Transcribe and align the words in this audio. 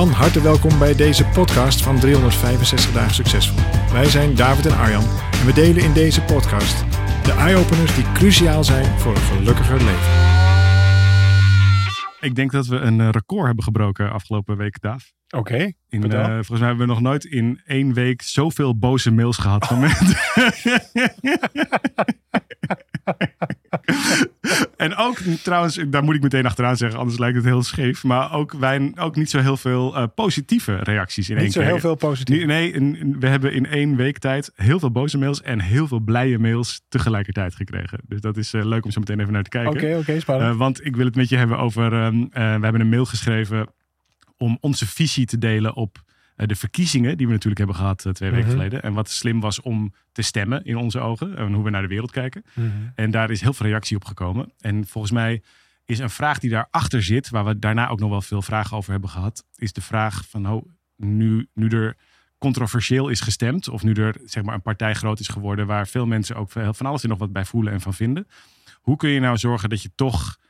Van 0.00 0.10
harte 0.10 0.42
welkom 0.42 0.78
bij 0.78 0.94
deze 0.94 1.24
podcast 1.24 1.82
van 1.82 1.98
365 1.98 2.92
Dagen 2.92 3.14
Succesvol. 3.14 3.58
Wij 3.92 4.04
zijn 4.04 4.34
David 4.34 4.66
en 4.66 4.76
Arjan 4.78 5.04
en 5.32 5.46
we 5.46 5.52
delen 5.52 5.82
in 5.82 5.92
deze 5.92 6.22
podcast 6.22 6.84
de 7.24 7.32
eye-openers 7.32 7.94
die 7.94 8.12
cruciaal 8.12 8.64
zijn 8.64 8.98
voor 8.98 9.14
een 9.14 9.20
gelukkiger 9.20 9.76
leven. 9.76 10.12
Ik 12.20 12.34
denk 12.34 12.50
dat 12.52 12.66
we 12.66 12.76
een 12.76 13.00
eh, 13.00 13.08
record 13.10 13.46
hebben 13.46 13.64
gebroken 13.64 14.12
afgelopen 14.12 14.56
week, 14.56 14.80
Daaf. 14.80 15.12
Oké, 15.30 15.72
In, 15.88 16.00
vertel. 16.00 16.20
eh, 16.20 16.26
volgens 16.26 16.58
mij 16.58 16.68
hebben 16.68 16.86
we 16.86 16.92
nog 16.92 17.00
nooit 17.02 17.24
in 17.24 17.60
één 17.64 17.92
week 17.94 18.22
zoveel 18.22 18.78
boze 18.78 19.10
mails 19.10 19.36
gehad 19.36 19.66
van 19.66 19.78
mensen. 19.86 20.16
en 24.76 24.96
ook 24.96 25.09
trouwens, 25.42 25.80
daar 25.88 26.04
moet 26.04 26.14
ik 26.14 26.22
meteen 26.22 26.46
achteraan 26.46 26.76
zeggen, 26.76 26.98
anders 26.98 27.18
lijkt 27.18 27.36
het 27.36 27.44
heel 27.44 27.62
scheef. 27.62 28.04
Maar 28.04 28.32
ook, 28.32 28.52
wij, 28.52 28.92
ook 28.96 29.16
niet 29.16 29.30
zo 29.30 29.38
heel 29.38 29.56
veel 29.56 29.96
eh, 29.96 30.04
positieve 30.14 30.76
reacties 30.76 31.28
in 31.28 31.34
één 31.36 31.44
Niet 31.44 31.52
zo 31.52 31.60
keer. 31.60 31.68
heel 31.68 31.78
veel 31.78 31.94
positief. 31.94 32.44
Nee, 32.46 32.72
we 33.18 33.26
hebben 33.26 33.52
in 33.52 33.66
één 33.66 33.96
week 33.96 34.18
tijd 34.18 34.52
heel 34.54 34.78
veel 34.78 34.90
boze 34.90 35.18
mails 35.18 35.42
en 35.42 35.60
heel 35.60 35.86
veel 35.86 36.00
blije 36.00 36.38
mails 36.38 36.80
tegelijkertijd 36.88 37.54
gekregen. 37.54 37.98
Dus 38.08 38.20
dat 38.20 38.36
is 38.36 38.54
eh, 38.54 38.64
leuk 38.64 38.84
om 38.84 38.90
zo 38.90 39.00
meteen 39.00 39.20
even 39.20 39.32
naar 39.32 39.42
te 39.42 39.50
kijken. 39.50 39.72
Oké, 39.72 39.96
oké, 39.98 40.20
spannend. 40.20 40.52
Eh, 40.52 40.58
want 40.58 40.84
ik 40.84 40.96
wil 40.96 41.04
het 41.04 41.14
met 41.16 41.28
je 41.28 41.36
hebben 41.36 41.58
over. 41.58 41.92
ehm, 41.92 42.22
eh, 42.22 42.30
we 42.32 42.62
hebben 42.62 42.80
een 42.80 42.88
mail 42.88 43.04
geschreven 43.04 43.66
om 44.36 44.58
onze 44.60 44.86
visie 44.86 45.26
te 45.26 45.38
delen 45.38 45.74
op 45.74 46.02
de 46.48 46.56
verkiezingen 46.56 47.16
die 47.16 47.26
we 47.26 47.32
natuurlijk 47.32 47.58
hebben 47.58 47.76
gehad 47.76 48.04
eh, 48.06 48.12
twee 48.12 48.30
weken 48.30 48.46
Mhm. 48.46 48.56
geleden. 48.56 48.82
En 48.82 48.92
wat 48.92 49.10
slim 49.10 49.40
was 49.40 49.60
om 49.60 49.94
te 50.12 50.22
stemmen 50.22 50.64
in 50.64 50.76
onze 50.76 51.00
ogen 51.00 51.36
en 51.36 51.52
hoe 51.52 51.64
we 51.64 51.70
naar 51.70 51.82
de 51.82 51.88
wereld 51.88 52.10
kijken. 52.10 52.44
Mhm. 52.54 52.68
En 52.94 53.10
daar 53.10 53.30
is 53.30 53.40
heel 53.40 53.52
veel 53.52 53.66
reactie 53.66 53.96
op 53.96 54.04
gekomen. 54.04 54.52
En 54.60 54.86
volgens 54.86 55.12
mij 55.12 55.42
is 55.84 55.98
een 55.98 56.10
vraag 56.10 56.38
die 56.38 56.50
daarachter 56.50 57.02
zit, 57.02 57.28
waar 57.30 57.44
we 57.44 57.58
daarna 57.58 57.88
ook 57.88 57.98
nog 58.00 58.10
wel 58.10 58.22
veel 58.22 58.42
vragen 58.42 58.76
over 58.76 58.90
hebben 58.90 59.10
gehad, 59.10 59.44
is 59.56 59.72
de 59.72 59.80
vraag 59.80 60.24
van 60.28 60.48
oh, 60.50 60.66
nu, 60.96 61.46
nu 61.54 61.68
er 61.68 61.96
controversieel 62.38 63.08
is 63.08 63.20
gestemd, 63.20 63.68
of 63.68 63.82
nu 63.82 63.92
er 63.92 64.14
zeg 64.24 64.42
maar 64.42 64.54
een 64.54 64.62
partij 64.62 64.94
groot 64.94 65.20
is 65.20 65.28
geworden 65.28 65.66
waar 65.66 65.86
veel 65.88 66.06
mensen 66.06 66.36
ook 66.36 66.50
van 66.50 66.86
alles 66.86 67.02
en 67.02 67.08
nog 67.08 67.18
wat 67.18 67.32
bij 67.32 67.44
voelen 67.44 67.72
en 67.72 67.80
van 67.80 67.94
vinden. 67.94 68.26
Hoe 68.80 68.96
kun 68.96 69.10
je 69.10 69.20
nou 69.20 69.36
zorgen 69.36 69.68
dat 69.68 69.82
je 69.82 69.90
toch 69.94 70.36
eh, 70.36 70.44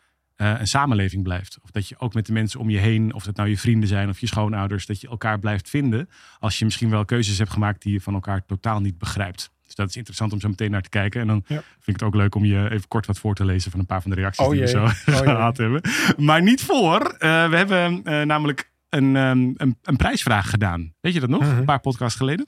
een 0.47 0.67
samenleving 0.67 1.23
blijft? 1.23 1.59
Of 1.63 1.71
dat 1.71 1.89
je 1.89 1.95
ook 1.99 2.15
met 2.15 2.27
de 2.27 2.33
mensen 2.33 2.61
om 2.61 2.71
je 2.71 2.79
heen, 2.79 3.15
of 3.15 3.25
dat 3.25 3.37
nou 3.37 3.49
je 3.49 3.59
vrienden 3.59 3.89
zijn 3.89 4.09
of 4.09 4.19
je 4.21 4.27
schoonouders, 4.27 4.87
dat 4.87 5.01
je 5.01 5.09
elkaar 5.09 5.39
blijft 5.39 5.71
vinden 5.71 6.09
als 6.39 6.59
je 6.59 6.65
misschien 6.65 6.91
wel 6.91 7.05
keuzes 7.05 7.39
hebt 7.39 7.51
gemaakt 7.51 7.83
die 7.83 7.93
je 7.93 8.01
van 8.01 8.15
elkaar 8.15 8.45
totaal 8.47 8.81
niet 8.81 8.99
begrijpt. 8.99 9.51
Dus 9.65 9.75
dat 9.75 9.89
is 9.89 9.97
interessant 9.97 10.33
om 10.33 10.41
zo 10.41 10.49
meteen 10.49 10.71
naar 10.71 10.83
te 10.83 10.89
kijken. 10.89 11.21
En 11.21 11.27
dan 11.27 11.45
Ja. 11.47 11.55
vind 11.55 11.87
ik 11.87 11.93
het 11.93 12.03
ook 12.03 12.15
leuk 12.15 12.35
om 12.35 12.45
je 12.45 12.71
even 12.71 12.89
kort 12.89 13.07
wat 13.07 13.19
voor 13.19 13.35
te 13.35 13.45
lezen 13.45 13.71
van 13.71 13.81
een 13.81 13.87
paar 13.87 14.03
van 14.03 14.11
de 14.11 14.17
reacties 14.17 14.47
Oh 14.47 14.51
die 14.53 14.61
we 14.61 14.69
zo 14.69 14.83
Oh 14.85 14.91
gehad 15.17 15.57
hebben. 15.57 15.81
Maar 16.17 16.43
niet 16.43 16.63
voor. 16.63 17.01
Eh, 17.19 17.49
we 17.49 17.57
hebben 17.57 18.05
eh, 18.05 18.23
namelijk 18.23 18.71
een, 18.89 19.17
ehm, 19.17 19.51
een, 19.57 19.77
een 19.83 19.97
prijsvraag 19.97 20.51
gedaan. 20.51 20.93
Weet 21.01 21.13
je 21.15 21.21
dat 21.21 21.29
nog? 21.29 21.43
Mhm. 21.43 21.57
Een 21.59 21.65
paar 21.65 21.81
podcasts 21.81 22.17
geleden. 22.19 22.47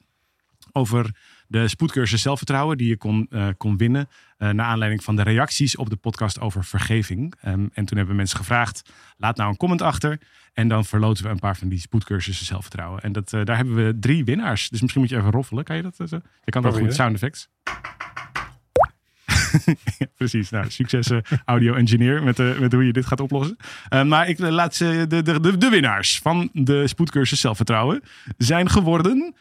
Over 0.72 1.10
de 1.52 1.68
spoedcursus 1.68 2.22
zelfvertrouwen 2.22 2.76
die 2.76 2.88
je 2.88 2.96
kon, 2.96 3.26
eh, 3.30 3.48
kon 3.56 3.76
winnen. 3.76 4.08
eh 4.38 4.50
naar 4.50 4.66
aanleiding 4.66 5.04
van 5.04 5.16
de 5.16 5.22
reacties 5.22 5.76
op 5.76 5.90
de 5.90 5.96
podcast 5.96 6.40
over 6.40 6.64
vergeving. 6.64 7.34
Ehm, 7.40 7.66
en 7.72 7.84
toen 7.84 7.96
hebben 7.98 8.16
mensen 8.16 8.38
gevraagd, 8.38 8.82
laat 9.16 9.36
nou 9.36 9.50
een 9.50 9.56
comment 9.56 9.82
achter. 9.82 10.18
En 10.52 10.68
dan 10.68 10.84
verloten 10.84 11.24
we 11.24 11.30
een 11.30 11.38
paar 11.38 11.56
van 11.56 11.68
die 11.68 11.78
spoedcursussen 11.78 12.46
zelfvertrouwen. 12.46 13.02
En 13.02 13.12
dat, 13.12 13.32
eh, 13.32 13.44
daar 13.44 13.56
hebben 13.56 13.74
we 13.74 13.98
drie 14.00 14.24
winnaars. 14.24 14.68
Dus 14.68 14.80
misschien 14.80 15.00
moet 15.00 15.10
je 15.10 15.16
even 15.16 15.30
roffelen. 15.30 15.64
Kan 15.64 15.76
je 15.76 15.82
dat? 15.82 15.96
zo? 15.96 16.20
Je 16.44 16.50
kan 16.50 16.62
dat 16.62 16.78
goed, 16.78 16.94
sound 16.94 17.14
effects. 17.14 17.48
Ja, 19.98 20.06
Precies, 20.16 20.50
nou, 20.50 20.70
succes 20.70 21.10
audio 21.44 21.74
engineer 21.74 22.22
met, 22.22 22.60
met 22.60 22.72
hoe 22.72 22.86
je 22.86 22.92
dit 22.92 23.06
gaat 23.06 23.20
oplossen. 23.20 23.56
Eh, 23.88 24.04
maar 24.04 24.28
ik 24.28 24.38
laat 24.38 24.74
ze, 24.74 25.04
de, 25.08 25.22
de, 25.22 25.40
de, 25.40 25.58
de 25.58 25.68
winnaars 25.68 26.18
van 26.18 26.48
de 26.52 26.88
spoedcursus 26.88 27.40
zelfvertrouwen 27.40 28.02
zijn 28.36 28.70
geworden 28.70 29.34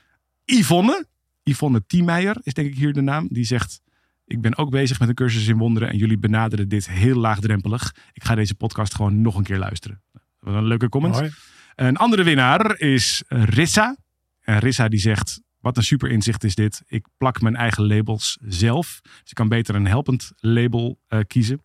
Yvonne. 0.45 1.05
Yvonne 1.44 1.85
Tiemeijer 1.85 2.38
is 2.44 2.53
denk 2.53 2.68
ik 2.68 2.75
hier 2.75 2.94
de 2.94 3.02
naam. 3.02 3.28
Die 3.29 3.44
zegt, 3.44 3.81
ik 4.25 4.41
ben 4.41 4.57
ook 4.57 4.69
bezig 4.69 5.00
met 5.00 5.09
een 5.09 5.16
cursus 5.16 5.47
in 5.47 5.57
wonderen 5.57 5.90
en 5.90 5.97
jullie 5.97 6.18
benaderen 6.18 6.69
dit 6.69 6.90
heel 6.90 7.16
laagdrempelig. 7.16 7.96
Ik 8.13 8.24
ga 8.24 8.35
deze 8.35 8.56
podcast 8.56 8.96
gewoon 8.96 9.22
nog 9.22 9.35
een 9.35 9.44
keer 9.44 9.57
luisteren. 9.57 10.02
Wat 10.40 10.53
een 10.53 10.66
leuke 10.66 10.90
comment. 10.90 11.13
Mooi. 11.13 11.31
Een 11.75 11.97
andere 11.97 12.24
winnaar 12.24 12.79
is 12.79 13.24
Rissa. 13.28 13.97
En 14.40 14.59
Rissa 14.59 14.88
die 14.88 15.00
zegt, 15.00 15.41
wat 15.59 15.78
een 15.78 15.84
super 15.84 16.09
inzicht 16.09 16.44
is 16.44 16.56
dit. 16.56 16.81
Ik 16.85 17.07
plak 17.18 17.41
mijn 17.41 17.56
eigen 17.56 17.88
labels 17.88 18.38
zelf. 18.41 19.00
Dus 19.02 19.29
ik 19.29 19.34
kan 19.34 19.47
beter 19.47 19.75
een 19.75 19.88
helpend 19.88 20.31
label 20.35 21.00
eh, 21.08 21.19
kiezen. 21.28 21.62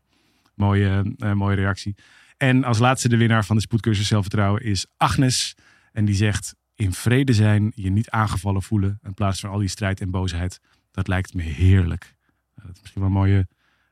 Mooie, 0.54 1.14
eh, 1.16 1.32
mooie 1.32 1.56
reactie. 1.56 1.94
En 2.36 2.64
als 2.64 2.78
laatste 2.78 3.08
de 3.08 3.16
winnaar 3.16 3.44
van 3.44 3.56
de 3.56 3.62
spoedcursus 3.62 4.06
zelfvertrouwen 4.06 4.62
is 4.62 4.86
Agnes. 4.96 5.54
En 5.92 6.04
die 6.04 6.14
zegt, 6.14 6.54
in 6.76 6.92
vrede 6.92 7.32
zijn, 7.32 7.72
je 7.74 7.90
niet 7.90 8.10
aangevallen 8.10 8.62
voelen. 8.62 8.98
In 9.02 9.14
plaats 9.14 9.40
van 9.40 9.50
al 9.50 9.58
die 9.58 9.68
strijd 9.68 10.00
en 10.00 10.10
boosheid. 10.10 10.60
Dat 10.90 11.08
lijkt 11.08 11.34
me 11.34 11.42
heerlijk. 11.42 12.14
Dat 12.54 12.64
is 12.74 12.80
misschien 12.80 13.00
wel 13.02 13.10
een 13.10 13.16
mooie... 13.16 13.46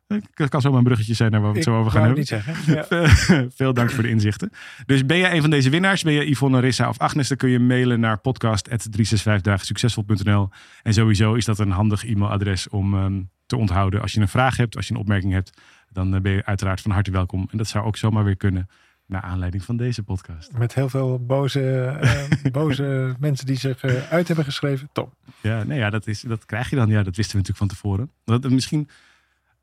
eh, 0.07 0.19
Dat 0.35 0.49
kan 0.49 0.61
zomaar 0.61 0.79
een 0.79 0.85
bruggetje 0.85 1.15
zijn 1.15 1.31
naar 1.31 1.41
waar 1.41 1.53
we 1.53 1.59
het 1.59 1.67
Ik 1.67 1.73
zo 1.73 1.79
over 1.81 1.93
gaan 1.93 2.01
hebben. 2.01 2.19
niet 2.19 2.29
zeggen. 2.29 2.55
Ja. 2.75 2.85
Veel 3.55 3.73
dank 3.75 3.91
voor 3.91 4.03
de 4.03 4.09
inzichten. 4.09 4.51
Dus 4.87 5.07
ben 5.07 5.19
jij 5.19 5.35
een 5.35 5.41
van 5.41 5.51
deze 5.51 5.71
winnaars? 5.71 6.03
Ben 6.03 6.13
je 6.13 6.31
Yvonne, 6.31 6.61
Rissa 6.61 6.89
of 6.89 6.99
Agnes? 6.99 7.29
Dan 7.29 7.37
kun 7.37 7.49
je 7.51 7.59
mailen 7.59 8.01
naar 8.01 8.19
podcast.365dagensuccesvol.nl 8.19 10.49
En 10.83 10.95
sowieso 10.95 11.35
is 11.35 11.45
dat 11.45 11.59
een 11.59 11.71
handig 11.71 12.05
e-mailadres 12.05 12.69
om 12.69 12.95
ehm, 12.95 13.23
te 13.47 13.57
onthouden. 13.57 14.01
Als 14.01 14.13
je 14.13 14.21
een 14.21 14.29
vraag 14.29 14.57
hebt, 14.57 14.77
als 14.77 14.89
je 14.89 14.95
een 14.95 15.01
opmerking 15.01 15.33
hebt, 15.33 15.61
dan 15.89 16.15
eh, 16.15 16.21
ben 16.21 16.33
je 16.33 16.45
uiteraard 16.45 16.81
van 16.81 16.91
harte 16.91 17.11
welkom. 17.11 17.49
En 17.51 17.59
dat 17.59 17.69
zou 17.69 17.85
ook 17.85 17.97
zomaar 17.97 18.25
weer 18.25 18.37
kunnen 18.37 18.69
naar 19.07 19.23
aanleiding 19.23 19.65
van 19.65 19.77
deze 19.77 20.03
podcast. 20.03 20.53
Met 20.59 20.75
heel 20.75 20.89
veel 20.89 21.25
boze, 21.25 21.85
eh, 22.01 22.53
boze 22.53 23.15
mensen 23.19 23.47
die 23.47 23.57
zich 23.57 23.83
eh, 23.83 24.11
uit 24.11 24.27
hebben 24.27 24.45
geschreven. 24.45 24.89
Top. 24.93 25.15
Ja, 25.41 25.63
nee, 25.63 25.79
ja 25.79 25.91
dat, 25.91 26.07
is, 26.07 26.21
dat 26.21 26.47
krijg 26.47 26.71
je 26.71 26.77
dan. 26.77 26.89
Ja, 26.89 27.03
dat 27.03 27.17
wisten 27.17 27.37
we 27.37 27.47
natuurlijk 27.47 27.59
van 27.59 27.69
tevoren. 27.69 28.11
Dat, 28.25 28.51
misschien, 28.51 28.89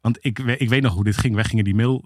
want 0.02 0.18
ik, 0.22 0.40
ik 0.40 0.70
weet 0.70 0.82
nog 0.82 0.94
hoe 0.94 1.04
dit 1.04 1.18
ging. 1.18 1.36
Wij 1.36 1.44
gingen 1.44 1.64
die 1.64 1.76
mail, 1.76 2.06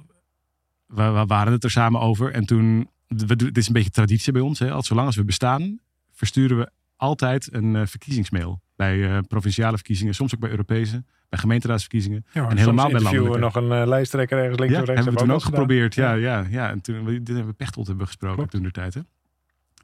we, 0.85 1.03
we 1.03 1.25
waren 1.25 1.53
het 1.53 1.63
er 1.63 1.71
samen 1.71 2.01
over. 2.01 2.31
En 2.31 2.45
toen, 2.45 2.89
we, 3.07 3.35
dit 3.35 3.57
is 3.57 3.67
een 3.67 3.73
beetje 3.73 3.89
traditie 3.89 4.33
bij 4.33 4.41
ons. 4.41 4.59
Hè, 4.59 4.71
al 4.71 4.83
zolang 4.83 5.07
als 5.07 5.15
we 5.15 5.23
bestaan, 5.23 5.79
versturen 6.11 6.57
we 6.57 6.69
altijd 6.95 7.53
een 7.53 7.75
eh, 7.75 7.85
verkiezingsmail. 7.85 8.61
Bij 8.75 9.09
eh, 9.11 9.17
provinciale 9.27 9.75
verkiezingen, 9.75 10.15
soms 10.15 10.33
ook 10.33 10.39
bij 10.39 10.49
Europese, 10.49 11.03
bij 11.29 11.39
gemeenteraadsverkiezingen. 11.39 12.25
Ja, 12.33 12.49
En 12.49 12.57
helemaal 12.57 12.89
bij 12.91 13.01
landelijke. 13.01 13.39
nog 13.39 13.55
een 13.55 13.71
eh, 13.71 13.87
lijsttrekker 13.87 14.37
ergens 14.37 14.59
links 14.59 14.73
Ja, 14.75 14.81
of 14.81 14.87
rechts. 14.87 15.03
hebben 15.03 15.21
we 15.21 15.27
toen 15.27 15.37
ook 15.37 15.43
geprobeerd. 15.43 15.95
Ja, 15.95 16.13
ja, 16.13 16.45
ja. 16.49 16.69
En 16.69 16.81
toen 16.81 17.05
dit 17.05 17.27
hebben 17.27 17.45
we 17.47 17.53
Pechtold 17.53 17.87
hebben 17.87 18.05
gesproken 18.05 18.37
Klopt. 18.37 18.51
toen 18.51 18.63
de 18.63 18.71
tijd. 18.71 18.93
Hè? 18.93 19.01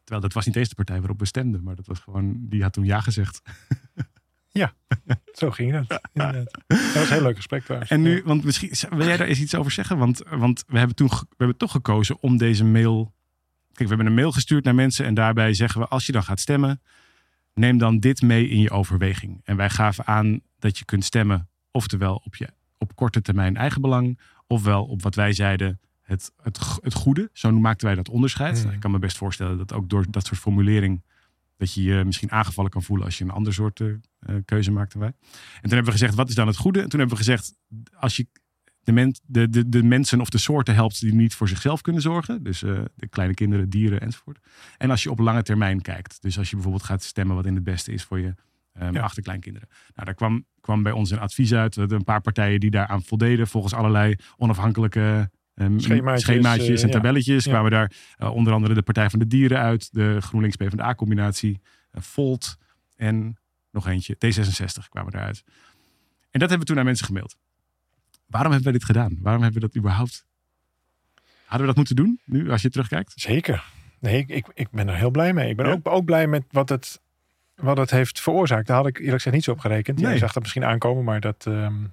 Terwijl 0.04 0.22
dat 0.22 0.34
was 0.34 0.46
niet 0.46 0.56
eens 0.56 0.70
de 0.70 0.76
partij 0.76 0.98
waarop 1.00 1.20
we 1.20 1.26
stemden, 1.26 1.64
maar 1.64 1.76
dat 1.76 1.88
was 1.88 2.00
gewoon, 2.00 2.36
die 2.40 2.62
had 2.64 2.74
toen 2.74 2.86
ja 2.86 3.02
gezegd. 3.02 3.42
Zo 5.34 5.52
ging 5.52 5.72
dat. 5.74 6.02
inderdaad. 6.14 6.52
Dat 6.68 6.94
was 6.94 7.10
een 7.10 7.14
heel 7.14 7.22
leuk 7.22 7.36
gesprek 7.36 7.64
trouwens. 7.64 7.92
En 7.92 8.02
nu, 8.02 8.16
Ja. 8.16 8.22
want 8.24 8.44
misschien 8.44 8.72
wil 8.98 9.08
jij 9.08 9.18
daar 9.18 9.28
eens 9.28 9.40
iets 9.42 9.56
over 9.56 9.72
zeggen? 9.72 9.98
Want, 9.98 10.22
want 10.30 10.64
we 10.68 10.78
hebben 10.78 10.96
toen 10.96 11.08
we 11.08 11.26
hebben 11.38 11.58
toch 11.58 11.72
gekozen 11.72 12.18
om 12.22 12.38
deze 12.38 12.64
mail. 12.66 13.14
Kijk, 13.74 13.90
we 13.90 13.96
hebben 13.96 14.06
een 14.06 14.14
mail 14.14 14.32
gestuurd 14.32 14.64
naar 14.64 14.76
mensen 14.76 15.06
en 15.06 15.14
daarbij 15.14 15.54
zeggen 15.54 15.82
we: 15.82 15.88
als 15.88 16.06
je 16.06 16.12
dan 16.12 16.24
gaat 16.24 16.40
stemmen, 16.40 16.82
neem 17.54 17.78
dan 17.78 18.00
dit 18.00 18.22
mee 18.22 18.48
in 18.48 18.60
je 18.60 18.70
overweging. 18.70 19.42
En 19.44 19.56
wij 19.56 19.70
gaven 19.70 20.08
aan 20.08 20.42
dat 20.60 20.78
je 20.78 20.86
kunt 20.86 21.06
stemmen, 21.06 21.50
oftewel 21.72 22.22
op 22.26 22.36
je 22.36 22.48
op 22.78 22.96
korte 22.96 23.22
termijn 23.22 23.58
eigen 23.58 23.82
belang, 23.82 24.20
ofwel 24.48 24.86
op 24.86 25.02
wat 25.02 25.16
wij 25.16 25.34
zeiden. 25.34 25.80
Het, 26.02 26.32
het, 26.42 26.60
het 26.82 26.94
goede, 26.94 27.30
zo 27.34 27.52
maakten 27.52 27.88
wij 27.88 27.96
dat 27.96 28.10
onderscheid. 28.10 28.62
Hmm. 28.62 28.72
Ik 28.72 28.80
kan 28.80 28.92
me 28.92 29.00
best 29.00 29.18
voorstellen 29.18 29.58
dat 29.58 29.74
ook 29.74 29.90
door 29.90 30.06
dat 30.10 30.26
soort 30.26 30.40
formulering 30.40 31.04
dat 31.58 31.74
je 31.74 31.84
je 31.84 32.06
misschien 32.06 32.32
aangevallen 32.32 32.72
kan 32.72 32.84
voelen 32.84 33.06
als 33.06 33.18
je 33.18 33.24
een 33.24 33.30
ander 33.30 33.54
soort 33.54 33.80
eh, 33.80 33.88
eh, 34.20 34.36
keuze 34.46 34.72
maakt 34.72 34.92
dan 34.92 35.02
wij. 35.02 35.14
En 35.22 35.62
toen 35.62 35.72
hebben 35.72 35.86
we 35.86 35.92
gezegd, 35.92 36.16
wat 36.16 36.30
is 36.30 36.36
dan 36.36 36.48
het 36.48 36.58
goede? 36.58 36.82
En 36.82 36.90
toen 36.90 37.00
hebben 37.00 37.18
we 37.18 37.24
gezegd, 37.24 37.54
als 37.94 38.16
je 38.16 38.28
de, 38.84 38.92
men, 38.92 39.16
de, 39.26 39.50
de, 39.50 39.70
de 39.70 39.84
mensen 39.84 40.22
of 40.22 40.30
de 40.30 40.38
soorten 40.38 40.74
helpt 40.74 41.00
die 41.00 41.14
niet 41.14 41.36
voor 41.36 41.48
zichzelf 41.48 41.82
kunnen 41.82 42.02
zorgen. 42.02 42.44
Dus 42.44 42.64
eh, 42.64 42.80
de 42.96 43.08
kleine 43.08 43.34
kinderen, 43.34 43.70
dieren 43.70 44.02
enzovoort. 44.02 44.40
En 44.78 44.90
als 44.90 45.04
je 45.04 45.12
op 45.12 45.20
lange 45.20 45.44
termijn 45.44 45.82
kijkt. 45.82 46.22
Dus 46.22 46.38
als 46.38 46.48
je 46.50 46.54
bijvoorbeeld 46.56 46.84
gaat 46.86 47.04
stemmen 47.04 47.36
wat 47.36 47.46
in 47.46 47.56
het 47.56 47.64
beste 47.64 47.92
is 47.92 48.04
voor 48.04 48.20
je 48.20 48.34
ehm, 48.74 48.94
Ja. 48.94 49.02
achterkleinkinderen. 49.02 49.68
Nou, 49.94 50.06
daar 50.06 50.16
kwam, 50.16 50.46
kwam 50.62 50.84
bij 50.84 50.92
ons 50.92 51.12
een 51.12 51.20
advies 51.20 51.54
uit. 51.54 51.74
We 51.76 51.80
hadden 51.80 51.98
een 52.00 52.04
paar 52.06 52.22
partijen 52.22 52.60
die 52.60 52.72
daaraan 52.72 53.04
voldeden. 53.04 53.48
Volgens 53.48 53.74
allerlei 53.74 54.16
onafhankelijke 54.38 55.30
Ehm, 55.54 55.80
Schemaatjes, 55.80 56.22
schemaatjes 56.22 56.68
eh, 56.78 56.82
en 56.82 56.88
ja. 56.88 56.94
tabelletjes. 56.94 57.44
Ja. 57.44 57.52
Kwamen 57.52 57.72
daar 57.72 57.92
eh, 58.18 58.34
onder 58.34 58.54
andere 58.54 58.74
de 58.74 58.82
Partij 58.82 59.10
van 59.10 59.20
de 59.20 59.28
Dieren 59.28 59.58
uit. 59.60 59.94
De 59.94 60.18
GroenLinks 60.22 60.56
PvdA-combinatie. 60.56 61.62
eh, 61.92 62.02
Volt 62.02 62.58
en 62.96 63.38
nog 63.72 63.88
eentje. 63.88 64.16
D66 64.16 64.90
kwamen 64.90 65.14
eruit. 65.14 65.44
En 66.32 66.40
dat 66.40 66.50
hebben 66.50 66.60
we 66.60 66.66
toen 66.66 66.78
aan 66.80 66.86
mensen 66.86 67.06
gemaild. 67.06 67.38
Waarom 68.32 68.52
hebben 68.52 68.72
we 68.72 68.78
dit 68.78 68.88
gedaan? 68.88 69.18
Waarom 69.22 69.42
hebben 69.44 69.62
we 69.62 69.68
dat 69.68 69.78
überhaupt... 69.78 70.26
Hadden 71.46 71.60
we 71.60 71.66
dat 71.66 71.76
moeten 71.76 71.96
doen, 71.96 72.20
nu, 72.26 72.52
als 72.52 72.62
je 72.62 72.70
terugkijkt? 72.70 73.14
Zeker. 73.16 73.64
Nee, 74.00 74.18
ik, 74.18 74.30
ik, 74.30 74.46
ik 74.54 74.70
ben 74.72 74.88
er 74.88 74.96
heel 74.96 75.10
blij 75.12 75.34
mee. 75.34 75.50
Ik 75.50 75.56
ben 75.56 75.66
Ja. 75.66 75.72
ook, 75.72 75.88
ook 75.88 76.06
blij 76.06 76.28
met 76.28 76.44
wat 76.52 76.70
het, 76.70 77.02
wat 77.56 77.78
het 77.78 77.92
heeft 77.92 78.22
veroorzaakt. 78.22 78.68
Daar 78.68 78.78
had 78.78 78.88
ik 78.88 78.96
eerlijk 78.98 79.16
gezegd 79.16 79.36
niet 79.36 79.44
zo 79.44 79.52
op 79.52 79.60
gerekend. 79.60 79.98
Nee. 80.00 80.10
Jij 80.10 80.18
zag 80.18 80.34
dat 80.34 80.42
misschien 80.42 80.66
aankomen, 80.66 81.04
maar 81.04 81.20
dat... 81.20 81.46
ehm, 81.48 81.84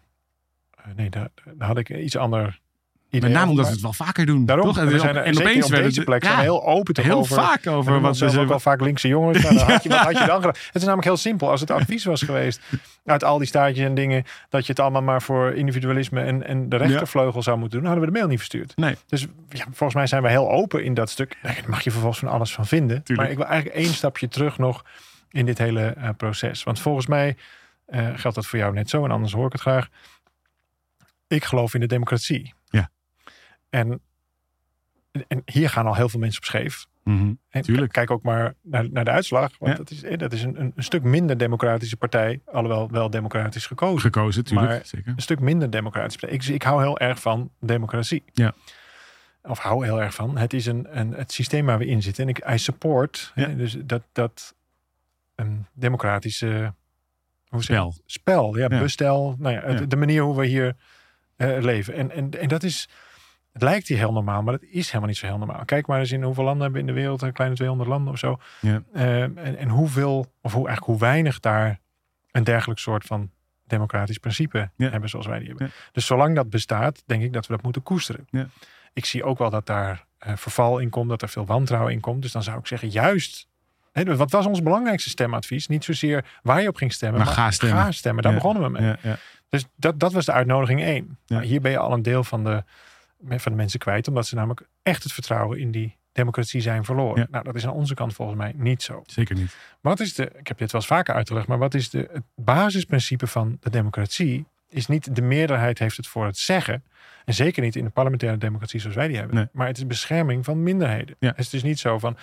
eh, 0.70 0.84
nee, 0.96 1.10
daar, 1.10 1.28
daar 1.54 1.68
had 1.68 1.78
ik 1.78 1.90
iets 1.90 2.16
ander 2.16 2.60
Met 3.10 3.22
name 3.22 3.50
omdat 3.50 3.66
we 3.66 3.72
het 3.72 3.80
wel 3.80 3.92
vaker 3.92 4.26
doen. 4.26 4.46
Daarom, 4.46 4.66
toch? 4.66 4.78
en 4.78 4.86
we 4.86 4.98
zijn 4.98 5.16
er, 5.16 5.22
en 5.22 5.34
zeker 5.34 5.50
opeens 5.50 5.66
op 5.66 5.72
deze 5.72 5.98
de- 5.98 6.04
plek 6.04 6.24
zijn 6.24 6.36
we 6.36 6.42
heel 6.42 6.64
open 6.64 6.94
toch 6.94 7.04
heel 7.04 7.18
over. 7.18 7.36
vaak 7.36 7.66
over 7.66 8.00
wat 8.00 8.18
wat 8.18 8.32
we 8.32 8.40
ook 8.40 8.48
wel 8.48 8.60
vaak 8.60 8.80
linkse 8.80 9.08
jongens. 9.08 9.42
Nou, 9.42 9.54
dan 9.54 9.70
had 9.70 9.82
je, 9.82 9.88
wat 9.88 9.98
had 9.98 10.18
je 10.18 10.26
dan 10.26 10.36
gedaan? 10.36 10.54
Het 10.66 10.74
is 10.74 10.80
namelijk 10.82 11.04
heel 11.04 11.16
simpel. 11.16 11.50
Als 11.50 11.60
het 11.60 11.70
advies 11.70 12.04
was 12.04 12.22
geweest 12.22 12.60
uit 13.04 13.24
al 13.24 13.38
die 13.38 13.46
staartjes 13.46 13.84
en 13.86 13.94
dingen, 13.94 14.24
dat 14.48 14.66
je 14.66 14.72
het 14.72 14.80
allemaal 14.80 15.02
maar 15.02 15.22
voor 15.22 15.52
individualisme 15.54 16.20
en, 16.20 16.46
en 16.46 16.68
de 16.68 16.76
rechtervleugel 16.76 17.42
zou 17.42 17.58
moeten 17.58 17.78
doen, 17.78 17.86
hadden 17.88 18.06
we 18.06 18.12
de 18.12 18.18
mail 18.18 18.28
niet 18.28 18.38
verstuurd. 18.38 18.76
Nee. 18.76 18.96
Dus 19.06 19.26
ja, 19.48 19.64
volgens 19.64 19.94
mij 19.94 20.06
zijn 20.06 20.22
we 20.22 20.28
heel 20.28 20.50
open 20.50 20.84
in 20.84 20.94
dat 20.94 21.10
stuk. 21.10 21.36
Daar 21.42 21.62
mag 21.66 21.80
je 21.84 21.90
vervolgens 21.90 22.20
van 22.20 22.28
alles 22.28 22.52
van 22.52 22.66
vinden. 22.66 23.02
Tuurlijk. 23.02 23.18
Maar 23.18 23.30
ik 23.30 23.36
wil 23.36 23.46
eigenlijk 23.46 23.84
één 23.84 23.94
stapje 23.94 24.28
terug 24.28 24.58
nog 24.58 24.84
in 25.30 25.46
dit 25.46 25.58
hele 25.58 25.82
eh, 25.86 26.08
proces. 26.16 26.62
Want 26.62 26.80
volgens 26.80 27.06
mij 27.06 27.36
eh, 27.86 28.06
geldt 28.14 28.36
dat 28.36 28.46
voor 28.46 28.58
jou 28.58 28.72
net 28.72 28.90
zo, 28.90 29.04
en 29.04 29.10
anders 29.10 29.32
hoor 29.32 29.46
ik 29.46 29.52
het 29.52 29.60
graag. 29.60 29.88
Ik 31.26 31.44
geloof 31.44 31.74
in 31.74 31.80
de 31.80 31.86
democratie. 31.86 32.54
En, 33.70 34.00
en 35.28 35.42
hier 35.44 35.68
gaan 35.70 35.86
al 35.86 35.94
heel 35.94 36.08
veel 36.08 36.20
mensen 36.20 36.38
op 36.40 36.46
scheef. 36.46 36.86
Mhm. 37.04 37.32
En 37.48 37.62
Tuurlijk. 37.62 37.92
Kijk 37.92 38.10
ook 38.10 38.22
maar 38.22 38.54
naar, 38.62 38.90
naar 38.90 39.04
de 39.04 39.10
uitslag. 39.10 39.58
Want 39.58 39.72
Ja. 39.72 39.78
dat 39.78 39.90
is, 39.90 40.02
eh, 40.02 40.18
dat 40.18 40.32
is 40.32 40.42
een, 40.42 40.60
een, 40.60 40.72
stuk 40.76 41.02
minder 41.02 41.38
democratische 41.38 41.96
partij. 41.96 42.40
Alhoewel 42.46 42.90
wel 42.90 43.10
democratisch 43.10 43.66
gekozen. 43.66 44.00
Gekozen, 44.00 44.44
tuurlijk. 44.44 44.68
Maar- 44.68 44.86
zeker. 44.86 45.12
Een 45.16 45.22
stuk 45.22 45.40
minder 45.40 45.70
democratische 45.70 46.18
partij. 46.18 46.38
Ik, 46.38 46.44
ik 46.46 46.62
hou 46.62 46.82
heel 46.82 46.98
erg 46.98 47.20
van 47.20 47.50
democratie. 47.60 48.22
Ja. 48.32 48.54
Of 49.42 49.58
hou 49.58 49.84
heel 49.84 50.02
erg 50.02 50.14
van. 50.14 50.36
Het 50.38 50.52
is 50.52 50.66
een, 50.66 50.98
een, 50.98 51.12
het 51.12 51.32
systeem 51.32 51.66
waar 51.66 51.78
we 51.78 51.86
in 51.86 52.02
zitten. 52.02 52.22
En 52.24 52.28
ik 52.30 52.50
I 52.50 52.58
support. 52.58 53.32
Ja. 53.34 53.46
Hè, 53.48 53.56
dus 53.56 53.76
dat, 53.84 54.02
dat 54.12 54.54
een 55.34 55.66
democratische 55.72 56.74
hoe 57.48 57.62
zeg 57.62 57.76
Spel. 57.76 57.94
spel. 58.06 58.56
Ja, 58.56 58.66
Ja. 58.70 58.78
bestel. 58.80 59.36
Nou 59.38 59.54
Ja. 59.54 59.86
de 59.86 59.96
manier 59.96 60.22
hoe 60.22 60.36
we 60.36 60.46
hier 60.46 60.76
eh, 61.36 61.56
leven. 61.60 61.94
En, 61.94 62.10
en, 62.10 62.30
en 62.30 62.48
dat 62.48 62.62
is... 62.62 62.88
Het 63.52 63.62
lijkt 63.62 63.88
hier 63.88 63.96
heel 63.98 64.12
normaal, 64.12 64.42
maar 64.42 64.52
dat 64.52 64.62
is 64.70 64.86
helemaal 64.86 65.06
niet 65.08 65.16
zo 65.16 65.26
heel 65.26 65.38
normaal. 65.38 65.64
Kijk 65.64 65.86
maar 65.86 65.98
eens 65.98 66.12
in 66.12 66.22
hoeveel 66.22 66.44
landen 66.44 66.62
hebben 66.62 66.82
we 66.82 66.88
in 66.88 66.94
de 66.94 67.00
wereld. 67.00 67.22
Een 67.22 67.32
kleine 67.32 67.56
200 67.56 67.88
landen 67.90 68.12
of 68.12 68.18
zo. 68.18 68.38
Ja. 68.60 68.82
Eh, 68.92 69.22
en, 69.22 69.56
en 69.56 69.68
hoeveel, 69.68 70.18
of 70.42 70.52
hoe, 70.52 70.66
eigenlijk 70.66 70.84
hoe 70.86 70.98
weinig 71.08 71.40
daar 71.40 71.78
een 72.30 72.44
dergelijk 72.44 72.80
soort 72.80 73.04
van 73.04 73.30
democratisch 73.66 74.18
principe 74.18 74.70
Ja. 74.76 74.90
hebben 74.90 75.08
zoals 75.08 75.26
wij 75.26 75.38
die 75.38 75.48
hebben. 75.48 75.66
Ja. 75.66 75.72
Dus 75.92 76.06
zolang 76.06 76.34
dat 76.34 76.50
bestaat, 76.50 77.02
denk 77.06 77.22
ik 77.22 77.32
dat 77.32 77.46
we 77.46 77.52
dat 77.54 77.62
moeten 77.62 77.82
koesteren. 77.82 78.26
Ja. 78.30 78.46
Ik 78.92 79.04
zie 79.04 79.24
ook 79.24 79.38
wel 79.38 79.50
dat 79.50 79.66
daar 79.66 80.06
eh, 80.18 80.36
verval 80.36 80.78
in 80.78 80.90
komt, 80.90 81.08
dat 81.08 81.22
er 81.22 81.28
veel 81.28 81.46
wantrouwen 81.46 81.92
in 81.92 82.00
komt. 82.00 82.22
Dus 82.22 82.32
dan 82.32 82.42
zou 82.42 82.58
ik 82.58 82.66
zeggen, 82.66 82.88
juist. 82.88 83.46
Hè, 83.92 84.16
wat 84.16 84.30
was 84.30 84.46
ons 84.46 84.62
belangrijkste 84.62 85.08
stemadvies? 85.10 85.66
Niet 85.66 85.84
zozeer 85.84 86.24
waar 86.42 86.62
je 86.62 86.68
op 86.68 86.76
ging 86.76 86.92
stemmen, 86.92 87.18
Maar 87.18 87.26
maar, 87.26 87.36
ga 87.36 87.50
stemmen. 87.50 87.78
Ga 87.78 87.92
stemmen. 87.92 88.22
Daar 88.22 88.32
Ja. 88.32 88.38
begonnen 88.38 88.62
we 88.62 88.68
mee. 88.68 88.82
Ja, 88.82 88.96
ja. 89.02 89.16
Dus 89.48 89.66
dat, 89.76 90.00
dat 90.00 90.12
was 90.12 90.24
de 90.24 90.32
uitnodiging 90.32 90.80
één. 90.82 91.18
Maar 91.26 91.42
hier 91.42 91.60
ben 91.60 91.70
je 91.70 91.78
al 91.78 91.92
een 91.92 92.02
deel 92.02 92.24
van 92.24 92.44
de, 92.44 92.64
van 93.26 93.52
de 93.52 93.58
mensen 93.58 93.78
kwijt, 93.78 94.08
omdat 94.08 94.26
ze 94.26 94.34
namelijk 94.34 94.68
echt 94.82 95.02
het 95.02 95.12
vertrouwen 95.12 95.58
in 95.58 95.70
die 95.70 95.96
democratie 96.12 96.60
zijn 96.60 96.84
verloren. 96.84 97.20
Ja. 97.20 97.26
Nou, 97.30 97.44
dat 97.44 97.54
is 97.54 97.66
aan 97.66 97.72
onze 97.72 97.94
kant 97.94 98.14
volgens 98.14 98.38
mij 98.38 98.52
niet 98.56 98.82
zo. 98.82 99.02
Zeker 99.06 99.34
niet. 99.36 99.56
Wat 99.80 100.00
is 100.00 100.14
de, 100.14 100.30
ik 100.38 100.48
heb 100.48 100.58
dit 100.58 100.72
wel 100.72 100.80
eens 100.80 100.90
vaker 100.90 101.14
uitgelegd, 101.14 101.46
maar 101.46 101.58
wat 101.58 101.74
is 101.74 101.90
de, 101.90 102.08
het 102.12 102.22
basisprincipe 102.34 103.26
van 103.26 103.56
de 103.60 103.70
democratie? 103.70 104.44
Is 104.68 104.86
niet 104.86 105.14
de 105.14 105.22
meerderheid 105.22 105.78
heeft 105.78 105.96
het 105.96 106.06
voor 106.06 106.26
het 106.26 106.38
zeggen. 106.38 106.84
En 107.24 107.34
zeker 107.34 107.62
niet 107.62 107.76
in 107.76 107.84
de 107.84 107.90
parlementaire 107.90 108.38
democratie 108.38 108.80
zoals 108.80 108.96
wij 108.96 109.08
die 109.08 109.16
hebben. 109.16 109.36
Nee. 109.36 109.46
Maar 109.52 109.66
het 109.66 109.76
is 109.76 109.86
bescherming 109.86 110.44
van 110.44 110.62
minderheden. 110.62 111.16
Ja. 111.18 111.28
Het 111.28 111.38
is 111.38 111.50
dus 111.50 111.62
niet 111.62 111.78
zo 111.78 111.98
van, 111.98 112.16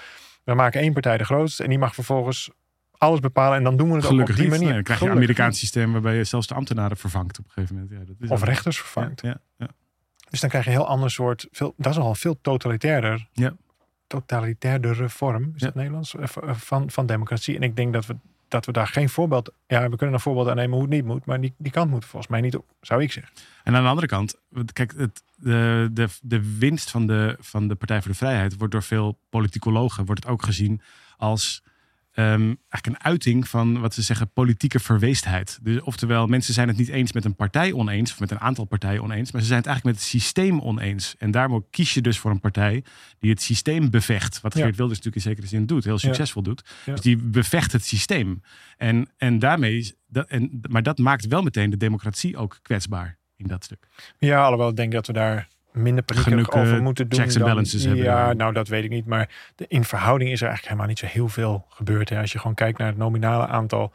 we 0.43 0.53
maken 0.53 0.81
één 0.81 0.93
partij 0.93 1.17
de 1.17 1.23
grootste 1.23 1.63
en 1.63 1.69
die 1.69 1.79
mag 1.79 1.93
vervolgens 1.93 2.49
alles 2.97 3.19
bepalen 3.19 3.57
en 3.57 3.63
dan 3.63 3.77
doen 3.77 3.89
we 3.89 3.95
het 3.95 4.05
Gelukkig 4.05 4.35
op 4.35 4.41
die 4.41 4.49
niet. 4.49 4.53
manier. 4.53 4.65
Nee, 4.65 4.75
dan 4.75 4.83
krijg 4.83 4.99
je 4.99 5.05
een 5.05 5.11
Amerikaans 5.11 5.59
systeem 5.59 5.91
waarbij 5.91 6.15
je 6.15 6.23
zelfs 6.23 6.47
de 6.47 6.53
ambtenaren 6.53 6.97
vervangt 6.97 7.39
op 7.39 7.45
een 7.45 7.51
gegeven 7.51 7.75
moment. 7.75 7.93
Ja, 7.93 8.05
dat 8.05 8.15
is. 8.19 8.29
Of 8.29 8.43
rechters 8.43 8.77
vervangt. 8.77 9.21
Ja, 9.21 9.37
ja, 9.57 9.67
Dus 10.35 10.43
dan 10.43 10.49
krijg 10.53 10.65
je 10.65 10.71
een 10.71 10.77
heel 10.77 10.87
ander 10.95 11.11
soort, 11.11 11.47
veel, 11.51 11.73
dat 11.77 11.91
is 11.91 11.97
al 11.99 12.15
veel 12.15 12.37
totalitairder, 12.41 13.27
Ja. 13.33 13.53
totalitairder 14.07 15.09
vorm, 15.09 15.43
is 15.55 15.61
Ja. 15.61 15.65
dat 15.65 15.75
Nederlands, 15.75 16.15
Eh, 16.15 16.27
van, 16.53 16.89
van 16.89 17.05
democratie. 17.05 17.55
En 17.55 17.61
ik 17.61 17.75
denk 17.75 17.93
dat 17.93 18.05
we, 18.05 18.15
dat 18.47 18.65
we 18.65 18.71
daar 18.71 18.87
geen 18.87 19.09
voorbeeld, 19.09 19.51
ja, 19.67 19.89
we 19.89 19.95
kunnen 19.95 20.15
een 20.15 20.21
voorbeeld 20.21 20.47
aannemen 20.47 20.71
hoe 20.73 20.81
het 20.81 20.89
niet 20.89 21.05
moet, 21.05 21.25
maar 21.25 21.41
die, 21.41 21.53
die 21.57 21.71
kant 21.71 21.89
moet 21.89 22.05
volgens 22.05 22.31
mij 22.31 22.41
niet 22.41 22.55
op, 22.55 22.65
zou 22.81 23.01
ik 23.01 23.11
zeggen. 23.11 23.33
En 23.63 23.75
aan 23.75 23.83
de 23.83 23.89
andere 23.89 24.07
kant, 24.07 24.35
kijk, 24.73 24.93
het, 24.97 25.23
de, 25.35 25.89
de, 25.91 26.07
de 26.21 26.57
winst 26.57 26.91
van 26.91 27.07
de, 27.07 27.35
van 27.39 27.67
de 27.67 27.75
Partij 27.75 28.01
voor 28.01 28.11
de 28.11 28.17
Vrijheid 28.17 28.57
wordt 28.57 28.73
door 28.73 28.83
veel 28.83 29.17
politicologen 29.29 30.05
wordt 30.05 30.23
het 30.23 30.31
ook 30.33 30.43
gezien 30.43 30.81
als 31.17 31.63
ehm, 32.15 32.53
eigenlijk 32.69 32.85
een 32.85 32.99
uiting 32.99 33.47
van 33.47 33.79
wat 33.79 33.93
ze 33.93 34.01
zeggen 34.01 34.31
politieke 34.31 34.79
verweestheid. 34.79 35.59
Dus, 35.61 35.81
oftewel, 35.81 36.27
mensen 36.27 36.53
zijn 36.53 36.67
het 36.67 36.77
niet 36.77 36.87
eens 36.87 37.13
met 37.13 37.25
een 37.25 37.35
partij 37.35 37.73
oneens, 37.73 38.11
of 38.11 38.19
met 38.19 38.31
een 38.31 38.39
aantal 38.39 38.65
partijen 38.65 39.03
oneens, 39.03 39.31
maar 39.31 39.41
ze 39.41 39.47
zijn 39.47 39.59
het 39.59 39.67
eigenlijk 39.67 39.97
met 39.97 40.05
het 40.05 40.13
systeem 40.13 40.61
oneens. 40.61 41.15
En 41.17 41.31
daarom 41.31 41.65
kies 41.69 41.93
je 41.93 42.01
dus 42.01 42.19
voor 42.19 42.31
een 42.31 42.39
partij 42.39 42.83
die 43.19 43.29
het 43.29 43.41
systeem 43.41 43.89
bevecht. 43.89 44.41
Wat 44.41 44.53
Ja. 44.53 44.63
Geert 44.63 44.75
Wilders 44.75 44.97
natuurlijk 44.99 45.25
in 45.25 45.31
zekere 45.31 45.47
zin 45.47 45.65
doet, 45.65 45.83
heel 45.83 45.99
succesvol 45.99 46.41
doet. 46.41 46.63
Ja. 46.85 46.91
Dus 46.91 47.01
die 47.01 47.17
bevecht 47.17 47.71
het 47.71 47.85
systeem. 47.85 48.41
En, 48.77 49.09
en 49.17 49.39
daarmee, 49.39 49.95
dat, 50.07 50.27
en, 50.27 50.59
maar 50.69 50.83
dat 50.83 50.97
maakt 50.97 51.27
wel 51.27 51.41
meteen 51.41 51.69
de 51.69 51.77
democratie 51.77 52.37
ook 52.37 52.59
kwetsbaar 52.61 53.17
in 53.35 53.47
dat 53.47 53.63
stuk. 53.63 53.87
Ja, 54.17 54.43
alhoewel 54.43 54.69
ik 54.69 54.75
denk 54.75 54.91
dat 54.91 55.07
we 55.07 55.13
daar 55.13 55.47
minder 55.75 56.03
paniekerig 56.03 56.51
over 56.51 56.81
moeten 56.81 57.09
doen. 57.09 57.19
checks 57.19 57.31
and 57.35 57.39
dan- 57.43 57.49
balances 57.49 57.83
hebben 57.83 58.03
Ja, 58.03 58.33
nou 58.33 58.53
dat 58.53 58.67
weet 58.67 58.83
ik 58.83 58.89
niet. 58.89 59.05
Maar 59.05 59.29
de, 59.55 59.65
in 59.67 59.83
verhouding 59.83 60.31
is 60.31 60.41
er 60.41 60.47
eigenlijk 60.47 60.67
helemaal 60.67 60.87
niet 60.87 60.99
zo 60.99 61.17
heel 61.19 61.27
veel 61.29 61.65
gebeurd. 61.69 62.09
Hè. 62.09 62.19
Als 62.19 62.31
je 62.31 62.39
gewoon 62.39 62.55
kijkt 62.55 62.77
naar 62.77 62.87
het 62.87 62.97
nominale 62.97 63.47
aantal 63.47 63.93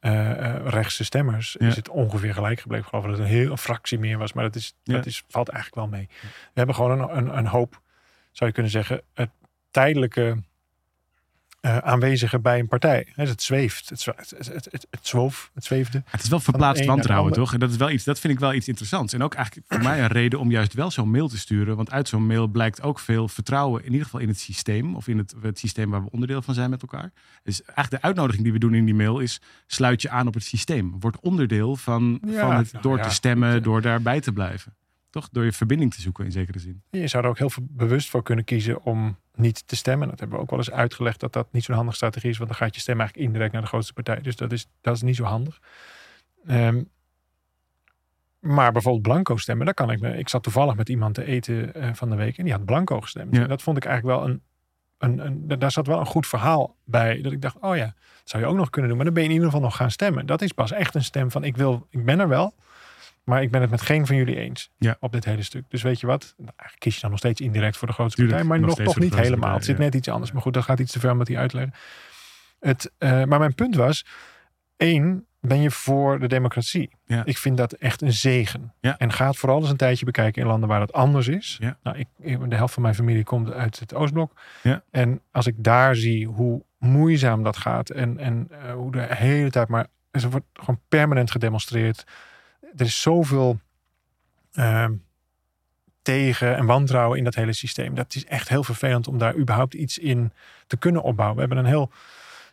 eh, 0.00 0.30
eh, 0.30 0.66
rechtse 0.66 1.04
stemmers, 1.04 1.56
Ja. 1.58 1.66
is 1.66 1.76
het 1.76 1.88
ongeveer 1.88 2.34
gelijk 2.34 2.60
gebleven. 2.60 2.84
Ik 2.84 2.90
geloof 2.90 3.04
dat 3.06 3.14
het 3.18 3.22
een 3.26 3.34
heel 3.34 3.50
een 3.50 3.58
fractie 3.58 3.98
meer 3.98 4.18
was. 4.18 4.32
Maar 4.32 4.44
dat, 4.44 4.54
is, 4.54 4.74
Ja. 4.82 4.94
dat 4.94 5.06
is, 5.06 5.24
valt 5.28 5.48
eigenlijk 5.48 5.82
wel 5.90 5.98
mee. 5.98 6.08
We 6.20 6.28
hebben 6.54 6.74
gewoon 6.74 7.00
een, 7.00 7.16
een, 7.16 7.38
een 7.38 7.46
hoop, 7.46 7.80
zou 8.32 8.48
je 8.48 8.52
kunnen 8.52 8.72
zeggen, 8.72 9.02
het 9.14 9.30
tijdelijke 9.70 10.36
eh, 11.60 11.78
aanwezige 11.78 12.38
bij 12.38 12.58
een 12.58 12.68
partij. 12.68 13.06
Het 13.14 13.42
zweeft. 13.42 13.88
Het, 13.88 14.04
het, 14.04 14.30
het, 14.30 14.46
het, 14.46 14.68
het, 14.70 14.86
het 14.90 15.06
zwoof, 15.06 15.50
het 15.54 15.64
zweefde. 15.64 16.02
Het 16.06 16.22
is 16.22 16.28
wel 16.28 16.40
verplaatst 16.40 16.84
wantrouwen, 16.84 17.32
toch? 17.32 17.52
En 17.52 17.60
dat, 17.60 17.70
is 17.70 17.76
wel 17.76 17.90
iets, 17.90 18.04
dat 18.04 18.18
vind 18.18 18.32
ik 18.32 18.38
wel 18.38 18.54
iets 18.54 18.68
interessants. 18.68 19.12
En 19.12 19.22
ook 19.22 19.34
eigenlijk 19.34 19.66
voor 19.68 19.82
mij 19.82 20.00
een 20.00 20.06
reden 20.06 20.38
om 20.38 20.50
juist 20.50 20.74
wel 20.74 20.90
zo'n 20.90 21.10
mail 21.10 21.28
te 21.28 21.38
sturen. 21.38 21.76
Want 21.76 21.90
uit 21.90 22.08
zo'n 22.08 22.26
mail 22.26 22.46
blijkt 22.46 22.82
ook 22.82 22.98
veel 22.98 23.28
vertrouwen, 23.28 23.84
in 23.84 23.90
ieder 23.90 24.04
geval 24.04 24.20
in 24.20 24.28
het 24.28 24.38
systeem. 24.38 24.94
Of 24.94 25.08
in 25.08 25.18
het, 25.18 25.34
het 25.42 25.58
systeem 25.58 25.90
waar 25.90 26.02
we 26.02 26.10
onderdeel 26.10 26.42
van 26.42 26.54
zijn 26.54 26.70
met 26.70 26.82
elkaar. 26.82 27.12
Dus 27.42 27.62
eigenlijk 27.62 27.90
de 27.90 28.02
uitnodiging 28.02 28.44
die 28.44 28.52
we 28.52 28.58
doen 28.58 28.74
in 28.74 28.84
die 28.84 28.94
mail 28.94 29.18
is: 29.18 29.40
sluit 29.66 30.02
je 30.02 30.10
aan 30.10 30.26
op 30.26 30.34
het 30.34 30.44
systeem. 30.44 31.00
Word 31.00 31.20
onderdeel 31.20 31.76
van, 31.76 32.20
Ja, 32.26 32.40
van 32.40 32.56
het 32.56 32.72
nou 32.72 32.82
door 32.82 32.96
ja, 32.96 33.02
te 33.02 33.10
stemmen, 33.10 33.62
door 33.62 33.82
daarbij 33.82 34.20
te 34.20 34.32
blijven. 34.32 34.74
Toch? 35.10 35.28
Door 35.32 35.44
je 35.44 35.52
verbinding 35.52 35.94
te 35.94 36.00
zoeken 36.00 36.24
in 36.24 36.32
zekere 36.32 36.58
zin. 36.58 36.82
Je 36.90 37.08
zou 37.08 37.24
er 37.24 37.30
ook 37.30 37.38
heel 37.38 37.50
veel 37.50 37.66
bewust 37.68 38.08
voor 38.08 38.22
kunnen 38.22 38.44
kiezen 38.44 38.84
om 38.84 39.16
niet 39.40 39.68
te 39.68 39.76
stemmen. 39.76 40.08
Dat 40.08 40.18
hebben 40.18 40.36
we 40.36 40.42
ook 40.42 40.50
wel 40.50 40.58
eens 40.58 40.70
uitgelegd 40.70 41.20
dat 41.20 41.32
dat 41.32 41.52
niet 41.52 41.64
zo'n 41.64 41.74
handige 41.74 41.96
strategie 41.96 42.30
is. 42.30 42.38
Want 42.38 42.50
dan 42.50 42.58
gaat 42.58 42.74
je 42.74 42.80
stem 42.80 42.98
eigenlijk 42.98 43.28
indirect 43.28 43.52
naar 43.52 43.62
de 43.62 43.68
grootste 43.68 43.92
partij. 43.92 44.20
Dus 44.20 44.36
dat 44.36 44.52
is, 44.52 44.66
dat 44.80 44.94
is 44.94 45.02
niet 45.02 45.16
zo 45.16 45.24
handig. 45.24 45.60
Ehm, 46.46 46.82
maar 48.38 48.72
bijvoorbeeld 48.72 49.02
blanco 49.02 49.36
stemmen, 49.36 49.64
daar 49.64 49.74
kan 49.74 49.90
ik 49.90 50.00
me. 50.00 50.18
Ik 50.18 50.28
zat 50.28 50.42
toevallig 50.42 50.76
met 50.76 50.88
iemand 50.88 51.14
te 51.14 51.24
eten 51.24 51.74
eh, 51.74 51.90
van 51.92 52.10
de 52.10 52.16
week 52.16 52.38
en 52.38 52.44
die 52.44 52.52
had 52.52 52.64
blanco 52.64 53.00
gestemd. 53.00 53.36
Ja. 53.36 53.42
En 53.42 53.48
dat 53.48 53.62
vond 53.62 53.76
ik 53.76 53.84
eigenlijk 53.84 54.18
wel 54.18 54.28
een, 54.28 54.42
een, 54.98 55.26
een. 55.26 55.58
Daar 55.58 55.72
zat 55.72 55.86
wel 55.86 56.00
een 56.00 56.06
goed 56.06 56.26
verhaal 56.26 56.76
bij. 56.84 57.20
Dat 57.20 57.32
ik 57.32 57.42
dacht, 57.42 57.56
oh 57.60 57.76
ja, 57.76 57.84
dat 57.84 57.94
zou 58.24 58.42
je 58.42 58.48
ook 58.48 58.56
nog 58.56 58.70
kunnen 58.70 58.88
doen. 58.88 58.98
Maar 58.98 59.06
dan 59.06 59.14
ben 59.14 59.24
je 59.24 59.28
in 59.28 59.34
ieder 59.34 59.50
geval 59.50 59.66
nog 59.66 59.76
gaan 59.76 59.90
stemmen. 59.90 60.26
Dat 60.26 60.42
is 60.42 60.52
pas 60.52 60.72
echt 60.72 60.94
een 60.94 61.04
stem 61.04 61.30
van 61.30 61.44
ik 61.44 61.56
wil, 61.56 61.86
ik 61.90 62.04
ben 62.04 62.20
er 62.20 62.28
wel. 62.28 62.54
Maar 63.30 63.42
ik 63.42 63.50
ben 63.50 63.60
het 63.60 63.70
met 63.70 63.80
geen 63.82 64.06
van 64.06 64.16
jullie 64.16 64.36
eens 64.36 64.70
Ja. 64.78 64.96
op 65.00 65.12
dit 65.12 65.24
hele 65.24 65.42
stuk. 65.42 65.64
Dus 65.68 65.82
weet 65.82 66.00
je 66.00 66.06
wat? 66.06 66.34
Nou, 66.36 66.52
kies 66.78 66.94
je 66.94 67.00
dan 67.00 67.10
nog 67.10 67.18
steeds 67.18 67.40
indirect 67.40 67.76
voor 67.76 67.88
de 67.88 67.94
grootste 67.94 68.22
partij. 68.22 68.44
Maar 68.44 68.60
nog 68.60 68.74
toch 68.74 68.98
niet 68.98 69.14
helemaal. 69.14 69.54
Het 69.54 69.64
zit 69.64 69.78
net 69.78 69.94
iets 69.94 70.08
anders. 70.08 70.32
Maar 70.32 70.42
goed, 70.42 70.54
dat 70.54 70.64
gaat 70.64 70.78
iets 70.80 70.92
te 70.92 71.00
ver 71.00 71.10
om 71.10 71.18
dat 71.18 71.28
hier 71.28 71.38
uit 71.38 71.50
te 71.50 71.56
leggen. 71.56 71.74
Het, 72.60 72.92
eh, 72.98 73.24
maar 73.24 73.38
mijn 73.38 73.54
punt 73.54 73.74
was: 73.74 74.06
één, 74.76 75.26
ben 75.40 75.60
je 75.60 75.70
voor 75.70 76.18
de 76.18 76.26
democratie? 76.26 76.90
Ja. 77.04 77.24
Ik 77.24 77.38
vind 77.38 77.56
dat 77.56 77.72
echt 77.72 78.02
een 78.02 78.12
zegen. 78.12 78.72
Ja. 78.80 78.98
En 78.98 79.12
ga 79.12 79.26
het 79.26 79.36
vooral 79.36 79.60
eens 79.60 79.70
een 79.70 79.76
tijdje 79.76 80.04
bekijken 80.04 80.42
in 80.42 80.48
landen 80.48 80.68
waar 80.68 80.80
het 80.80 80.92
anders 80.92 81.28
is. 81.28 81.56
Ja. 81.60 81.78
Nou, 81.82 81.98
ik, 81.98 82.08
de 82.50 82.56
helft 82.56 82.74
van 82.74 82.82
mijn 82.82 82.94
familie 82.94 83.24
komt 83.24 83.52
uit 83.52 83.78
het 83.78 83.94
Oostblok. 83.94 84.40
Ja. 84.62 84.82
En 84.90 85.20
als 85.30 85.46
ik 85.46 85.54
daar 85.58 85.96
zie 85.96 86.26
hoe 86.26 86.64
moeizaam 86.78 87.42
dat 87.42 87.56
gaat 87.56 87.90
en, 87.90 88.18
en 88.18 88.48
eh, 88.50 88.72
hoe 88.72 88.92
de 88.92 89.06
hele 89.14 89.50
tijd 89.50 89.68
maar. 89.68 89.86
Er 90.10 90.30
wordt 90.30 90.46
gewoon 90.52 90.80
permanent 90.88 91.30
gedemonstreerd. 91.30 92.04
Er 92.76 92.86
is 92.86 93.00
zoveel 93.00 93.60
ehm, 94.52 94.92
tegen 96.02 96.56
en 96.56 96.66
wantrouwen 96.66 97.18
in 97.18 97.24
dat 97.24 97.34
hele 97.34 97.52
systeem. 97.52 97.94
Dat 97.94 98.14
is 98.14 98.24
echt 98.24 98.48
heel 98.48 98.64
vervelend 98.64 99.08
om 99.08 99.18
daar 99.18 99.36
überhaupt 99.36 99.74
iets 99.74 99.98
in 99.98 100.32
te 100.66 100.76
kunnen 100.76 101.02
opbouwen. 101.02 101.34
We 101.34 101.40
hebben 101.40 101.58
een 101.58 101.70
heel 101.70 101.90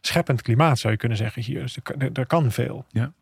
scheppend 0.02 0.42
klimaat, 0.42 0.80
zou 0.80 0.94
je 0.94 1.00
kunnen 1.00 1.18
zeggen 1.18 1.42
hier. 1.42 1.62
Dus 1.62 1.78
er, 1.84 2.10
er 2.14 2.26
kan 2.26 2.52
veel. 2.52 2.86
Ja. 2.90 3.14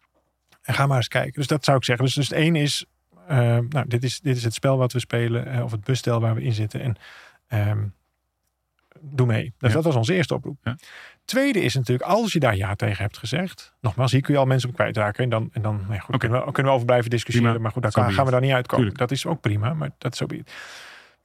En 0.62 0.74
ga 0.74 0.86
maar 0.88 0.98
eens 0.98 1.08
kijken. 1.08 1.34
Dus 1.34 1.48
dat 1.48 1.66
zou 1.66 1.78
ik 1.78 1.84
zeggen. 1.84 2.06
Dus, 2.06 2.14
dus 2.14 2.28
het 2.30 2.38
één 2.38 2.56
is, 2.56 2.86
uh, 3.30 3.58
nou, 3.70 3.88
dit 3.88 4.04
is, 4.04 4.20
dit 4.20 4.38
is 4.38 4.44
het 4.44 4.54
spel 4.54 4.78
wat 4.78 4.94
we 4.94 5.00
spelen, 5.00 5.56
uh, 5.56 5.64
of 5.64 5.72
het 5.72 5.84
busstel 5.84 6.20
waar 6.20 6.36
we 6.36 6.42
in 6.42 6.54
zitten. 6.54 6.82
En 6.82 6.98
um, 7.70 7.94
doe 9.00 9.28
mee. 9.28 9.54
Dus 9.58 9.70
Ja. 9.70 9.76
dat 9.76 9.84
was 9.84 9.96
onze 9.96 10.14
eerste 10.14 10.34
oproep. 10.34 10.58
Ja. 10.64 10.78
Tweede 11.26 11.60
is 11.60 11.76
natuurlijk, 11.76 12.10
als 12.10 12.34
je 12.34 12.40
daar 12.40 12.56
ja 12.56 12.76
tegen 12.76 13.04
hebt 13.04 13.18
gezegd. 13.18 13.74
Nogmaals, 13.82 14.12
hier 14.12 14.22
kun 14.22 14.34
je 14.34 14.40
al 14.40 14.46
mensen 14.46 14.70
op 14.70 14.76
kwijtraken. 14.76 15.24
En 15.24 15.30
dan, 15.30 15.50
en 15.54 15.62
dan 15.62 15.86
nou 15.88 16.00
goed, 16.00 16.18
kunnen, 16.18 16.46
we, 16.46 16.52
kunnen 16.52 16.72
we 16.72 16.78
over 16.78 16.86
blijven 16.86 17.10
discussiëren. 17.10 17.48
Prima. 17.48 17.64
Maar 17.64 17.72
goed, 17.72 17.82
daar 17.82 17.92
So 17.92 18.02
gaan 18.02 18.26
we 18.26 18.32
daar 18.32 18.42
niet 18.42 18.52
uitkomen. 18.52 18.86
Tuurlijk. 18.86 19.10
Dat 19.10 19.18
is 19.18 19.26
ook 19.26 19.42
prima, 19.42 19.74
maar 19.74 19.90
dat 19.98 20.12
is 20.12 20.18
zo 20.18 20.26
be 20.26 20.44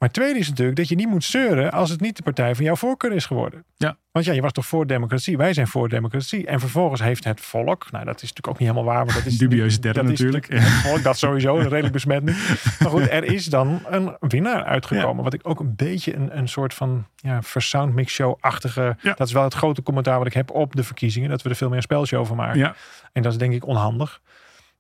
Maar 0.00 0.11
tweede 0.11 0.38
is 0.38 0.49
natuurlijk 0.49 0.76
dat 0.76 0.88
je 0.88 0.95
niet 0.95 1.09
moet 1.09 1.25
zeuren 1.25 1.73
als 1.73 1.90
het 1.90 2.00
niet 2.00 2.16
de 2.16 2.23
partij 2.23 2.54
van 2.54 2.64
jouw 2.64 2.76
voorkeur 2.76 3.12
is 3.12 3.26
geworden. 3.26 3.64
Ja. 3.76 3.97
Want 4.12 4.25
ja, 4.25 4.33
je 4.33 4.40
was 4.40 4.52
toch 4.52 4.66
voor 4.66 4.87
democratie? 4.87 5.37
Wij 5.37 5.52
zijn 5.52 5.66
voor 5.66 5.88
democratie. 5.88 6.47
En 6.47 6.61
vervolgens 6.61 7.00
heeft 7.00 7.25
het 7.25 7.40
volk, 7.40 7.90
nou 7.90 8.04
dat 8.04 8.14
is 8.14 8.21
natuurlijk 8.21 8.47
ook 8.49 8.59
niet 8.59 8.69
helemaal 8.69 8.95
waar. 8.95 9.04
Want 9.04 9.16
dat 9.16 9.26
is 9.26 9.38
Dubieuze 9.49 9.78
term 9.78 9.95
dat 9.95 10.04
is 10.04 10.11
natuurlijk. 10.11 10.49
Het 10.49 10.62
volk, 10.62 11.02
dat 11.02 11.19
sowieso, 11.19 11.59
een 11.59 11.69
redelijk 11.69 11.92
besmet 11.92 12.25
nu. 12.25 12.33
Maar 12.80 12.90
goed, 12.90 13.11
er 13.11 13.25
is 13.25 13.45
dan 13.45 13.83
een 13.88 14.16
winnaar 14.21 14.64
uitgekomen. 14.64 15.25
Wat 15.25 15.35
ik 15.35 15.40
ook 15.42 15.61
een 15.61 15.76
beetje 15.76 16.14
een, 16.14 16.38
een 16.38 16.49
soort 16.49 16.75
van 16.75 17.07
ja, 17.16 17.42
versound 17.42 17.95
mix 17.95 18.12
show-achtige... 18.12 18.97
Ja. 19.02 19.14
Dat 19.14 19.26
is 19.26 19.33
wel 19.33 19.45
het 19.45 19.54
grote 19.54 19.83
commentaar 19.83 20.19
wat 20.19 20.26
ik 20.26 20.35
heb 20.35 20.50
op 20.50 20.76
de 20.76 20.85
verkiezingen. 20.85 21.30
Dat 21.30 21.42
we 21.42 21.49
er 21.49 21.57
veel 21.57 21.69
meer 21.69 21.76
een 21.76 21.83
spelshow 21.83 22.26
van 22.26 22.37
maken. 22.37 22.59
Ja, 22.59 22.75
En 23.12 23.23
dat 23.23 23.33
is 23.33 23.38
denk 23.38 23.52
ik 23.52 23.66
onhandig. 23.66 24.21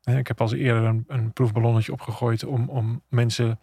Ik 0.04 0.26
heb 0.26 0.40
al 0.40 0.54
eerder 0.54 0.84
een, 0.84 1.04
een 1.08 1.32
proefballonnetje 1.32 1.92
opgegooid 1.92 2.44
om, 2.44 2.68
om 2.68 3.02
mensen 3.08 3.58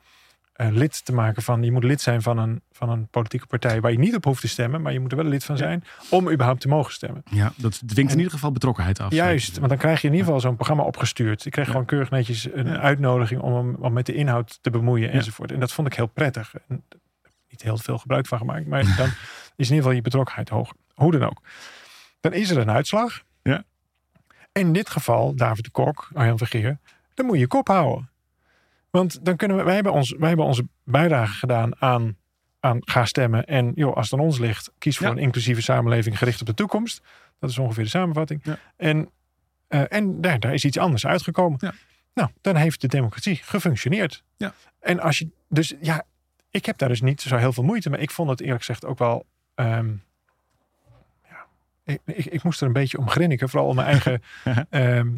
lid 0.58 1.06
te 1.06 1.14
maken 1.14 1.44
van. 1.44 1.64
Je 1.64 1.72
moet 1.72 1.84
lid 1.84 2.02
zijn 2.02 2.22
van 2.22 2.38
een, 2.38 2.62
van 2.72 2.90
een 2.90 3.08
politieke 3.08 3.48
partij 3.48 3.82
waar 3.82 3.92
je 3.92 3.98
niet 4.00 4.16
op 4.16 4.24
hoeft 4.24 4.42
te 4.42 4.48
stemmen, 4.48 4.82
maar 4.82 4.94
je 4.94 5.00
moet 5.00 5.12
er 5.12 5.18
wel 5.18 5.26
lid 5.26 5.44
van 5.44 5.58
zijn 5.58 5.84
om 6.10 6.30
überhaupt 6.32 6.62
te 6.62 6.68
mogen 6.68 6.94
stemmen. 6.94 7.24
ja, 7.32 7.54
dat 7.58 7.82
dwingt 7.88 8.12
in 8.12 8.18
ieder 8.18 8.34
geval 8.34 8.52
betrokkenheid 8.52 9.00
af. 9.00 9.12
Juist, 9.12 9.58
want 9.58 9.70
dan 9.70 9.78
krijg 9.78 10.02
je 10.02 10.08
in 10.08 10.14
ieder 10.14 10.26
geval 10.28 10.42
zo'n 10.42 10.56
programma 10.56 10.84
opgestuurd. 10.84 11.46
Ik 11.46 11.52
kreeg 11.52 11.66
Ja. 11.66 11.72
gewoon 11.72 11.86
keurig 11.86 12.10
netjes 12.10 12.48
een 12.54 12.68
Ja. 12.68 12.80
uitnodiging 12.80 13.42
om 13.42 13.54
hem 13.56 13.76
om 13.76 13.94
met 13.94 14.06
de 14.06 14.14
inhoud 14.14 14.60
te 14.62 14.70
bemoeien 14.70 15.12
enzovoort. 15.12 15.52
En 15.52 15.60
dat 15.60 15.72
vond 15.72 15.88
ik 15.88 15.94
heel 15.94 16.08
prettig. 16.08 16.54
En 16.68 16.84
niet 17.50 17.62
heel 17.62 17.78
veel 17.78 17.98
gebruik 17.98 18.28
van 18.28 18.38
gemaakt, 18.38 18.68
maar 18.68 18.84
dan 18.98 19.08
is 19.08 19.14
in 19.56 19.58
ieder 19.58 19.76
geval 19.76 19.92
je 19.92 20.02
betrokkenheid 20.02 20.50
hoger. 20.50 20.76
Hoe 20.94 21.12
dan 21.12 21.24
ook. 21.24 21.42
Dan 22.20 22.34
is 22.34 22.50
er 22.50 22.58
een 22.58 22.72
uitslag. 22.72 23.22
Ja. 23.44 23.64
In 24.52 24.74
dit 24.74 24.90
geval, 24.90 25.36
David 25.36 25.64
de 25.64 25.70
Kok, 25.70 26.10
Arjan 26.14 26.38
Vergeer, 26.38 26.78
dan 27.14 27.26
moet 27.26 27.36
je 27.36 27.42
je 27.42 27.48
kop 27.48 27.68
houden. 27.68 28.10
Want 28.98 29.26
dan 29.26 29.36
kunnen 29.36 29.58
we, 29.58 29.64
wij 29.64 29.74
hebben, 29.76 29.94
ons, 29.94 30.16
wij 30.18 30.28
hebben 30.28 30.46
onze 30.46 30.68
bijdrage 30.84 31.34
gedaan 31.34 31.82
aan, 31.82 32.18
aan 32.60 32.78
ga 32.82 33.06
stemmen. 33.06 33.46
En 33.46 33.72
joh, 33.76 33.96
als 33.96 34.10
het 34.10 34.20
aan 34.20 34.26
ons 34.26 34.40
ligt, 34.40 34.72
kies 34.78 34.98
voor 34.98 35.08
Ja. 35.08 35.12
een 35.12 35.18
inclusieve 35.18 35.62
samenleving 35.62 36.18
gericht 36.18 36.40
op 36.42 36.48
de 36.48 36.54
toekomst. 36.54 37.02
Dat 37.40 37.50
is 37.50 37.58
ongeveer 37.58 37.84
de 37.84 37.90
samenvatting. 37.90 38.42
Ja. 38.44 38.58
En, 38.76 39.10
eh, 39.68 39.82
en 39.90 40.22
daar, 40.22 40.40
daar 40.40 40.54
is 40.54 40.66
iets 40.66 40.78
anders 40.78 41.06
uitgekomen. 41.06 41.58
Ja. 41.62 41.74
Nou, 42.14 42.30
dan 42.42 42.56
heeft 42.56 42.82
de 42.82 42.88
democratie 42.88 43.36
gefunctioneerd. 43.36 44.24
Ja. 44.38 44.54
En 44.80 45.00
als 45.00 45.18
je, 45.20 45.28
dus 45.50 45.74
ja, 45.82 46.04
ik 46.52 46.66
heb 46.66 46.78
daar 46.78 46.90
dus 46.90 47.02
niet 47.02 47.22
zo 47.22 47.36
heel 47.36 47.54
veel 47.54 47.64
moeite 47.64 47.90
mee. 47.90 48.02
Ik 48.02 48.12
vond 48.12 48.30
het 48.30 48.42
eerlijk 48.42 48.60
gezegd 48.60 48.86
ook 48.86 48.98
wel, 48.98 49.26
ehm, 49.56 49.90
ja, 51.30 51.46
ik, 51.84 52.02
ik, 52.06 52.26
ik 52.26 52.44
moest 52.44 52.62
er 52.62 52.68
een 52.68 52.74
beetje 52.74 52.98
om 52.98 53.10
grinniken. 53.10 53.50
Vooral 53.50 53.70
om 53.70 53.76
mijn 53.76 53.88
eigen, 53.88 54.22
ehm, 54.70 55.16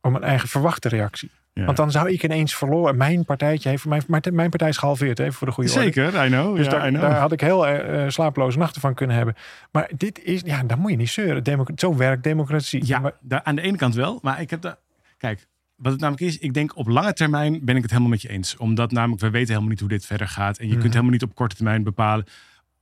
om 0.00 0.12
mijn 0.12 0.24
eigen 0.24 0.48
verwachte 0.48 0.88
reactie. 0.88 1.30
Ja. 1.54 1.64
Want 1.64 1.76
dan 1.76 1.90
zou 1.90 2.10
ik 2.10 2.22
ineens 2.24 2.54
verloren. 2.56 2.96
Mijn 2.96 3.24
partijtje 3.24 3.68
heeft, 3.68 3.86
mijn, 3.86 4.02
mijn, 4.06 4.22
mijn 4.32 4.50
partij 4.50 4.68
is 4.68 4.76
gehalveerd, 4.76 5.18
even 5.18 5.32
voor 5.32 5.46
de 5.46 5.52
goede 5.52 5.70
orde. 5.70 5.82
Zeker, 5.82 6.24
I 6.24 6.28
know. 6.28 6.56
Dus 6.56 6.64
ja, 6.64 6.70
daar, 6.70 6.86
I 6.86 6.88
know. 6.88 7.02
daar 7.02 7.18
had 7.18 7.32
ik 7.32 7.40
heel 7.40 7.66
eh, 7.66 8.08
slapeloze 8.08 8.58
nachten 8.58 8.80
van 8.80 8.94
kunnen 8.94 9.16
hebben. 9.16 9.34
Maar 9.72 9.90
dit 9.96 10.22
is, 10.24 10.40
ja, 10.44 10.62
dan 10.62 10.78
moet 10.78 10.90
je 10.90 10.96
niet 10.96 11.10
zeuren. 11.10 11.66
Zo 11.76 11.96
werkt 11.96 12.22
democratie. 12.22 12.86
Ja, 12.86 12.98
Maar- 12.98 13.12
daar, 13.20 13.42
aan 13.42 13.54
de 13.54 13.62
ene 13.62 13.76
kant 13.76 13.94
wel. 13.94 14.18
Maar 14.22 14.40
ik 14.40 14.50
heb 14.50 14.60
daar. 14.62 14.76
Kijk, 15.18 15.46
wat 15.76 15.92
het 15.92 16.00
namelijk 16.00 16.26
is, 16.26 16.38
ik 16.38 16.54
denk 16.54 16.76
op 16.76 16.88
lange 16.88 17.12
termijn 17.12 17.64
ben 17.64 17.76
ik 17.76 17.82
het 17.82 17.90
helemaal 17.90 18.10
met 18.12 18.22
je 18.22 18.28
eens. 18.28 18.56
Omdat 18.56 18.90
namelijk 18.92 19.20
we 19.20 19.30
weten 19.30 19.48
helemaal 19.48 19.70
niet 19.70 19.80
hoe 19.80 19.88
dit 19.88 20.06
verder 20.06 20.28
gaat. 20.28 20.58
En 20.58 20.64
je 20.66 20.70
Mhm. 20.72 20.80
kunt 20.80 20.92
helemaal 20.92 21.12
niet 21.12 21.22
op 21.22 21.34
korte 21.34 21.54
termijn 21.56 21.82
bepalen 21.82 22.24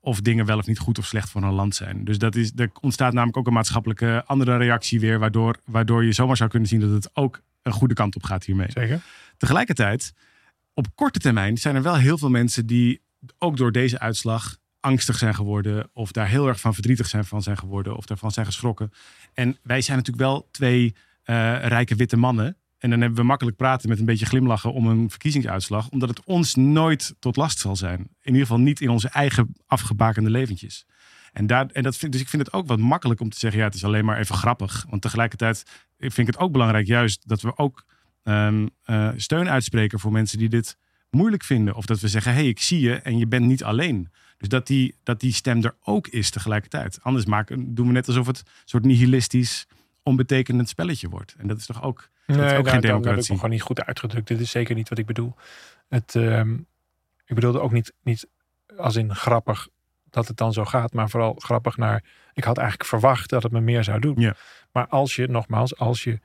of 0.00 0.21
dingen 0.21 0.47
wel 0.47 0.59
of 0.59 0.67
niet 0.67 0.79
goed 0.79 0.99
of 0.99 1.05
slecht 1.07 1.31
voor 1.31 1.43
een 1.43 1.53
land 1.53 1.75
zijn. 1.75 2.05
Dus 2.05 2.19
dat 2.19 2.35
is, 2.35 2.53
er 2.57 2.71
ontstaat 2.81 3.12
namelijk 3.12 3.37
ook 3.39 3.47
een 3.47 3.53
maatschappelijke 3.53 4.23
andere 4.27 4.57
reactie 4.57 5.00
weer. 5.00 5.19
Waardoor, 5.19 5.57
waardoor 5.65 6.05
je 6.05 6.12
zomaar 6.12 6.37
zou 6.37 6.50
kunnen 6.50 6.69
zien 6.69 6.81
dat 6.81 6.91
het 6.91 7.11
ook 7.15 7.41
een 7.62 7.73
goede 7.73 7.95
kant 7.95 8.17
op 8.17 8.23
gaat 8.23 8.45
hiermee. 8.45 8.71
Zeker. 8.71 9.00
Tegelijkertijd, 9.37 10.12
op 10.75 10.87
korte 10.95 11.19
termijn 11.19 11.57
zijn 11.57 11.75
er 11.75 11.83
wel 11.83 11.97
heel 11.97 12.19
veel 12.19 12.31
mensen 12.31 12.67
die 12.67 13.00
ook 13.38 13.57
door 13.57 13.73
deze 13.73 13.99
uitslag 13.99 14.57
angstig 14.81 15.19
zijn 15.19 15.35
geworden. 15.35 15.90
Of 15.93 16.12
daar 16.12 16.29
heel 16.29 16.47
erg 16.49 16.61
van 16.61 16.75
verdrietig 16.75 17.07
zijn 17.07 17.25
van 17.25 17.43
zijn 17.43 17.59
geworden. 17.59 17.97
Of 17.97 18.07
daarvan 18.07 18.31
zijn 18.31 18.47
geschrokken. 18.47 18.90
En 19.35 19.59
wij 19.62 19.81
zijn 19.81 19.97
natuurlijk 19.97 20.26
wel 20.29 20.49
twee 20.50 20.95
eh, 21.23 21.67
rijke 21.67 21.95
witte 21.95 22.17
mannen. 22.17 22.57
En 22.79 22.90
dan 22.90 23.00
hebben 23.00 23.19
we 23.19 23.25
makkelijk 23.25 23.57
praten 23.57 23.88
met 23.88 23.99
een 23.99 24.05
beetje 24.05 24.26
glimlachen 24.26 24.73
om 24.73 24.87
een 24.87 25.11
verkiezingsuitslag. 25.11 25.88
Omdat 25.88 26.09
het 26.09 26.25
ons 26.25 26.55
nooit 26.55 27.14
tot 27.19 27.37
last 27.37 27.59
zal 27.59 27.76
zijn. 27.76 27.99
In 28.00 28.33
ieder 28.33 28.40
geval 28.40 28.59
niet 28.59 28.81
in 28.81 28.88
onze 28.88 29.09
eigen 29.09 29.55
afgebakende 29.67 30.31
leventjes. 30.31 30.87
En, 31.33 31.47
daar, 31.47 31.67
en 31.67 31.83
dat 31.83 31.97
vind, 31.97 32.12
dus 32.12 32.21
ik 32.21 32.29
vind 32.29 32.43
het 32.43 32.52
ook 32.52 32.67
wat 32.67 32.79
makkelijk 32.79 33.21
om 33.21 33.31
te 33.31 33.38
zeggen, 33.38 33.61
ja, 33.61 33.67
het 33.67 33.75
is 33.75 33.85
alleen 33.85 34.05
maar 34.05 34.19
even 34.19 34.35
grappig. 34.35 34.87
Want 34.88 35.02
tegelijkertijd 35.02 35.64
vind 36.00 36.19
ik 36.19 36.26
het 36.26 36.38
ook 36.38 36.52
belangrijk 36.52 36.87
juist 36.87 37.28
dat 37.28 37.40
we 37.40 37.57
ook 37.57 37.85
ehm, 38.23 38.66
eh, 38.83 39.09
steun 39.16 39.49
uitspreken 39.49 39.99
voor 39.99 40.12
mensen 40.12 40.38
die 40.38 40.49
dit 40.49 40.76
moeilijk 41.11 41.45
vinden. 41.45 41.75
Of 41.75 41.87
dat 41.87 42.00
we 42.00 42.09
zeggen, 42.09 42.33
hé, 42.33 42.38
hey, 42.38 42.49
ik 42.49 42.61
zie 42.61 42.80
je 42.80 42.95
en 42.95 43.19
je 43.19 43.26
bent 43.26 43.47
niet 43.47 43.64
alleen. 43.64 44.11
Dus 44.38 44.49
dat 44.49 44.66
die, 44.66 44.95
dat 45.02 45.21
die 45.21 45.33
stem 45.33 45.64
er 45.64 45.76
ook 45.83 46.09
is 46.09 46.30
tegelijkertijd. 46.30 46.99
Anders 47.02 47.25
maken, 47.26 47.75
doen 47.75 47.87
we 47.87 47.92
net 47.92 48.07
alsof 48.07 48.26
het 48.26 48.38
een 48.38 48.52
soort 48.64 48.85
nihilistisch, 48.85 49.66
onbetekenend 50.02 50.69
spelletje 50.69 51.09
wordt. 51.09 51.35
En 51.38 51.47
dat 51.47 51.59
is 51.59 51.66
toch 51.66 51.83
ook... 51.83 52.09
Nee, 52.26 52.37
is 52.37 52.42
ook 52.42 52.49
geen 52.49 52.62
daar 52.62 52.73
heb 52.73 52.75
ik 52.75 52.83
democratie. 52.83 53.30
me 53.33 53.37
gewoon 53.37 53.50
niet 53.50 53.62
goed 53.62 53.85
uitgedrukt. 53.85 54.28
Dit 54.28 54.40
is 54.40 54.50
zeker 54.50 54.75
niet 54.75 54.88
wat 54.88 54.99
ik 54.99 55.07
bedoel. 55.07 55.35
Het, 55.88 56.14
ehm, 56.14 56.54
ik 57.25 57.35
bedoelde 57.35 57.61
ook 57.61 57.73
niet, 57.73 57.92
niet 58.02 58.28
als 58.76 58.97
in 58.97 59.14
grappig 59.14 59.69
dat 60.11 60.29
het 60.29 60.37
dan 60.37 60.52
zo 60.52 60.64
gaat, 60.64 60.93
maar 60.93 61.11
vooral 61.11 61.35
grappig 61.38 61.76
naar. 61.76 62.05
Ik 62.35 62.45
had 62.45 62.59
eigenlijk 62.59 62.88
verwacht 62.88 63.31
dat 63.31 63.43
het 63.43 63.52
me 63.52 63.61
meer 63.61 63.85
zou 63.85 64.00
doen. 64.00 64.14
Ja. 64.19 64.35
Maar 64.73 64.87
als 64.87 65.17
je, 65.17 65.29
nogmaals, 65.29 65.76
als 65.76 66.05
je 66.05 66.21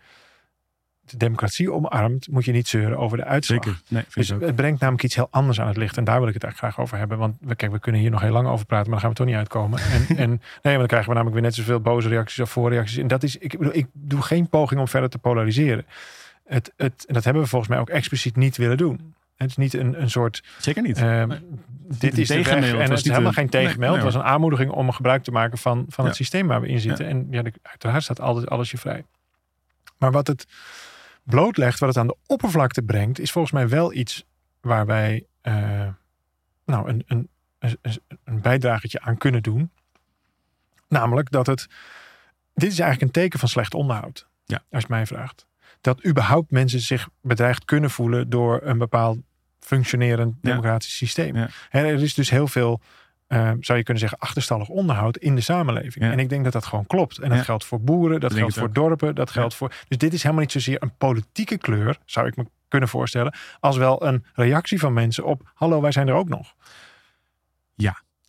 de 1.05 1.17
democratie 1.17 1.71
omarmt, 1.71 2.27
moet 2.27 2.45
je 2.45 2.51
niet 2.51 2.67
zeuren 2.67 2.97
over 2.97 3.17
de 3.17 3.23
uitslag. 3.23 3.63
Zeker. 3.63 3.81
Nee, 3.87 4.03
Dus 4.13 4.29
het 4.29 4.55
brengt 4.55 4.79
namelijk 4.79 5.03
iets 5.03 5.15
heel 5.15 5.27
anders 5.31 5.59
aan 5.61 5.67
het 5.67 5.77
licht. 5.77 5.97
En 5.97 6.03
daar 6.03 6.19
wil 6.19 6.27
ik 6.27 6.33
het 6.33 6.43
eigenlijk 6.43 6.73
graag 6.73 6.85
over 6.85 6.97
hebben. 6.97 7.17
Want 7.17 7.37
we, 7.39 7.55
kijk, 7.55 7.71
we 7.71 7.79
kunnen 7.79 8.01
hier 8.01 8.11
nog 8.11 8.21
heel 8.21 8.31
lang 8.31 8.47
over 8.47 8.65
praten, 8.65 8.91
maar 8.91 9.01
dan 9.01 9.01
gaan 9.01 9.09
we 9.09 9.15
toch 9.15 9.25
niet 9.25 9.35
uitkomen. 9.35 9.79
En, 9.79 10.17
en 10.23 10.29
nee, 10.29 10.39
maar 10.61 10.77
dan 10.77 10.87
krijgen 10.87 11.09
we 11.09 11.15
namelijk 11.15 11.33
weer 11.33 11.41
net 11.41 11.55
zoveel 11.55 11.79
boze 11.79 12.07
reacties 12.07 12.39
of 12.39 12.49
voorreacties. 12.49 12.97
En 12.97 13.07
dat 13.07 13.23
is, 13.23 13.37
ik 13.37 13.57
bedoel, 13.57 13.75
ik 13.75 13.87
doe 13.93 14.21
geen 14.21 14.49
poging 14.49 14.79
om 14.79 14.87
verder 14.87 15.09
te 15.09 15.17
polariseren. 15.17 15.85
Het, 16.45 16.73
het, 16.77 17.05
en 17.07 17.13
dat 17.13 17.23
hebben 17.23 17.43
we 17.43 17.49
volgens 17.49 17.71
mij 17.71 17.79
ook 17.79 17.89
expliciet 17.89 18.35
niet 18.35 18.57
willen 18.57 18.77
doen. 18.77 19.13
Het 19.35 19.49
is 19.49 19.55
niet 19.57 19.73
een, 19.73 20.01
een 20.01 20.09
soort. 20.09 20.43
Zeker 20.59 20.81
niet. 20.81 20.97
ehm, 20.97 21.27
Nee. 21.27 21.39
dit 21.99 22.17
is 22.17 22.27
de 22.27 22.35
weg. 22.35 22.47
En 22.47 22.63
het 22.79 22.89
was 22.89 22.99
is 22.99 23.07
helemaal 23.07 23.27
een- 23.27 23.33
geen 23.33 23.49
tegenmail. 23.49 23.91
Nee, 23.93 24.03
het 24.03 24.13
was 24.13 24.23
een 24.23 24.29
aanmoediging 24.29 24.71
om 24.71 24.91
gebruik 24.91 25.23
te 25.23 25.31
maken 25.31 25.57
van, 25.57 25.85
van 25.89 26.05
het 26.05 26.13
Ja. 26.17 26.19
systeem 26.23 26.47
waar 26.47 26.61
we 26.61 26.67
in 26.67 26.79
zitten. 26.79 27.05
En 27.07 27.27
ja, 27.29 27.41
de, 27.41 27.53
uiteraard 27.61 28.03
staat 28.03 28.19
alles, 28.19 28.45
alles 28.45 28.71
je 28.71 28.77
vrij. 28.77 29.05
Maar 29.97 30.11
wat 30.11 30.27
het 30.27 30.45
blootlegt, 31.23 31.79
wat 31.79 31.89
het 31.89 31.97
aan 31.97 32.07
de 32.07 32.17
oppervlakte 32.27 32.81
brengt, 32.81 33.19
is 33.19 33.31
volgens 33.31 33.53
mij 33.53 33.69
wel 33.69 33.93
iets 33.93 34.25
waar 34.61 34.85
wij 34.85 35.25
eh, 35.41 35.87
nou, 36.65 36.89
een, 36.89 37.03
een, 37.07 37.29
een, 37.59 37.77
een 38.23 38.41
bijdragetje 38.41 38.99
aan 39.01 39.17
kunnen 39.17 39.43
doen. 39.43 39.71
Namelijk 40.87 41.31
dat 41.31 41.45
het. 41.47 41.67
Dit 42.53 42.71
is 42.71 42.79
eigenlijk 42.79 43.01
een 43.01 43.21
teken 43.21 43.39
van 43.39 43.49
slecht 43.49 43.73
onderhoud. 43.73 44.27
Ja. 44.45 44.55
Als 44.55 44.63
je 44.69 44.77
het 44.77 44.87
mij 44.89 45.05
vraagt. 45.05 45.45
Dat 45.85 46.05
überhaupt 46.05 46.51
mensen 46.51 46.79
zich 46.79 47.07
bedreigd 47.21 47.65
kunnen 47.65 47.89
voelen 47.89 48.29
door 48.29 48.59
een 48.63 48.77
bepaald 48.77 49.17
functionerend 49.59 50.35
Ja. 50.41 50.49
democratisch 50.49 50.97
systeem. 50.97 51.35
Ja. 51.35 51.49
Er 51.69 51.85
is 52.01 52.13
dus 52.13 52.29
heel 52.29 52.47
veel, 52.47 52.81
eh, 53.27 53.51
zou 53.59 53.77
je 53.77 53.83
kunnen 53.83 53.99
zeggen, 53.99 54.19
achterstallig 54.19 54.67
onderhoud 54.67 55.17
in 55.17 55.35
de 55.35 55.41
samenleving. 55.41 56.05
Ja. 56.05 56.11
En 56.11 56.19
ik 56.19 56.29
denk 56.29 56.43
dat 56.43 56.53
dat 56.53 56.65
gewoon 56.65 56.87
klopt. 56.87 57.17
En 57.17 57.29
dat 57.29 57.37
Ja. 57.37 57.43
geldt 57.43 57.65
voor 57.65 57.81
boeren, 57.81 58.19
dat 58.19 58.33
geldt 58.33 58.53
voor 58.57 58.73
dorpen, 58.73 59.15
dat 59.15 59.29
geldt 59.31 59.55
voor. 59.55 59.73
Dus 59.87 59.97
dit 59.97 60.13
is 60.13 60.21
helemaal 60.21 60.43
niet 60.43 60.51
zozeer 60.51 60.81
een 60.83 60.95
politieke 60.97 61.57
kleur, 61.57 61.97
zou 62.05 62.27
ik 62.27 62.35
me 62.35 62.45
kunnen 62.67 62.89
voorstellen, 62.89 63.33
als 63.59 63.77
wel 63.77 64.05
een 64.05 64.25
reactie 64.33 64.79
van 64.79 64.93
mensen 64.93 65.25
op: 65.25 65.51
hallo, 65.53 65.81
wij 65.81 65.91
zijn 65.91 66.07
er 66.07 66.13
ook 66.13 66.29
nog. 66.29 66.53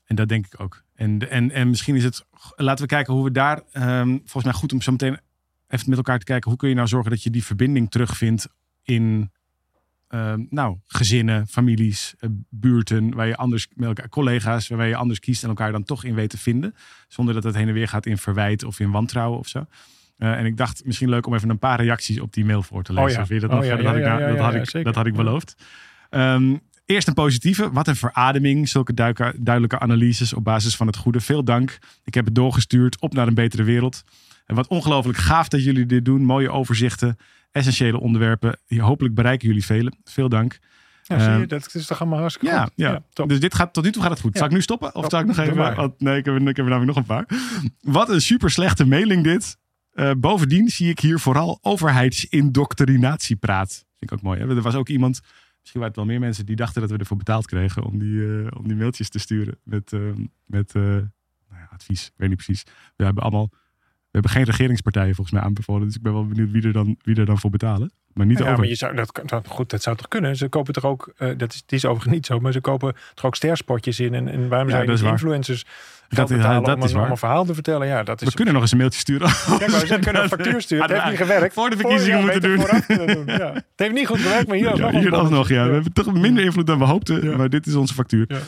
En 0.07 0.17
dat 0.17 0.29
denk 0.29 0.47
ik 0.47 0.61
ook. 0.61 0.83
En, 0.95 1.31
en, 1.31 1.51
en 1.51 1.69
misschien 1.69 1.97
is 1.97 2.05
het. 2.05 2.25
Laten 2.57 2.83
we 2.85 2.91
kijken 2.91 3.15
hoe 3.15 3.25
we 3.25 3.31
daar. 3.31 3.61
ehm, 3.73 4.09
volgens 4.09 4.45
mij 4.45 4.53
goed 4.53 4.73
om 4.73 4.81
zo 4.83 4.91
meteen 4.91 5.19
even 5.69 5.89
met 5.89 5.97
elkaar 5.99 6.19
te 6.19 6.25
kijken. 6.25 6.51
Hoe 6.51 6.59
kun 6.59 6.69
je 6.69 6.75
nou 6.75 6.89
zorgen 6.89 7.11
dat 7.11 7.23
je 7.23 7.31
die 7.31 7.45
verbinding 7.45 7.91
terugvindt 7.91 8.49
in. 8.83 9.31
ehm, 10.09 10.45
nou, 10.51 10.77
gezinnen, 10.87 11.47
families, 11.47 12.15
eh, 12.19 12.31
buurten, 12.51 13.15
waar 13.15 13.27
je 13.27 13.37
anders 13.37 13.69
met 13.75 13.89
elkaar, 13.89 14.09
collega's, 14.09 14.69
waar 14.69 14.87
je 14.87 14.97
anders 14.97 15.19
kiest 15.19 15.43
en 15.43 15.49
elkaar 15.49 15.73
dan 15.73 15.85
toch 15.85 16.05
in 16.05 16.15
weet 16.15 16.31
te 16.31 16.39
vinden. 16.39 16.75
Zonder 17.09 17.35
dat 17.35 17.45
het 17.45 17.55
heen 17.55 17.69
en 17.69 17.75
weer 17.75 17.89
gaat 17.89 18.07
in 18.07 18.19
verwijt 18.19 18.65
of 18.65 18.81
in 18.81 18.91
wantrouwen 18.91 19.39
of 19.39 19.49
zo. 19.49 19.67
Eh, 20.17 20.39
en 20.39 20.47
ik 20.47 20.57
dacht 20.57 20.85
misschien 20.85 21.09
leuk 21.09 21.27
om 21.27 21.35
even 21.35 21.49
een 21.49 21.59
paar 21.59 21.81
reacties 21.81 22.21
op 22.21 22.33
die 22.33 22.45
mail 22.45 22.63
voor 22.63 22.83
te 22.83 22.93
lezen. 22.93 23.23
Oh 23.23 23.29
ja. 23.29 23.39
Dat 23.39 23.51
Oh 23.51 23.65
ja, 23.65 23.77
dat 23.77 23.97
ja, 23.97 24.19
dat 24.83 24.95
had 24.95 25.07
ik, 25.07 25.15
beloofd. 25.15 25.57
Ehm, 26.11 26.57
Eerst 26.87 27.09
een 27.09 27.15
positieve. 27.15 27.73
Wat 27.73 27.89
een 27.89 27.97
verademing. 27.97 28.69
Zulke 28.69 28.95
duidelijke 29.39 29.79
analyses 29.79 30.33
op 30.33 30.45
basis 30.45 30.77
van 30.77 30.87
het 30.87 30.97
goede. 30.97 31.21
Veel 31.21 31.45
dank. 31.45 31.79
Ik 32.05 32.15
heb 32.15 32.25
het 32.25 32.35
doorgestuurd. 32.35 33.01
Op 33.01 33.13
naar 33.15 33.27
een 33.27 33.35
betere 33.35 33.63
wereld. 33.63 34.05
En 34.47 34.55
wat 34.55 34.67
ongelooflijk 34.69 35.19
gaaf 35.19 35.49
dat 35.49 35.65
jullie 35.65 35.87
dit 35.87 36.05
doen. 36.05 36.25
Mooie 36.25 36.51
overzichten. 36.51 37.17
Essentiële 37.51 38.01
onderwerpen. 38.01 38.59
Hier, 38.67 38.83
hopelijk 38.83 39.15
bereiken 39.15 39.47
jullie 39.49 39.65
velen. 39.65 39.97
Veel 40.05 40.29
dank. 40.29 40.59
Ja, 41.03 41.19
zie 41.19 41.29
je, 41.31 41.37
Ehm, 41.39 41.47
dat 41.49 41.75
is 41.75 41.87
toch 41.87 42.01
allemaal 42.01 42.19
hartstikke 42.19 42.55
Ja, 42.55 42.63
goed. 42.63 42.73
ja. 42.77 43.03
Dus 43.27 43.41
dit 43.41 43.55
gaat, 43.55 43.73
tot 43.73 43.85
nu 43.85 43.91
toe 43.93 44.03
gaat 44.03 44.11
het 44.11 44.21
goed. 44.21 44.33
Ja. 44.33 44.39
Zal 44.39 44.49
ik 44.49 44.55
nu 44.55 44.63
stoppen? 44.63 44.95
Of 44.95 45.05
zal 45.09 45.21
ik 45.21 45.27
nog 45.27 45.39
even... 45.39 45.75
want- 45.77 46.01
nee, 46.01 46.19
ik 46.19 46.25
heb, 46.25 46.35
er- 46.35 46.41
ik 46.41 46.47
heb 46.57 46.67
er 46.67 46.71
namelijk 46.71 46.87
nog 46.87 46.97
een 46.97 47.05
paar. 47.05 47.27
Wat 47.81 48.09
een 48.11 48.21
super 48.21 48.51
slechte 48.51 48.87
mailing 48.87 49.25
dit. 49.25 49.57
Eh, 49.93 50.11
bovendien 50.19 50.69
zie 50.69 50.89
ik 50.91 50.99
hier 51.01 51.19
vooral 51.19 51.59
overheidsindoctrinatiepraat. 51.63 53.71
Vind 53.99 54.11
ik 54.11 54.13
ook 54.13 54.23
mooi. 54.23 54.41
Hè? 54.41 54.49
Er 54.57 54.63
was 54.63 54.75
ook 54.75 54.89
iemand, 54.89 55.21
misschien 55.61 55.81
waren 55.81 55.87
het 55.87 55.97
wel 55.97 56.05
meer 56.05 56.21
mensen, 56.21 56.47
die 56.47 56.57
dachten 56.57 56.81
dat 56.81 56.91
we 56.91 56.97
ervoor 56.97 57.17
betaald 57.17 57.47
kregen 57.47 57.83
om 57.85 57.99
die, 57.99 58.27
eh, 58.27 58.47
om 58.59 58.69
die 58.69 58.77
mailtjes 58.77 59.09
te 59.09 59.19
sturen 59.19 59.59
met, 59.65 59.93
eh, 59.93 60.01
met 60.47 60.75
eh, 60.75 60.83
nou 60.83 61.09
ja, 61.51 61.69
advies. 61.73 62.07
Ik 62.07 62.13
weet 62.17 62.29
niet 62.29 62.45
precies. 62.45 62.63
We 62.97 63.05
hebben 63.05 63.23
allemaal... 63.23 63.51
We 64.17 64.23
hebben 64.23 64.41
geen 64.43 64.55
regeringspartijen 64.57 65.15
volgens 65.15 65.37
mij 65.37 65.45
aanbevolen. 65.47 65.87
Dus 65.87 65.97
ik 65.97 66.03
ben 66.03 66.13
wel 66.13 66.27
benieuwd 66.27 66.51
wie 66.51 66.63
er 66.63 66.73
dan, 66.73 66.97
wie 67.03 67.17
er 67.17 67.27
dan 67.27 67.39
voor 67.39 67.51
betalen. 67.51 67.91
Maar 68.15 68.27
niet 68.27 68.39
Ja, 68.39 68.45
over. 68.45 68.59
maar 68.59 68.67
je 68.69 68.75
zou, 68.75 68.95
dat, 68.95 69.21
dat, 69.25 69.47
goed, 69.49 69.71
dat 69.71 69.83
zou 69.83 69.97
toch 69.97 70.09
kunnen? 70.09 70.37
Ze 70.37 70.49
kopen 70.49 70.73
toch 70.73 70.85
ook, 70.85 71.13
eh, 71.17 71.29
dat 71.37 71.53
is, 71.53 71.63
die 71.67 71.79
is 71.79 71.85
overigens 71.85 72.15
niet 72.15 72.27
zo, 72.27 72.41
maar 72.41 72.53
ze 72.53 72.61
kopen 72.61 72.95
toch 73.15 73.25
ook 73.25 73.35
sterspotjes 73.35 74.01
in. 74.01 74.15
En, 74.15 74.29
en 74.29 74.49
waarom 74.49 74.69
Ja, 74.69 74.75
zijn 74.85 74.97
die 74.97 75.07
influencers 75.09 75.65
Dat 76.09 76.31
is- 76.31 76.37
betalen 76.37 76.63
dat 76.63 76.77
om, 76.77 76.83
is 76.83 76.93
waar. 76.93 77.05
om 77.05 77.11
een 77.11 77.17
verhaal 77.17 77.45
te 77.45 77.55
vertellen? 77.55 77.87
Ja, 77.87 78.03
dat 78.03 78.23
is... 78.23 78.29
we 78.29 78.35
kunnen 78.35 78.53
nog 78.55 78.63
eens 78.63 78.73
een 78.73 78.79
mailtje 78.79 79.01
sturen. 79.01 79.29
Kijk, 79.59 79.71
maar 79.71 79.87
ze 79.87 79.99
kunnen 79.99 80.23
een 80.23 80.29
factuur 80.29 80.61
sturen. 80.61 80.85
Het 80.85 80.93
heeft 80.95 81.09
niet 81.09 81.17
gewerkt. 81.17 81.55
Voor 81.55 81.71
de 81.71 81.77
verkiezingen 81.77 82.19
ja, 82.19 82.25
moeten 82.25 82.43
doen. 82.43 83.07
doen. 83.07 83.27
Ja. 83.27 83.53
Het 83.53 83.65
heeft 83.77 83.95
niet 83.95 84.07
goed 84.07 84.21
gewerkt, 84.21 84.49
maar 84.49 84.57
hier 84.57 84.71
alsnog. 84.71 84.93
Ja, 84.93 84.99
hier 84.99 85.15
alsnog, 85.15 85.49
ja. 85.49 85.67
We 85.67 85.73
hebben 85.73 85.93
toch 85.93 86.13
minder 86.15 86.45
invloed 86.45 86.67
dan 86.67 86.79
we 86.79 86.85
hoopten. 86.85 87.25
Ja. 87.31 87.37
Maar 87.37 87.49
dit 87.49 87.67
is 87.67 87.75
onze 87.75 87.95
factuur. 87.95 88.25
Ja. 88.29 88.39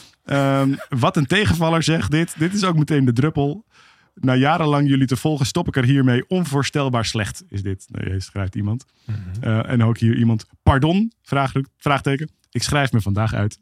Ehm, 0.60 0.70
wat 0.88 1.16
een 1.16 1.26
tegenvaller 1.26 1.82
zegt 1.82 2.10
dit. 2.10 2.34
Dit 2.38 2.54
is 2.54 2.64
ook 2.64 2.76
meteen 2.76 3.04
de 3.04 3.12
druppel. 3.12 3.64
Na 4.20 4.34
jarenlang 4.34 4.88
jullie 4.88 5.06
te 5.06 5.16
volgen 5.16 5.46
stop 5.46 5.68
ik 5.68 5.76
er 5.76 5.84
hiermee. 5.84 6.28
Onvoorstelbaar 6.28 7.04
slecht 7.04 7.44
is 7.48 7.62
dit. 7.62 7.86
Nee, 7.90 8.20
schrijft 8.20 8.54
iemand. 8.54 8.84
Mhm. 9.04 9.18
Eh, 9.40 9.70
en 9.70 9.82
ook 9.82 9.98
hier 9.98 10.16
iemand. 10.16 10.46
Pardon? 10.62 11.12
Vraag, 11.22 11.52
vraagteken. 11.76 12.30
Ik 12.50 12.62
schrijf 12.62 12.92
me 12.92 13.00
vandaag 13.00 13.34
uit. 13.34 13.58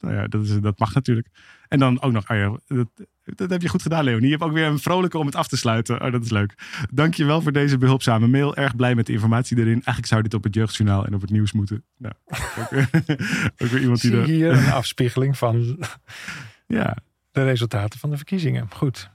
Nou 0.00 0.14
ja, 0.14 0.26
dat, 0.26 0.44
is, 0.44 0.60
dat 0.60 0.78
mag 0.78 0.94
natuurlijk. 0.94 1.28
En 1.68 1.78
dan 1.78 2.02
ook 2.02 2.12
nog, 2.12 2.30
oh 2.30 2.36
ja, 2.36 2.58
dat, 2.66 2.88
dat 3.24 3.50
heb 3.50 3.62
je 3.62 3.68
goed 3.68 3.82
gedaan, 3.82 4.04
Leonie. 4.04 4.24
Je 4.24 4.30
hebt 4.30 4.42
ook 4.42 4.52
weer 4.52 4.66
een 4.66 4.78
vrolijke 4.78 5.18
om 5.18 5.26
het 5.26 5.34
af 5.34 5.48
te 5.48 5.56
sluiten. 5.56 6.02
Oh, 6.02 6.12
dat 6.12 6.24
is 6.24 6.30
leuk. 6.30 6.54
Dankjewel 6.92 7.42
voor 7.42 7.52
deze 7.52 7.78
behulpzame 7.78 8.26
mail. 8.26 8.56
Erg 8.56 8.76
blij 8.76 8.94
met 8.94 9.06
de 9.06 9.12
informatie 9.12 9.56
erin. 9.56 9.72
Eigenlijk 9.72 10.06
zou 10.06 10.22
dit 10.22 10.34
op 10.34 10.44
het 10.44 10.54
Jeugdjournaal 10.54 11.06
en 11.06 11.14
op 11.14 11.20
het 11.20 11.30
nieuws 11.30 11.52
moeten. 11.52 11.84
Nou, 11.96 12.14
ook, 12.58 12.70
weer, 12.70 12.88
ook 13.62 13.68
weer 13.68 13.80
iemand 13.80 14.00
die 14.00 14.10
Zie 14.10 14.20
er... 14.20 14.26
hier 14.26 14.50
een 14.50 14.72
afspiegeling 14.72 15.38
van 15.38 15.78
Ja, 16.66 16.96
de 17.32 17.44
resultaten 17.44 17.98
van 17.98 18.10
de 18.10 18.16
verkiezingen. 18.16 18.68
Goed. 18.70 19.10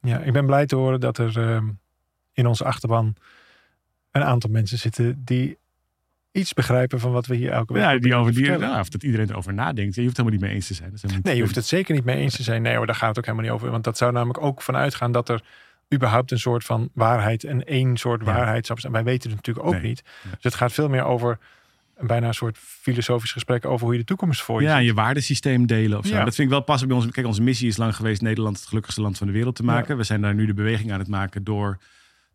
Ja, 0.00 0.18
ik 0.18 0.32
ben 0.32 0.46
blij 0.46 0.66
te 0.66 0.76
horen 0.76 1.00
dat 1.00 1.18
er 1.18 1.38
ehm, 1.38 1.68
in 2.32 2.46
onze 2.46 2.64
achterban 2.64 3.14
een 4.10 4.22
aantal 4.24 4.50
mensen 4.50 4.78
zitten 4.78 5.22
die 5.24 5.58
iets 6.32 6.52
begrijpen 6.54 7.00
van 7.00 7.12
wat 7.12 7.26
we 7.26 7.34
hier 7.34 7.50
elke 7.50 7.72
week 7.72 7.82
ja 7.82 7.98
die 7.98 8.14
over 8.14 8.32
die, 8.34 8.50
nou, 8.58 8.80
of 8.80 8.88
dat 8.88 9.02
iedereen 9.02 9.30
erover 9.30 9.54
nadenkt. 9.54 9.94
Je 9.94 10.02
hoeft 10.02 10.16
het 10.16 10.26
helemaal 10.26 10.30
niet 10.38 10.40
mee 10.40 10.54
eens 10.54 10.66
te 10.66 10.74
zijn. 10.74 11.20
Nee, 11.22 11.36
je 11.36 11.42
hoeft 11.42 11.54
het 11.54 11.64
zeker 11.66 11.94
niet 11.94 12.04
mee 12.04 12.16
eens 12.16 12.36
te 12.36 12.42
zijn. 12.42 12.62
Nee 12.62 12.76
hoor, 12.76 12.86
daar 12.86 12.94
gaat 12.94 13.08
het 13.08 13.18
ook 13.18 13.24
helemaal 13.24 13.46
niet 13.46 13.54
over. 13.54 13.70
Want 13.70 13.84
dat 13.84 13.96
zou 13.96 14.12
namelijk 14.12 14.40
ook 14.40 14.62
vanuit 14.62 14.94
gaan 14.94 15.12
dat 15.12 15.28
er 15.28 15.42
überhaupt 15.94 16.30
een 16.30 16.38
soort 16.38 16.64
van 16.64 16.90
waarheid 16.94 17.44
en 17.44 17.64
één 17.64 17.96
soort 17.96 18.20
Ja. 18.24 18.26
waarheid 18.34 18.66
zou 18.66 18.80
zijn. 18.80 18.92
Wij 18.92 19.04
weten 19.04 19.30
het 19.30 19.36
natuurlijk 19.36 19.66
ook 19.66 19.72
Nee. 19.74 19.82
niet. 19.82 20.02
Dus 20.22 20.42
het 20.42 20.54
gaat 20.54 20.72
veel 20.72 20.88
meer 20.88 21.04
over 21.04 21.38
bijna 22.00 22.26
een 22.26 22.34
soort 22.34 22.58
filosofisch 22.58 23.32
gesprek 23.32 23.64
over 23.64 23.84
hoe 23.84 23.92
je 23.94 24.00
de 24.00 24.06
toekomst 24.06 24.42
voor 24.42 24.60
je 24.60 24.66
Ja, 24.66 24.72
en 24.72 24.78
ziet. 24.78 24.88
je 24.88 24.94
waardesysteem 24.94 25.66
delen 25.66 25.98
of 25.98 26.06
zo. 26.06 26.14
Ja. 26.14 26.24
Dat 26.24 26.34
vind 26.34 26.46
ik 26.48 26.54
wel 26.54 26.62
passen 26.62 26.88
bij 26.88 26.96
ons. 26.96 27.06
Kijk, 27.10 27.26
onze 27.26 27.42
missie 27.42 27.68
is 27.68 27.76
lang 27.76 27.96
geweest 27.96 28.20
Nederland 28.22 28.58
het 28.58 28.66
gelukkigste 28.68 29.00
land 29.00 29.18
van 29.18 29.26
de 29.26 29.32
wereld 29.32 29.56
te 29.56 29.62
maken. 29.64 29.96
We 29.96 30.02
zijn 30.04 30.20
daar 30.20 30.34
nu 30.34 30.46
de 30.46 30.54
beweging 30.54 30.92
aan 30.92 30.98
het 30.98 31.08
maken 31.08 31.44
door 31.44 31.78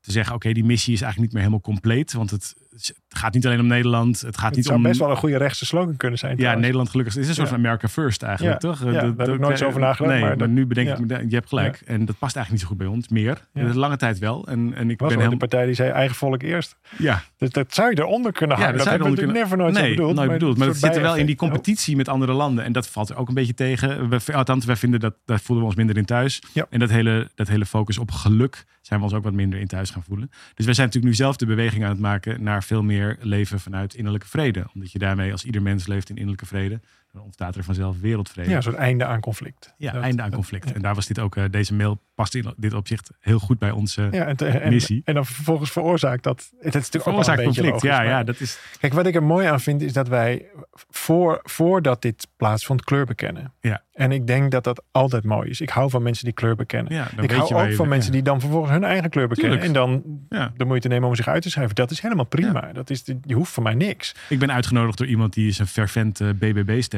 te 0.05 0.11
zeggen: 0.11 0.35
oké, 0.35 0.51
die 0.51 0.63
missie 0.63 0.93
is 0.93 1.01
eigenlijk 1.01 1.33
niet 1.33 1.41
meer 1.41 1.51
helemaal 1.51 1.73
compleet. 1.73 2.13
Want 2.13 2.29
het, 2.31 2.53
het 2.69 2.93
gaat 3.09 3.33
niet 3.33 3.45
alleen 3.45 3.59
om 3.59 3.67
Nederland. 3.67 4.21
Het 4.21 4.37
gaat 4.37 4.45
Het 4.47 4.55
niet 4.55 4.65
zou 4.65 4.77
om. 4.77 4.83
best 4.83 4.99
wel 4.99 5.09
een 5.09 5.15
goede 5.17 5.37
rechtse 5.37 5.65
slogan 5.65 5.97
kunnen 5.97 6.19
zijn. 6.19 6.31
ja, 6.31 6.37
trouwens. 6.37 6.61
Nederland 6.63 6.89
gelukkig. 6.89 7.13
Het 7.13 7.23
is 7.23 7.29
een 7.29 7.35
soort 7.35 7.47
Ja. 7.49 7.53
van 7.55 7.63
America 7.65 7.87
First 7.87 8.23
eigenlijk, 8.23 8.61
Ja. 8.61 8.69
toch? 8.69 8.79
Ja, 8.83 8.91
daar 8.91 9.03
heb 9.27 9.35
ik 9.35 9.39
nooit 9.39 9.57
zo 9.57 9.65
over 9.65 9.79
nagedacht, 9.79 10.09
Nee, 10.11 10.19
maar 10.19 10.29
maar, 10.29 10.37
dat- 10.37 10.49
nu 10.49 10.65
bedenk 10.65 10.87
ja. 10.87 10.93
ik 10.93 10.99
me, 10.99 11.25
je 11.29 11.35
hebt 11.35 11.47
gelijk. 11.49 11.81
En 11.85 12.05
dat 12.05 12.17
past 12.19 12.35
eigenlijk 12.35 12.49
niet 12.51 12.59
zo 12.61 12.67
goed 12.67 12.77
bij 12.77 12.87
ons 12.87 13.07
meer. 13.07 13.45
Ja. 13.53 13.71
De 13.71 13.77
lange 13.79 13.97
tijd 13.97 14.19
wel. 14.19 14.47
En, 14.47 14.73
en 14.75 14.89
ik 14.89 14.99
was 14.99 15.09
ben 15.09 15.19
wel 15.19 15.29
de 15.29 15.37
partij 15.37 15.65
die 15.65 15.75
zei 15.75 15.89
eigen 15.89 16.15
volk 16.15 16.41
eerst. 16.43 16.75
Ja, 16.97 17.23
Dus 17.37 17.49
dat 17.49 17.73
zou 17.73 17.89
je 17.89 17.99
eronder 17.99 18.31
kunnen 18.31 18.57
Ja, 18.57 18.63
hangen. 18.63 18.77
dat 18.77 18.85
dat 18.87 18.93
hebben 18.93 19.07
eronder 19.13 19.33
natuurlijk 19.35 19.57
never 19.57 19.71
nooit 19.73 19.85
nee, 19.85 19.95
bedoeld. 19.95 20.15
nooit 20.15 20.31
bedoeld. 20.31 20.57
Maar 20.57 20.67
het 20.67 20.77
soort 20.77 20.93
zit 20.93 21.01
er 21.01 21.07
wel 21.07 21.17
in 21.17 21.25
die 21.25 21.35
competitie 21.35 21.95
met 21.95 22.07
andere 22.07 22.33
landen. 22.33 22.63
En 22.63 22.71
dat 22.71 22.87
valt 22.87 23.09
er 23.09 23.17
ook 23.17 23.27
een 23.27 23.33
beetje 23.33 23.53
tegen. 23.53 24.09
We, 24.09 24.33
althans, 24.33 24.65
wij 24.65 24.75
vinden 24.75 24.99
dat, 24.99 25.15
daar 25.25 25.39
voelen 25.39 25.59
we 25.59 25.69
ons 25.69 25.77
minder 25.77 25.97
in 25.97 26.05
thuis. 26.05 26.41
Ja. 26.53 26.65
En 26.69 26.79
dat 26.79 26.89
hele, 26.89 27.29
dat 27.35 27.47
hele 27.47 27.65
focus 27.65 27.97
op 27.97 28.11
geluk 28.11 28.65
zijn 28.85 28.99
we 28.99 29.05
ons 29.05 29.15
ook 29.15 29.23
wat 29.23 29.33
minder 29.33 29.59
in 29.59 29.67
thuis 29.67 29.89
gaan 29.89 30.03
voelen. 30.03 30.29
Dus 30.53 30.65
wij 30.65 30.73
zijn 30.73 30.87
natuurlijk 30.87 31.13
nu 31.13 31.23
zelf 31.23 31.35
de 31.35 31.45
beweging 31.45 31.83
aan 31.83 31.89
het 31.89 31.99
maken 31.99 32.43
naar 32.43 32.63
veel 32.63 32.83
meer 32.83 33.17
leven 33.21 33.59
vanuit 33.59 33.93
innerlijke 33.93 34.27
vrede. 34.27 34.67
Omdat 34.73 34.91
je 34.91 34.99
daarmee, 34.99 35.31
als 35.31 35.45
ieder 35.45 35.61
mens 35.61 35.87
leeft 35.87 36.09
in 36.09 36.15
innerlijke 36.15 36.45
vrede, 36.45 36.81
dan 37.15 37.23
ontstaat 37.23 37.55
er 37.55 37.63
vanzelf 37.63 37.99
wereldvrede. 37.99 38.49
Ja, 38.49 38.55
een 38.55 38.63
soort 38.63 38.75
einde 38.75 39.05
aan 39.05 39.19
conflict. 39.19 39.73
Ja, 39.77 39.91
Dat- 39.91 40.01
einde 40.03 40.21
aan 40.21 40.27
dat- 40.29 40.37
conflict. 40.37 40.67
ja. 40.69 40.75
En 40.75 40.81
daar 40.81 40.95
was 40.95 41.05
dit 41.07 41.19
ook, 41.19 41.35
eh, 41.35 41.43
deze 41.51 41.73
mail 41.73 42.01
past 42.15 42.35
in 42.35 42.53
dit 42.57 42.73
opzicht 42.73 43.11
heel 43.19 43.39
goed 43.39 43.59
bij 43.59 43.71
onze 43.71 44.07
Ja, 44.11 44.25
en, 44.25 44.35
te- 44.37 44.47
en, 44.47 44.69
missie. 44.69 45.01
en 45.05 45.13
dan 45.13 45.25
vervolgens 45.25 45.71
veroorzaakt 45.71 46.23
dat. 46.23 46.39
Het 46.59 46.75
is 46.75 46.81
natuurlijk 46.81 47.07
ook 47.07 47.27
een 47.27 47.43
conflict. 47.43 47.67
logisch, 47.69 47.81
Ja, 47.89 47.97
maar- 47.97 48.05
ja, 48.07 48.23
dat 48.23 48.39
is. 48.39 48.59
Kijk, 48.79 48.93
wat 48.93 49.05
ik 49.05 49.15
er 49.15 49.23
mooi 49.23 49.47
aan 49.47 49.59
vind 49.59 49.81
is 49.81 49.93
dat 49.93 50.07
wij 50.07 50.45
voor, 50.89 51.39
voordat 51.43 52.01
dit 52.01 52.27
plaatsvond 52.37 52.83
kleur 52.83 53.05
bekennen. 53.05 53.53
Ja. 53.61 53.83
En 53.93 54.11
ik 54.11 54.27
denk 54.27 54.51
dat 54.51 54.63
dat 54.63 54.83
altijd 54.91 55.23
mooi 55.23 55.49
is. 55.49 55.61
Ik 55.61 55.69
hou 55.69 55.89
van 55.89 56.03
mensen 56.03 56.25
die 56.25 56.33
kleur 56.33 56.55
bekennen. 56.55 56.93
Ja, 56.93 57.07
ik 57.21 57.31
hou 57.31 57.53
ook 57.53 57.67
je- 57.69 57.75
van 57.75 57.87
mensen 57.87 58.11
die 58.11 58.21
dan 58.21 58.39
vervolgens 58.39 58.71
hun 58.71 58.83
eigen 58.83 59.09
kleur 59.09 59.27
bekennen. 59.27 59.59
Tuurlijk. 59.59 59.77
En 59.77 60.01
dan 60.29 60.51
de 60.57 60.65
moeite 60.65 60.87
nemen 60.87 61.07
om 61.07 61.15
zich 61.15 61.27
uit 61.27 61.41
te 61.41 61.49
schrijven. 61.49 61.75
Dat 61.75 61.91
is 61.91 61.99
helemaal 62.01 62.25
prima. 62.25 62.73
Dat 62.73 62.89
is, 62.89 63.03
je 63.23 63.33
hoeft 63.33 63.51
van 63.51 63.63
mij 63.63 63.73
niks. 63.73 64.15
Ik 64.29 64.39
ben 64.39 64.51
uitgenodigd 64.51 64.97
door 64.97 65.07
iemand 65.07 65.33
die 65.33 65.47
is 65.47 65.59
een 65.59 65.67
fervent 65.67 66.19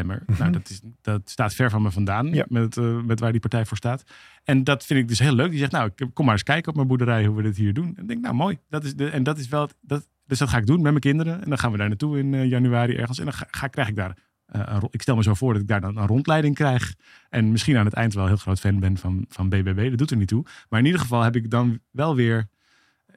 Mhm. 0.07 0.39
Nou, 0.39 0.51
dat, 0.51 0.69
is, 0.69 0.81
dat 1.01 1.29
staat 1.29 1.53
ver 1.53 1.69
van 1.69 1.81
me 1.81 1.91
vandaan 1.91 2.27
Ja. 2.33 2.45
met, 2.49 2.77
eh, 2.77 3.01
met 3.01 3.19
waar 3.19 3.31
die 3.31 3.41
partij 3.41 3.65
voor 3.65 3.77
staat. 3.77 4.03
En 4.43 4.63
dat 4.63 4.85
vind 4.85 4.99
ik 4.99 5.07
dus 5.07 5.19
heel 5.19 5.33
leuk. 5.33 5.49
Die 5.49 5.59
zegt, 5.59 5.71
nou, 5.71 5.91
kom 6.13 6.25
maar 6.25 6.33
eens 6.33 6.43
kijken 6.43 6.69
op 6.69 6.75
mijn 6.75 6.87
boerderij 6.87 7.25
hoe 7.25 7.35
we 7.35 7.41
dit 7.41 7.57
hier 7.57 7.73
doen. 7.73 7.93
En 7.95 8.01
ik 8.01 8.07
denk, 8.07 8.21
nou, 8.21 8.35
mooi. 8.35 8.57
Dat 8.69 8.83
is 8.83 8.95
de, 8.95 9.09
en 9.09 9.23
dat 9.23 9.37
is 9.37 9.47
wel, 9.47 9.69
dat, 9.81 10.07
dus 10.25 10.37
dat 10.39 10.49
ga 10.49 10.57
ik 10.57 10.65
doen 10.65 10.75
met 10.81 10.83
mijn 10.83 10.99
kinderen. 10.99 11.43
En 11.43 11.49
dan 11.49 11.57
gaan 11.57 11.71
we 11.71 11.77
daar 11.77 11.87
naartoe 11.87 12.19
in 12.19 12.33
eh, 12.33 12.49
januari 12.49 12.95
ergens. 12.95 13.19
En 13.19 13.25
dan 13.25 13.33
ga, 13.33 13.47
ga, 13.51 13.67
krijg 13.67 13.87
ik 13.87 13.95
daar, 13.95 14.17
eh, 14.45 14.83
ik 14.89 15.01
stel 15.01 15.15
me 15.15 15.23
zo 15.23 15.33
voor 15.33 15.53
dat 15.53 15.61
ik 15.61 15.67
daar 15.67 15.81
dan 15.81 15.97
een 15.97 16.07
rondleiding 16.07 16.55
krijg. 16.55 16.93
En 17.29 17.51
misschien 17.51 17.77
aan 17.77 17.85
het 17.85 17.93
eind 17.93 18.13
wel 18.13 18.23
een 18.23 18.29
heel 18.29 18.37
groot 18.37 18.59
fan 18.59 18.79
ben 18.79 18.97
van, 18.97 19.25
van 19.29 19.49
BBB. 19.49 19.89
Dat 19.89 19.97
doet 19.97 20.11
er 20.11 20.17
niet 20.17 20.27
toe. 20.27 20.45
Maar 20.69 20.79
in 20.79 20.85
ieder 20.85 21.01
geval 21.01 21.21
heb 21.21 21.35
ik 21.35 21.49
dan 21.49 21.79
wel 21.91 22.15
weer 22.15 22.47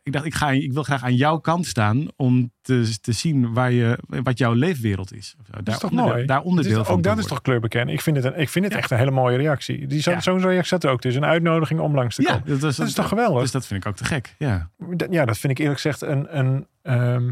ik 0.03 0.13
dacht, 0.13 0.25
ik, 0.25 0.35
ga, 0.35 0.51
ik 0.51 0.73
wil 0.73 0.83
graag 0.83 1.03
aan 1.03 1.15
jouw 1.15 1.39
kant 1.39 1.67
staan 1.67 2.07
om 2.17 2.53
te, 2.61 2.97
te 3.01 3.13
zien 3.13 3.53
waar 3.53 3.73
je, 3.73 3.99
wat 4.07 4.39
jouw 4.39 4.53
leefwereld 4.53 5.15
is. 5.15 5.35
Dat 5.51 5.65
Daar 5.65 5.75
is 5.75 5.81
toch 5.81 5.91
mooi? 5.91 6.25
Daar 6.27 6.41
onderdeel 6.43 6.85
van 6.85 6.95
ook 6.97 7.03
dat 7.03 7.19
is 7.19 7.27
toch 7.27 7.41
kleur 7.43 7.61
bekennen. 7.61 7.95
Ik 7.95 8.01
vind 8.01 8.17
het, 8.17 8.25
een, 8.25 8.39
ik 8.41 8.49
vind 8.49 8.65
het 8.65 8.75
Ja. 8.75 8.81
echt 8.81 8.91
een 8.91 8.99
hele 8.99 9.11
mooie 9.11 9.37
reactie. 9.37 9.87
Die, 9.87 10.01
zo, 10.01 10.11
Ja. 10.11 10.21
Zo'n 10.21 10.41
reactie 10.41 10.65
zat 10.65 10.85
er 10.85 10.91
ook. 10.91 11.03
Dus 11.03 11.15
een 11.15 11.25
uitnodiging 11.25 11.81
om 11.81 11.95
langs 11.95 12.15
te 12.15 12.23
Ja, 12.23 12.29
komen. 12.39 12.47
dat, 12.61 12.71
is, 12.71 12.77
Dat 12.77 12.87
is 12.87 12.95
toch 12.95 13.09
geweldig? 13.09 13.43
Dus 13.43 13.51
dat 13.51 13.67
vind 13.67 13.83
ik 13.85 13.89
ook 13.89 13.97
te 13.97 14.05
gek. 14.05 14.35
Ja, 14.39 14.71
Dat- 14.97 15.09
Ja, 15.13 15.25
dat 15.25 15.39
vind 15.39 15.53
ik 15.53 15.59
eerlijk 15.59 15.81
gezegd 15.81 16.03
een, 16.03 16.39
een 16.39 16.67
ehm, 16.83 17.31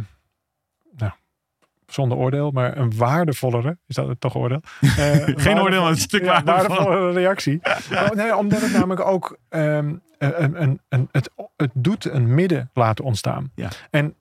zonder 1.93 2.19
oordeel, 2.19 2.51
maar 2.51 2.77
een 2.77 2.97
waardevollere, 2.97 3.79
is 3.87 3.95
dat 3.95 4.09
het 4.09 4.21
toch 4.21 4.37
oordeel? 4.37 4.61
Eh, 4.99 5.17
Geen 5.25 5.61
oordeel, 5.61 5.81
maar 5.83 5.91
een 5.91 5.97
stuk 5.97 6.25
ja, 6.25 6.43
waardevol. 6.43 6.77
waardevolle 6.85 7.13
reactie. 7.13 7.61
Oh, 7.93 8.11
nee, 8.11 8.37
omdat 8.37 8.61
het 8.61 8.73
namelijk 8.73 9.01
ook 9.01 9.39
ehm, 9.49 9.95
een, 10.19 10.63
een, 10.63 10.81
een, 10.89 11.09
het, 11.13 11.31
het 11.57 11.71
doet 11.75 12.05
een 12.05 12.35
midden 12.35 12.71
laten 12.73 13.05
ontstaan. 13.05 13.51
Ja. 13.55 13.69
En 13.91 14.15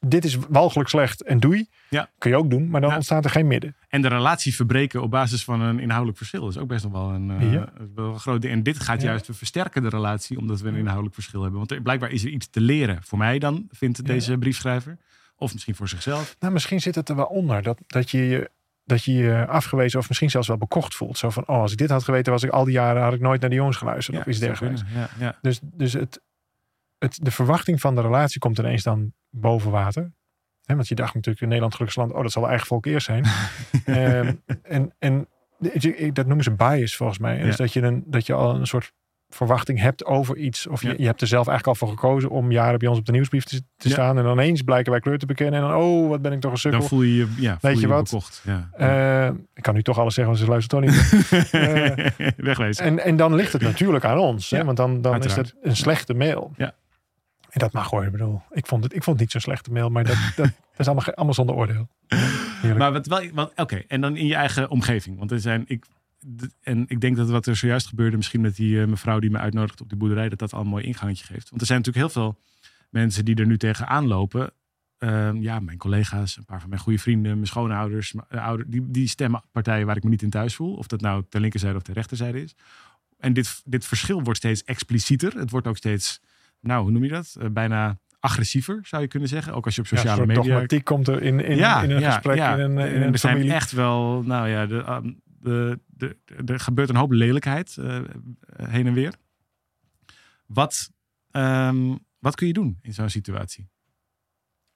dit 0.00 0.24
is 0.24 0.38
walgelijk 0.48 0.88
slecht 0.88 1.22
en 1.22 1.40
doei. 1.40 1.66
Ja. 1.90 2.08
Kun 2.18 2.30
je 2.30 2.36
ook 2.36 2.50
doen, 2.50 2.68
maar 2.70 2.80
dan 2.80 2.90
Ja. 2.90 2.96
ontstaat 2.96 3.24
er 3.24 3.30
geen 3.30 3.46
midden. 3.46 3.76
En 3.88 4.02
de 4.02 4.08
relatie 4.08 4.54
verbreken 4.54 5.02
op 5.02 5.10
basis 5.10 5.44
van 5.44 5.60
een 5.60 5.78
inhoudelijk 5.80 6.16
verschil 6.18 6.48
is 6.48 6.58
ook 6.58 6.68
best 6.68 6.90
wel 6.90 7.10
een, 7.10 7.30
eh, 7.30 7.52
Ja. 7.52 7.68
wel 7.94 8.08
een 8.12 8.18
groot 8.18 8.40
ding. 8.42 8.52
En 8.52 8.62
dit 8.62 8.80
gaat 8.80 9.02
juist 9.02 9.26
we 9.26 9.34
versterken 9.34 9.82
de 9.82 9.88
relatie 9.88 10.38
omdat 10.38 10.60
we 10.60 10.68
een 10.68 10.74
inhoudelijk 10.76 11.14
verschil 11.14 11.40
hebben. 11.40 11.58
Want 11.58 11.70
er, 11.72 11.80
blijkbaar 11.80 12.10
is 12.10 12.24
er 12.24 12.30
iets 12.30 12.50
te 12.50 12.60
leren. 12.60 12.98
Voor 13.02 13.18
mij 13.18 13.38
dan, 13.38 13.66
vindt 13.70 14.06
deze 14.06 14.38
briefschrijver. 14.38 14.98
Of 15.38 15.52
misschien 15.52 15.74
voor 15.74 15.88
zichzelf. 15.88 16.36
Nou, 16.38 16.52
misschien 16.52 16.80
zit 16.80 16.94
het 16.94 17.08
er 17.08 17.16
wel 17.16 17.26
onder. 17.26 17.62
Dat, 17.62 17.78
dat 17.86 18.10
je 18.10 18.28
je 18.28 18.50
dat 18.84 19.04
je 19.04 19.12
je 19.12 19.46
afgewezen 19.46 19.98
of 19.98 20.08
misschien 20.08 20.30
zelfs 20.30 20.48
wel 20.48 20.56
bekocht 20.56 20.94
voelt. 20.94 21.18
Zo 21.18 21.30
van, 21.30 21.46
oh, 21.46 21.60
als 21.60 21.72
ik 21.72 21.78
dit 21.78 21.90
had 21.90 22.04
geweten, 22.04 22.32
was 22.32 22.42
ik 22.42 22.50
al 22.50 22.64
die 22.64 22.72
jaren 22.72 23.02
had 23.02 23.12
ik 23.12 23.20
nooit 23.20 23.40
naar 23.40 23.50
de 23.50 23.56
jongens 23.56 23.76
geluisterd 23.76 24.18
of 24.18 24.26
iets 24.26 24.38
dergelijks. 24.38 24.84
kunnen. 24.84 25.00
Ja, 25.00 25.24
ja. 25.26 25.38
Dus, 25.42 25.60
dus 25.62 25.92
het, 25.92 26.20
het, 26.98 27.18
de 27.22 27.30
verwachting 27.30 27.80
van 27.80 27.94
de 27.94 28.00
relatie 28.00 28.40
komt 28.40 28.58
ineens 28.58 28.82
dan 28.82 29.12
boven 29.30 29.70
water. 29.70 30.12
Want 30.64 30.88
je 30.88 30.94
dacht 30.94 31.14
natuurlijk 31.14 31.42
in 31.42 31.48
Nederland 31.48 31.74
gelukkig 31.74 31.98
land, 31.98 32.12
oh, 32.12 32.22
dat 32.22 32.32
zal 32.32 32.48
eigen 32.48 32.66
volk 32.66 32.86
eerst 32.86 33.06
zijn. 33.06 33.24
Ehm, 33.84 34.34
en 34.62 34.94
en 34.98 35.28
dat 36.12 36.26
noemen 36.26 36.44
ze 36.44 36.50
bias 36.50 36.96
volgens 36.96 37.18
mij. 37.18 37.38
En. 37.38 37.44
Dus 37.44 37.56
dat 37.56 37.72
je, 37.72 37.82
een, 37.82 38.04
dat 38.06 38.26
je 38.26 38.32
al 38.32 38.54
een 38.54 38.66
soort 38.66 38.92
verwachting 39.30 39.80
hebt 39.80 40.04
over 40.04 40.36
iets. 40.36 40.66
Of 40.66 40.82
je, 40.82 40.88
Ja. 40.88 40.94
je 40.98 41.06
hebt 41.06 41.20
er 41.20 41.26
zelf 41.26 41.46
eigenlijk 41.48 41.80
al 41.80 41.86
voor 41.86 41.96
gekozen 41.96 42.30
om 42.30 42.52
jaren 42.52 42.78
bij 42.78 42.88
ons 42.88 42.98
op 42.98 43.04
de 43.04 43.12
nieuwsbrief 43.12 43.44
te, 43.44 43.62
te 43.76 43.88
Ja. 43.88 43.94
staan. 43.94 44.18
En 44.18 44.24
dan 44.24 44.32
ineens 44.32 44.62
blijken 44.62 44.92
wij 44.92 45.00
kleur 45.00 45.18
te 45.18 45.26
bekennen. 45.26 45.60
En 45.62 45.68
dan, 45.68 45.76
oh, 45.76 46.08
wat 46.08 46.22
ben 46.22 46.32
ik 46.32 46.40
toch 46.40 46.52
een 46.52 46.58
sukkel. 46.58 46.80
Dan 46.80 46.88
voel 46.88 47.02
je 47.02 47.16
je, 47.16 47.26
ja, 47.36 47.58
voel 47.60 47.70
je 47.70 47.80
je 47.80 47.86
wat? 47.86 48.04
bekocht. 48.04 48.42
Ja. 48.44 48.68
Eh, 48.72 49.34
ik 49.54 49.62
kan 49.62 49.74
nu 49.74 49.82
toch 49.82 49.98
alles 49.98 50.14
zeggen, 50.14 50.34
want 50.34 50.44
ze 50.44 50.50
luisteren 50.50 50.82
toch 50.82 50.90
niet. 50.90 51.50
eh, 51.52 52.32
Wegwezen. 52.36 52.84
En, 52.84 52.98
en 53.04 53.16
dan 53.16 53.34
ligt 53.34 53.52
het 53.52 53.62
natuurlijk 53.62 54.04
aan 54.04 54.18
ons. 54.18 54.50
Hè? 54.50 54.64
Want 54.64 54.76
dan, 54.76 55.00
dan 55.02 55.22
is 55.24 55.34
het 55.36 55.54
een 55.62 55.76
slechte 55.76 56.14
mail. 56.14 56.52
Ja. 56.56 56.74
En 57.50 57.60
dat 57.60 57.72
mag 57.72 57.90
hoor. 57.90 58.04
Ik 58.04 58.10
bedoel, 58.12 58.42
ik 58.50 58.66
vond 58.66 58.84
het, 58.84 58.94
ik 58.94 59.02
vond 59.02 59.16
het 59.16 59.20
niet 59.20 59.30
zo'n 59.30 59.40
slechte 59.40 59.72
mail. 59.72 59.88
Maar 59.88 60.04
dat, 60.04 60.16
dat, 60.36 60.46
dat 60.76 60.78
is 60.78 60.86
allemaal, 60.86 61.14
allemaal 61.14 61.34
zonder 61.34 61.54
oordeel. 61.54 61.88
Heerlijk. 62.08 62.78
Maar 62.78 62.92
wat 62.92 63.06
wel, 63.06 63.50
oké, 63.56 63.82
en 63.88 64.00
dan 64.00 64.16
in 64.16 64.26
je 64.26 64.34
eigen 64.34 64.70
omgeving. 64.70 65.18
Want 65.18 65.30
er 65.30 65.40
zijn, 65.40 65.64
ik, 65.66 65.84
en 66.60 66.84
ik 66.88 67.00
denk 67.00 67.16
dat 67.16 67.28
wat 67.28 67.46
er 67.46 67.56
zojuist 67.56 67.86
gebeurde, 67.86 68.16
misschien 68.16 68.40
met 68.40 68.56
die 68.56 68.80
eh, 68.80 68.86
mevrouw 68.86 69.18
die 69.18 69.30
me 69.30 69.38
uitnodigt 69.38 69.80
op 69.80 69.88
die 69.88 69.98
boerderij, 69.98 70.28
dat 70.28 70.38
dat 70.38 70.52
al 70.52 70.60
een 70.60 70.66
mooi 70.66 70.84
ingangetje 70.84 71.24
geeft. 71.24 71.48
Want 71.48 71.60
er 71.60 71.66
zijn 71.66 71.78
natuurlijk 71.78 72.06
heel 72.14 72.22
veel 72.22 72.38
mensen 72.90 73.24
die 73.24 73.34
er 73.36 73.46
nu 73.46 73.58
tegenaan 73.58 74.06
lopen. 74.06 74.50
Ehm, 74.98 75.36
ja, 75.36 75.60
mijn 75.60 75.78
collega's, 75.78 76.36
een 76.36 76.44
paar 76.44 76.60
van 76.60 76.68
mijn 76.68 76.80
goede 76.80 76.98
vrienden, 76.98 77.32
mijn 77.34 77.46
schoonouders, 77.46 78.12
m- 78.12 78.18
eh, 78.28 78.44
ouder, 78.46 78.70
die, 78.70 78.90
die 78.90 79.08
stemmen 79.08 79.42
partijen 79.52 79.86
waar 79.86 79.96
ik 79.96 80.02
me 80.04 80.10
niet 80.10 80.22
in 80.22 80.30
thuis 80.30 80.54
voel. 80.54 80.74
Of 80.74 80.86
dat 80.86 81.00
nou 81.00 81.24
ter 81.28 81.40
linkerzijde 81.40 81.76
of 81.76 81.82
ter 81.82 81.94
rechterzijde 81.94 82.42
is. 82.42 82.54
En 83.18 83.32
dit, 83.32 83.62
dit 83.64 83.84
verschil 83.84 84.22
wordt 84.22 84.38
steeds 84.38 84.64
explicieter. 84.64 85.32
Het 85.38 85.50
wordt 85.50 85.66
ook 85.66 85.76
steeds, 85.76 86.20
nou, 86.60 86.82
hoe 86.82 86.90
noem 86.90 87.02
je 87.04 87.10
dat? 87.10 87.36
Eh, 87.40 87.48
bijna 87.50 87.98
agressiever, 88.20 88.80
zou 88.82 89.02
je 89.02 89.08
kunnen 89.08 89.28
zeggen. 89.28 89.54
Ook 89.54 89.64
als 89.64 89.74
je 89.74 89.80
op 89.80 89.86
Ja, 89.86 89.96
sociale 89.96 90.16
soort 90.16 90.28
media 90.28 90.42
dogmatiek 90.52 90.84
komt 90.84 91.08
er 91.08 91.22
in, 91.22 91.40
in, 91.44 91.58
in 91.82 91.90
een 91.90 92.00
gesprek, 92.12 92.36
in 92.36 92.42
een, 92.60 92.78
in 92.78 92.78
En 92.78 93.02
een 93.02 93.12
er 93.12 93.18
zijn 93.18 93.50
echt 93.50 93.72
wel, 93.72 94.22
nou 94.22 94.48
ja, 94.48 94.66
de, 94.66 94.74
um, 94.88 95.20
de, 95.40 95.80
de, 95.86 96.18
de- 96.24 96.52
er 96.52 96.60
gebeurt 96.60 96.88
een 96.88 96.96
hoop 96.96 97.10
lelijkheid 97.10 97.76
eh, 97.76 98.00
heen 98.56 98.86
en 98.86 98.92
weer. 98.92 99.14
Wat, 100.46 100.90
ehm, 101.30 101.96
wat 102.18 102.34
kun 102.34 102.46
je 102.46 102.52
doen 102.52 102.78
in 102.82 102.92
zo'n 102.94 103.08
situatie? 103.10 103.68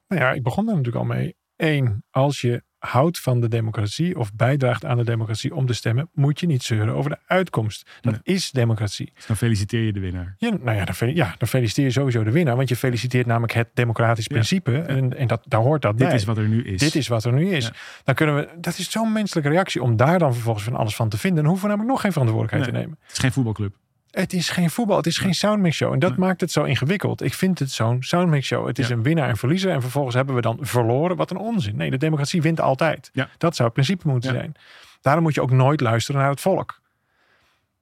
Nou 0.07 0.21
ja, 0.21 0.31
ik 0.33 0.43
begon 0.43 0.65
daar 0.65 0.75
natuurlijk 0.75 1.03
al 1.03 1.09
mee. 1.15 1.35
Eén, 1.55 2.03
als 2.09 2.41
je 2.41 2.63
houdt 2.87 3.19
van 3.19 3.41
de 3.41 3.47
democratie 3.47 4.17
of 4.19 4.33
bijdraagt 4.33 4.85
aan 4.85 4.97
de 4.97 5.03
democratie 5.03 5.55
om 5.55 5.65
te 5.65 5.73
stemmen, 5.73 6.09
moet 6.13 6.39
je 6.39 6.45
niet 6.47 6.63
zeuren 6.63 6.93
over 6.93 7.09
de 7.09 7.17
uitkomst. 7.27 7.89
Dat 8.01 8.19
is 8.23 8.51
democratie. 8.51 9.11
Dus 9.15 9.25
dan 9.25 9.35
feliciteer 9.35 9.81
je 9.81 9.93
de 9.93 9.99
winnaar. 9.99 10.35
Ja, 10.37 10.49
nou 10.61 10.77
ja 10.77 10.85
dan, 10.85 11.15
ja, 11.15 11.35
dan 11.37 11.47
feliciteer 11.47 11.85
je 11.85 11.91
sowieso 11.91 12.23
de 12.23 12.31
winnaar, 12.31 12.55
want 12.55 12.69
je 12.69 12.75
feliciteert 12.75 13.25
namelijk 13.25 13.53
het 13.53 13.69
democratisch 13.73 14.25
Ja. 14.25 14.31
principe. 14.33 14.77
En, 14.79 15.17
en 15.17 15.27
dat, 15.27 15.41
daar 15.47 15.61
hoort 15.61 15.81
dat 15.81 15.97
Dit 15.97 16.07
bij. 16.07 16.15
is 16.15 16.23
wat 16.23 16.37
er 16.37 16.47
nu 16.47 16.63
is. 16.63 16.79
Dit 16.79 16.95
is 16.95 17.07
wat 17.07 17.23
er 17.23 17.33
nu 17.33 17.49
is. 17.49 17.65
Ja. 17.65 17.71
Dan 18.03 18.15
kunnen 18.15 18.35
we, 18.35 18.49
dat 18.59 18.77
is 18.77 18.91
zo'n 18.91 19.11
menselijke 19.11 19.49
reactie 19.49 19.81
om 19.83 19.95
daar 19.95 20.19
dan 20.19 20.33
vervolgens 20.33 20.65
van 20.65 20.75
alles 20.75 20.95
van 20.95 21.09
te 21.09 21.17
vinden. 21.17 21.41
Dan 21.43 21.51
hoeven 21.51 21.69
we 21.69 21.75
namelijk 21.75 21.93
nog 21.93 22.01
geen 22.03 22.11
verantwoordelijkheid 22.11 22.71
Nee. 22.73 22.81
te 22.81 22.87
nemen. 22.87 23.03
Het 23.03 23.11
is 23.15 23.19
geen 23.23 23.31
voetbalclub. 23.31 23.75
Het 24.13 24.33
is 24.33 24.49
geen 24.49 24.69
voetbal, 24.69 24.97
het 24.97 25.05
is 25.05 25.17
geen 25.17 25.33
soundmix 25.33 25.75
show. 25.75 25.93
En 25.93 25.99
dat 25.99 26.09
Nee. 26.09 26.19
maakt 26.19 26.41
het 26.41 26.51
zo 26.51 26.63
ingewikkeld. 26.63 27.21
Ik 27.23 27.33
vind 27.33 27.59
het 27.59 27.71
zo'n 27.71 28.03
soundmix 28.03 28.47
show. 28.47 28.67
Het 28.67 28.79
is 28.79 28.87
Ja. 28.87 28.93
een 28.95 29.03
winnaar 29.03 29.29
en 29.29 29.37
verliezer. 29.37 29.71
En 29.71 29.81
vervolgens 29.81 30.15
hebben 30.15 30.35
we 30.35 30.41
dan 30.41 30.57
verloren. 30.61 31.15
Wat 31.15 31.31
een 31.31 31.37
onzin. 31.37 31.75
Nee, 31.75 31.89
de 31.89 31.97
democratie 31.97 32.41
wint 32.41 32.61
altijd. 32.61 33.09
Ja. 33.13 33.29
Dat 33.37 33.55
zou 33.55 33.63
het 33.69 33.73
principe 33.73 34.07
moeten 34.07 34.33
Ja. 34.33 34.39
zijn. 34.39 34.53
Daarom 35.01 35.23
moet 35.23 35.33
je 35.33 35.41
ook 35.41 35.51
nooit 35.51 35.81
luisteren 35.81 36.21
naar 36.21 36.29
het 36.29 36.41
volk. 36.41 36.81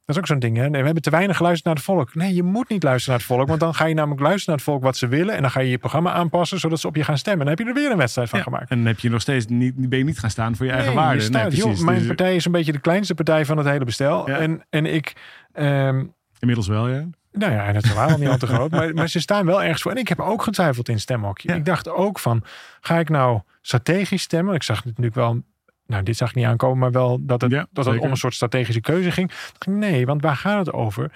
Dat 0.06 0.16
is 0.16 0.18
ook 0.18 0.28
zo'n 0.28 0.40
ding. 0.40 0.58
Hè? 0.58 0.70
Nee, 0.70 0.80
we 0.80 0.86
hebben 0.86 1.04
te 1.04 1.10
weinig 1.10 1.38
geluisterd 1.38 1.66
naar 1.68 1.76
het 1.76 1.84
volk. 1.86 2.16
Nee, 2.16 2.34
je 2.36 2.44
moet 2.44 2.70
niet 2.70 2.84
luisteren 2.84 3.18
naar 3.20 3.28
het 3.28 3.36
volk. 3.38 3.48
Want 3.48 3.60
dan 3.60 3.74
ga 3.76 3.86
je 3.86 3.94
namelijk 3.94 4.22
luisteren 4.22 4.48
naar 4.50 4.56
het 4.56 4.66
volk 4.66 4.84
wat 4.84 4.98
ze 4.98 5.08
willen. 5.08 5.36
En 5.36 5.42
dan 5.42 5.52
ga 5.52 5.60
je 5.60 5.70
je 5.70 5.78
programma 5.78 6.12
aanpassen 6.12 6.60
zodat 6.60 6.80
ze 6.80 6.88
op 6.88 6.96
je 6.96 7.04
gaan 7.04 7.18
stemmen. 7.18 7.46
Dan 7.46 7.56
heb 7.56 7.66
je 7.66 7.74
er 7.74 7.80
weer 7.82 7.92
een 7.92 7.98
wedstrijd 7.98 8.30
van 8.30 8.38
Ja. 8.40 8.44
gemaakt. 8.46 8.70
En 8.70 8.78
dan 8.78 8.86
heb 8.86 9.00
je 9.00 9.10
nog 9.10 9.22
steeds 9.22 9.46
niet, 9.46 9.90
ben 9.90 9.98
je 10.00 10.06
niet 10.06 10.20
gaan 10.20 10.30
staan 10.30 10.56
voor 10.56 10.66
je 10.66 10.72
eigen 10.72 10.90
Nee, 10.96 11.04
waarden. 11.04 11.32
nee, 11.32 11.42
joh, 11.50 11.50
precies. 11.66 11.84
mijn 11.84 11.98
Dus, 11.98 12.08
partij 12.08 12.36
is 12.36 12.46
een 12.46 12.52
beetje 12.52 12.72
de 12.72 12.80
kleinste 12.80 13.14
partij 13.14 13.46
van 13.46 13.58
het 13.58 13.68
hele 13.68 13.86
bestel. 13.86 14.30
Ja. 14.30 14.38
En, 14.38 14.66
en 14.70 14.86
ik... 14.86 15.14
ehm, 15.54 16.04
Inmiddels 16.42 16.68
wel, 16.68 16.88
ja. 16.88 17.06
nou 17.32 17.52
ja, 17.52 17.72
dat 17.72 17.84
is 17.84 17.94
wel 17.94 18.18
niet 18.18 18.28
al 18.28 18.38
te 18.38 18.48
groot. 18.48 18.72
Maar, 18.72 18.94
maar 18.94 19.08
ze 19.08 19.20
staan 19.20 19.46
wel 19.46 19.64
ergens 19.64 19.82
voor. 19.82 19.92
En 19.92 19.98
ik 19.98 20.08
heb 20.08 20.20
ook 20.20 20.44
getwijfeld 20.44 20.90
in 20.90 21.00
stemhokje. 21.00 21.50
Ja. 21.50 21.56
Ik 21.56 21.66
dacht 21.66 21.90
ook 21.90 22.20
van, 22.20 22.44
ga 22.80 23.00
ik 23.00 23.10
nou 23.10 23.42
strategisch 23.62 24.22
stemmen? 24.22 24.56
Ik 24.56 24.64
zag 24.64 24.78
het 24.78 24.86
natuurlijk 24.86 25.16
wel, 25.16 25.44
nou 25.86 26.04
dit 26.04 26.18
zag 26.18 26.30
ik 26.30 26.36
niet 26.36 26.46
aankomen, 26.46 26.78
maar 26.78 26.92
wel 26.92 27.18
dat 27.22 27.42
het, 27.42 27.52
Ja, 27.52 27.68
dat 27.72 27.86
het 27.86 28.00
om 28.00 28.10
een 28.10 28.18
soort 28.18 28.34
strategische 28.34 28.82
keuze 28.82 29.12
ging. 29.12 29.32
Nee, 29.70 30.06
want 30.06 30.22
waar 30.22 30.36
gaat 30.36 30.66
het 30.66 30.76
over? 30.76 31.12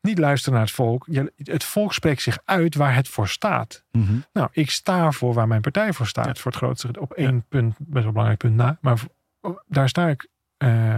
Niet 0.00 0.18
luisteren 0.18 0.54
naar 0.54 0.66
het 0.66 0.74
volk. 0.74 1.06
Het 1.36 1.64
volk 1.64 1.92
spreekt 1.92 2.22
zich 2.22 2.38
uit 2.44 2.74
waar 2.74 2.94
het 2.94 3.08
voor 3.08 3.28
staat. 3.28 3.84
Mhm. 3.92 4.12
Nou, 4.32 4.48
ik 4.52 4.70
sta 4.70 5.10
voor 5.10 5.34
waar 5.34 5.48
mijn 5.48 5.60
partij 5.60 5.92
voor 5.92 6.06
staat. 6.06 6.26
Ja. 6.26 6.34
Voor 6.34 6.50
het 6.50 6.60
grootste, 6.60 6.88
op 7.00 7.12
één 7.12 7.44
punt, 7.48 7.74
best 7.78 8.02
wel 8.02 8.12
belangrijk 8.12 8.38
punt 8.38 8.54
na. 8.54 8.78
Maar 8.80 8.98
daar 9.66 9.88
sta 9.88 10.08
ik, 10.08 10.28
eh, 10.56 10.96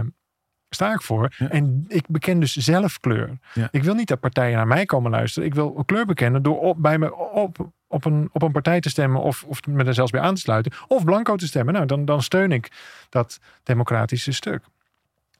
sta 0.73 0.93
ik 0.93 1.01
voor. 1.01 1.33
Ja. 1.37 1.49
En 1.49 1.85
ik 1.87 2.03
beken 2.07 2.39
dus 2.39 2.55
zelf 2.55 2.99
kleur. 2.99 3.37
Ja. 3.53 3.67
Ik 3.71 3.83
wil 3.83 3.93
niet 3.93 4.07
dat 4.07 4.19
partijen 4.19 4.55
naar 4.55 4.67
mij 4.67 4.85
komen 4.85 5.11
luisteren. 5.11 5.47
Ik 5.47 5.55
wil 5.55 5.83
kleur 5.85 6.05
bekennen 6.05 6.43
door 6.43 6.59
op, 6.59 6.81
bij 6.81 6.97
me 6.97 7.15
op, 7.15 7.69
op, 7.87 8.05
een, 8.05 8.29
op 8.31 8.41
een 8.41 8.51
partij 8.51 8.79
te 8.79 8.89
stemmen. 8.89 9.21
Of, 9.21 9.43
of 9.43 9.65
me 9.67 9.83
er 9.83 9.93
zelfs 9.93 10.11
bij 10.11 10.21
aan 10.21 10.35
te 10.35 10.41
sluiten. 10.41 10.71
Of 10.87 11.03
blanco 11.03 11.35
te 11.35 11.47
stemmen. 11.47 11.73
Nou, 11.73 11.85
dan, 11.85 12.05
dan 12.05 12.21
steun 12.21 12.51
ik 12.51 12.71
dat 13.09 13.39
democratische 13.63 14.31
stuk. 14.31 14.63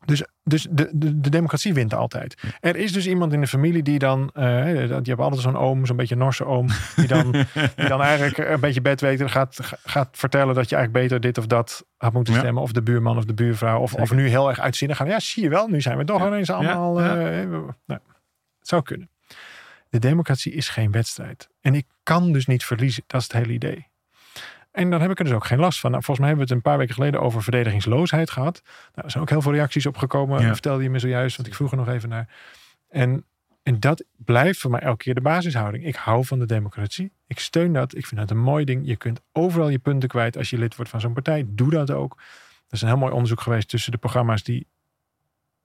Dus, 0.05 0.23
dus 0.43 0.67
de, 0.71 0.89
de, 0.93 1.19
de 1.19 1.29
democratie 1.29 1.73
wint 1.73 1.93
altijd. 1.93 2.41
Er 2.59 2.75
is 2.75 2.91
dus 2.93 3.07
iemand 3.07 3.33
in 3.33 3.41
de 3.41 3.47
familie 3.47 3.83
die 3.83 3.99
dan, 3.99 4.29
eh 4.33 4.63
die 4.65 4.83
hebben 4.85 5.17
altijd 5.17 5.41
zo'n 5.41 5.57
oom, 5.57 5.85
zo'n 5.85 5.95
beetje 5.95 6.15
Norse 6.15 6.45
oom, 6.45 6.67
die 6.95 7.07
dan, 7.07 7.31
die 7.75 7.87
dan 7.87 8.01
eigenlijk 8.01 8.37
een 8.37 8.59
beetje 8.59 8.81
bedweter 8.81 9.29
gaat, 9.29 9.59
gaat 9.83 10.09
vertellen 10.11 10.55
dat 10.55 10.69
je 10.69 10.75
eigenlijk 10.75 11.05
beter 11.05 11.19
dit 11.21 11.37
of 11.37 11.47
dat 11.47 11.85
had 11.97 12.13
moeten 12.13 12.33
Ja. 12.33 12.39
stemmen. 12.39 12.63
Of 12.63 12.71
de 12.71 12.81
buurman 12.81 13.17
of 13.17 13.25
de 13.25 13.33
buurvrouw. 13.33 13.79
Of, 13.79 13.93
of 13.93 14.11
nu 14.11 14.27
heel 14.27 14.49
erg 14.49 14.59
uitzinnig 14.59 14.97
gaan. 14.97 15.07
Ja, 15.07 15.19
zie 15.19 15.43
je 15.43 15.49
wel, 15.49 15.67
nu 15.67 15.81
zijn 15.81 15.97
we 15.97 16.03
toch 16.03 16.19
Ja. 16.21 16.27
ineens 16.27 16.49
allemaal. 16.49 17.01
Ja. 17.01 17.31
eh, 17.31 17.47
nou, 17.49 17.99
het 18.59 18.67
zou 18.67 18.81
kunnen. 18.81 19.09
De 19.89 19.99
democratie 19.99 20.51
is 20.53 20.69
geen 20.69 20.91
wedstrijd. 20.91 21.49
En 21.61 21.75
ik 21.75 21.85
kan 22.03 22.31
dus 22.31 22.45
niet 22.45 22.65
verliezen. 22.65 23.03
Dat 23.07 23.21
is 23.21 23.27
het 23.27 23.37
hele 23.37 23.53
idee. 23.53 23.87
En 24.73 24.89
dan 24.89 25.01
heb 25.01 25.11
ik 25.11 25.19
er 25.19 25.25
dus 25.25 25.33
ook 25.33 25.45
geen 25.45 25.59
last 25.59 25.79
van. 25.79 25.91
Nou, 25.91 26.03
volgens 26.03 26.25
mij 26.25 26.35
hebben 26.35 26.47
we 26.47 26.53
het 26.53 26.63
een 26.63 26.71
paar 26.71 26.79
weken 26.79 26.93
geleden 26.95 27.21
over 27.21 27.43
verdedigingsloosheid 27.43 28.29
gehad. 28.29 28.61
Nou, 28.63 29.05
er 29.05 29.11
zijn 29.11 29.23
ook 29.23 29.29
heel 29.29 29.41
veel 29.41 29.51
reacties 29.51 29.85
op 29.85 29.97
gekomen. 29.97 30.41
Ja. 30.41 30.53
Vertelde 30.53 30.83
je 30.83 30.89
me 30.89 30.99
zojuist, 30.99 31.35
want 31.35 31.47
ik 31.47 31.55
vroeg 31.55 31.71
er 31.71 31.77
nog 31.77 31.87
even 31.87 32.09
naar. 32.09 32.27
En, 32.89 33.25
en 33.63 33.79
dat 33.79 34.03
blijft 34.15 34.59
voor 34.59 34.71
mij 34.71 34.79
elke 34.79 35.03
keer 35.03 35.13
de 35.13 35.21
basishouding. 35.21 35.85
Ik 35.85 35.95
hou 35.95 36.25
van 36.25 36.39
de 36.39 36.45
democratie. 36.45 37.11
Ik 37.27 37.39
steun 37.39 37.73
dat. 37.73 37.95
Ik 37.95 38.05
vind 38.05 38.19
dat 38.19 38.29
een 38.29 38.41
mooi 38.41 38.65
ding. 38.65 38.87
Je 38.87 38.95
kunt 38.95 39.21
overal 39.31 39.69
je 39.69 39.79
punten 39.79 40.09
kwijt 40.09 40.37
als 40.37 40.49
je 40.49 40.57
lid 40.57 40.75
wordt 40.75 40.91
van 40.91 41.01
zo'n 41.01 41.13
partij. 41.13 41.45
Doe 41.47 41.69
dat 41.69 41.91
ook. 41.91 42.13
Er 42.67 42.73
is 42.73 42.81
een 42.81 42.87
heel 42.87 42.97
mooi 42.97 43.13
onderzoek 43.13 43.41
geweest 43.41 43.69
tussen 43.69 43.91
de 43.91 43.97
programma's 43.97 44.43
die 44.43 44.67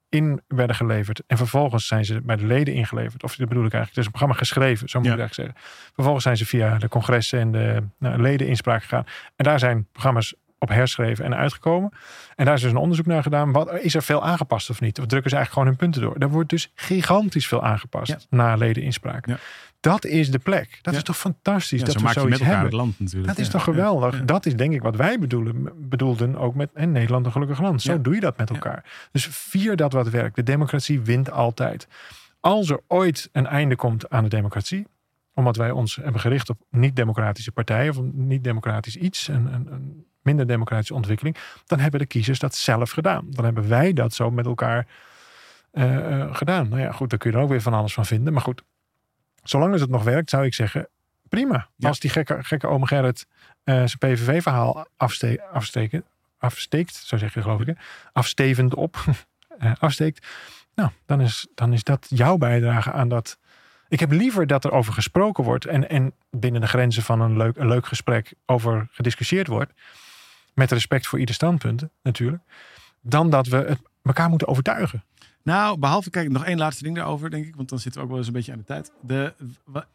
in 0.09 0.41
werden 0.49 0.77
geleverd. 0.77 1.23
En 1.27 1.37
vervolgens 1.37 1.87
zijn 1.87 2.05
ze 2.05 2.21
bij 2.21 2.37
de 2.37 2.47
leden 2.47 2.75
ingeleverd. 2.75 3.23
Of 3.23 3.37
dat 3.37 3.49
bedoel 3.49 3.65
ik 3.65 3.73
eigenlijk. 3.73 3.93
Er 3.93 3.99
is 3.99 4.05
een 4.05 4.11
programma 4.11 4.35
geschreven, 4.39 4.89
zo 4.89 4.99
moet 4.99 5.09
Ja. 5.09 5.15
ik 5.15 5.19
eigenlijk 5.19 5.55
zeggen. 5.55 5.71
Vervolgens 5.95 6.25
zijn 6.25 6.37
ze 6.37 6.47
via 6.47 6.79
de 6.79 6.89
congressen 6.89 7.41
en 7.41 7.53
de 7.53 7.83
nou, 7.99 8.23
leden 8.23 8.47
inspraak 8.47 8.83
gegaan. 8.83 9.05
En 9.37 9.45
daar 9.45 9.59
zijn 9.59 9.87
programma's 9.93 10.35
op 10.61 10.69
herschreven 10.69 11.25
en 11.25 11.37
uitgekomen. 11.37 11.91
En 12.37 12.45
daar 12.45 12.55
is 12.55 12.61
dus 12.61 12.71
een 12.71 12.77
onderzoek 12.77 13.07
naar 13.07 13.23
gedaan. 13.23 13.53
Wat, 13.53 13.73
is 13.81 13.95
er 13.95 14.03
veel 14.03 14.25
aangepast 14.25 14.71
of 14.71 14.81
niet? 14.81 14.99
Of 14.99 15.07
drukken 15.07 15.31
ze 15.31 15.37
eigenlijk 15.37 15.53
gewoon 15.53 15.67
hun 15.69 15.77
punten 15.77 16.01
door? 16.03 16.23
Er 16.29 16.35
wordt 16.35 16.51
dus 16.51 16.71
gigantisch 16.75 17.47
veel 17.49 17.63
aangepast 17.65 18.11
Ja. 18.11 18.19
na 18.31 18.55
ledeninspraak. 18.55 19.27
Ja. 19.27 19.37
Dat 19.81 20.05
is 20.05 20.31
de 20.31 20.39
plek. 20.39 20.79
Dat 20.83 20.93
Ja. 20.93 20.99
is 20.99 21.05
toch 21.05 21.17
fantastisch 21.17 21.79
Ja, 21.81 21.85
dat 21.85 21.93
zo 21.95 21.99
we 22.01 22.05
maak 22.05 22.15
je 22.15 22.21
met 22.21 22.33
elkaar 22.33 22.47
hebben. 22.49 22.65
het 22.67 22.75
land 22.75 23.01
natuurlijk. 23.01 23.27
Dat 23.29 23.39
is 23.39 23.47
Ja, 23.47 23.53
toch 23.53 23.63
geweldig? 23.65 24.19
ja. 24.19 24.25
Dat 24.25 24.47
is 24.47 24.57
denk 24.57 24.73
ik 24.73 24.83
wat 24.83 24.97
wij 24.97 25.19
bedoelen, 25.19 25.73
bedoelden 25.89 26.37
ook 26.37 26.55
met 26.55 26.71
en 26.75 26.93
Nederland 26.93 27.27
een 27.27 27.33
gelukkig 27.33 27.61
land. 27.61 27.83
Zo 27.83 27.93
Ja. 27.93 27.99
doe 27.99 28.15
je 28.15 28.21
dat 28.21 28.37
met 28.39 28.49
Ja. 28.49 28.55
elkaar. 28.55 29.09
Dus 29.13 29.27
vier 29.31 29.77
dat 29.77 29.93
wat 29.93 30.09
werkt. 30.09 30.37
De 30.37 30.43
democratie 30.43 31.01
wint 31.01 31.31
altijd. 31.31 31.89
Als 32.41 32.71
er 32.71 32.81
ooit 32.87 33.29
een 33.33 33.47
einde 33.47 33.77
komt 33.77 34.11
aan 34.11 34.23
de 34.23 34.29
democratie, 34.29 34.87
omdat 35.35 35.57
wij 35.57 35.71
ons 35.71 35.97
hebben 35.97 36.21
gericht 36.21 36.51
op 36.51 36.59
niet-democratische 36.71 37.53
partijen 37.53 37.91
of 37.91 38.01
niet-democratisch 38.13 38.97
iets, 38.97 39.29
een, 39.29 39.47
een, 39.55 39.73
een 39.73 40.05
minder 40.23 40.47
democratische 40.47 40.95
ontwikkeling, 40.95 41.37
dan 41.67 41.79
hebben 41.79 42.01
de 42.01 42.07
kiezers 42.07 42.39
dat 42.39 42.55
zelf 42.55 42.91
gedaan. 42.91 43.27
Dan 43.31 43.45
hebben 43.45 43.69
wij 43.69 43.93
dat 43.93 44.15
zo 44.15 44.31
met 44.31 44.47
elkaar 44.47 44.87
eh, 45.71 46.21
eh, 46.21 46.35
gedaan. 46.35 46.69
Nou 46.69 46.81
ja, 46.81 46.93
goed, 46.93 47.11
daar 47.11 47.19
kun 47.19 47.31
je 47.31 47.37
er 47.37 47.43
ook 47.43 47.49
weer 47.49 47.63
van 47.63 47.75
alles 47.75 47.93
van 47.95 48.07
vinden. 48.07 48.33
Maar 48.33 48.43
goed, 48.43 48.63
zolang 49.43 49.81
het 49.81 49.91
nog 49.91 50.05
werkt, 50.05 50.31
zou 50.31 50.45
ik 50.45 50.55
zeggen, 50.55 50.89
prima. 51.29 51.69
Ja. 51.77 51.89
Als 51.89 52.01
die 52.01 52.11
gekke, 52.11 52.39
gekke 52.43 52.67
oom 52.67 52.85
Gerrit 52.85 53.27
eh, 53.65 53.75
zijn 53.75 53.99
PVV-verhaal 53.99 54.87
afste 54.97 55.49
afsteken, 55.53 56.05
afsteekt, 56.39 56.95
zo 56.95 57.17
zeg 57.17 57.35
je 57.35 57.43
geloof 57.43 57.61
ik, 57.61 57.67
hè? 57.67 57.73
afstevend 58.13 58.75
op, 58.75 58.97
eh, 59.59 59.73
afsteekt. 59.79 60.27
Nou, 60.75 60.91
dan 61.07 61.21
is, 61.21 61.47
dan 61.55 61.73
is 61.73 61.85
dat 61.85 62.07
jouw 62.09 62.37
bijdrage 62.37 62.93
aan 62.93 63.09
dat. 63.09 63.39
Ik 63.89 64.01
heb 64.01 64.11
liever 64.11 64.47
dat 64.47 64.65
er 64.65 64.73
over 64.73 64.93
gesproken 64.93 65.45
wordt 65.45 65.67
en, 65.67 65.89
en 65.89 66.13
binnen 66.31 66.61
de 66.61 66.67
grenzen 66.67 67.03
van 67.03 67.21
een 67.21 67.37
leuk, 67.37 67.57
een 67.57 67.69
leuk 67.69 67.87
gesprek 67.87 68.35
over 68.47 68.89
gediscussieerd 68.91 69.47
wordt. 69.47 69.73
Met 70.55 70.73
respect 70.73 71.07
voor 71.07 71.19
ieder 71.19 71.35
standpunt 71.35 71.89
natuurlijk. 72.03 72.43
Dan 73.01 73.31
dat 73.31 73.47
we 73.47 73.57
het 73.57 73.79
elkaar 74.03 74.29
moeten 74.29 74.49
overtuigen. 74.49 75.05
Nou, 75.49 75.79
behalve, 75.79 76.11
kijk, 76.11 76.31
nog 76.31 76.45
één 76.45 76.59
laatste 76.59 76.83
ding 76.83 76.97
daarover, 76.97 77.31
denk 77.31 77.47
ik. 77.47 77.57
Want 77.57 77.69
dan 77.69 77.79
zitten 77.79 78.01
we 78.01 78.07
ook 78.07 78.11
wel 78.13 78.19
eens 78.21 78.27
een 78.29 78.33
beetje 78.39 78.53
aan 78.53 78.59
de 78.59 78.65
tijd. 78.65 78.93
De, 79.03 79.35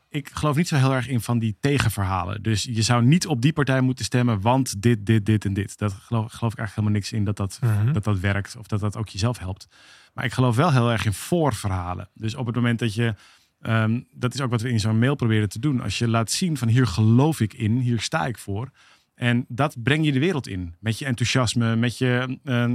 ik 0.09 0.29
geloof 0.33 0.55
niet 0.55 0.67
zo 0.67 0.75
heel 0.75 0.93
erg 0.93 1.07
in 1.07 1.21
van 1.21 1.39
die 1.39 1.55
tegenverhalen. 1.59 2.43
Dus 2.43 2.63
je 2.63 2.81
zou 2.81 3.03
niet 3.03 3.27
op 3.27 3.41
die 3.41 3.53
partij 3.53 3.81
moeten 3.81 4.05
stemmen, 4.05 4.41
want 4.41 4.81
dit, 4.81 5.05
dit, 5.05 5.25
dit 5.25 5.45
en 5.45 5.53
dit. 5.53 5.77
Dat 5.77 5.93
geloof, 5.93 6.31
geloof 6.31 6.51
ik 6.53 6.59
eigenlijk 6.59 6.75
helemaal 6.75 6.91
niks 6.91 7.11
in 7.11 7.23
dat 7.23 7.37
dat, 7.37 7.59
Mhm. 7.61 7.93
dat 7.93 8.03
dat 8.03 8.19
werkt. 8.19 8.55
Of 8.57 8.67
dat 8.67 8.79
dat 8.79 8.97
ook 8.97 9.09
jezelf 9.09 9.37
helpt. 9.37 9.67
Maar 10.13 10.25
ik 10.25 10.33
geloof 10.33 10.55
wel 10.55 10.71
heel 10.71 10.91
erg 10.91 11.05
in 11.05 11.13
voorverhalen. 11.13 12.09
Dus 12.13 12.35
op 12.35 12.45
het 12.45 12.55
moment 12.55 12.79
dat 12.79 12.93
je... 12.93 13.15
ehm, 13.61 14.01
dat 14.11 14.33
is 14.33 14.41
ook 14.41 14.49
wat 14.49 14.61
we 14.61 14.69
in 14.69 14.79
zo'n 14.79 14.99
mail 14.99 15.15
proberen 15.15 15.49
te 15.49 15.59
doen. 15.59 15.81
Als 15.81 15.97
je 15.97 16.07
laat 16.07 16.31
zien 16.31 16.57
van 16.57 16.67
hier 16.67 16.87
geloof 16.87 17.39
ik 17.39 17.53
in, 17.53 17.77
hier 17.77 18.01
sta 18.01 18.25
ik 18.25 18.37
voor. 18.37 18.71
En 19.15 19.45
dat 19.47 19.83
breng 19.83 20.05
je 20.05 20.11
de 20.11 20.19
wereld 20.19 20.47
in. 20.47 20.75
Met 20.79 20.99
je 20.99 21.05
enthousiasme, 21.05 21.75
met 21.75 21.97
je, 21.97 22.39
eh, 22.43 22.71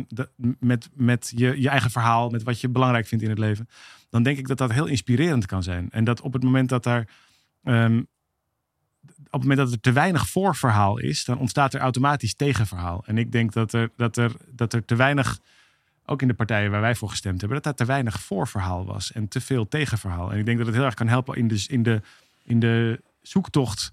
met, 0.58 0.88
met 0.94 1.32
je, 1.36 1.60
je 1.60 1.68
eigen 1.68 1.90
verhaal, 1.90 2.28
met 2.30 2.42
wat 2.42 2.60
je 2.60 2.68
belangrijk 2.68 3.06
vindt 3.06 3.24
in 3.24 3.30
het 3.30 3.38
leven. 3.38 3.68
Dan 4.10 4.22
denk 4.22 4.38
ik 4.38 4.48
dat 4.48 4.58
dat 4.58 4.72
heel 4.72 4.86
inspirerend 4.86 5.46
kan 5.46 5.62
zijn. 5.62 5.90
En 5.90 6.04
dat 6.04 6.20
op 6.20 6.32
het 6.32 6.42
moment 6.42 6.68
dat 6.68 6.82
daar. 6.82 7.08
ehm, 7.62 8.02
op 9.30 9.40
het 9.40 9.42
moment 9.42 9.58
dat 9.58 9.72
er 9.72 9.80
te 9.80 9.92
weinig 9.92 10.28
voorverhaal 10.28 10.98
is, 10.98 11.24
dan 11.24 11.38
ontstaat 11.38 11.74
er 11.74 11.80
automatisch 11.80 12.34
tegenverhaal. 12.34 13.02
En 13.06 13.18
ik 13.18 13.32
denk 13.32 13.52
dat 13.52 13.72
er, 13.72 13.90
dat 13.96 14.16
er, 14.16 14.32
dat 14.50 14.72
er 14.72 14.84
te 14.84 14.96
weinig, 14.96 15.38
ook 16.04 16.22
in 16.22 16.28
de 16.28 16.34
partijen 16.34 16.70
waar 16.70 16.80
wij 16.80 16.94
voor 16.94 17.10
gestemd 17.10 17.40
hebben, 17.40 17.62
dat 17.62 17.64
daar 17.64 17.86
te 17.86 17.92
weinig 17.92 18.20
voorverhaal 18.20 18.84
was 18.84 19.12
en 19.12 19.28
te 19.28 19.40
veel 19.40 19.68
tegenverhaal. 19.68 20.32
En 20.32 20.38
ik 20.38 20.44
denk 20.44 20.58
dat 20.58 20.66
het 20.66 20.76
heel 20.76 20.84
erg 20.84 20.94
kan 20.94 21.08
helpen 21.08 21.36
in 21.36 21.48
de, 21.48 21.64
in 21.68 21.82
de, 21.82 22.00
in 22.44 22.60
de 22.60 23.02
zoektocht. 23.22 23.90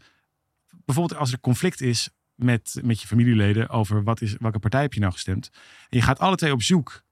Bijvoorbeeld 0.85 1.19
als 1.19 1.31
er 1.31 1.39
conflict 1.39 1.81
is 1.81 2.09
met, 2.35 2.79
met 2.83 3.01
je 3.01 3.07
familieleden 3.07 3.69
over 3.69 4.03
wat 4.03 4.21
is, 4.21 4.35
welke 4.39 4.59
partij 4.59 4.81
heb 4.81 4.93
je 4.93 4.99
nou 4.99 5.11
gestemd. 5.11 5.49
En 5.89 5.97
je 5.97 6.03
gaat 6.03 6.19
alle 6.19 6.35
twee 6.35 6.51
op 6.51 6.61
zoek. 6.61 7.03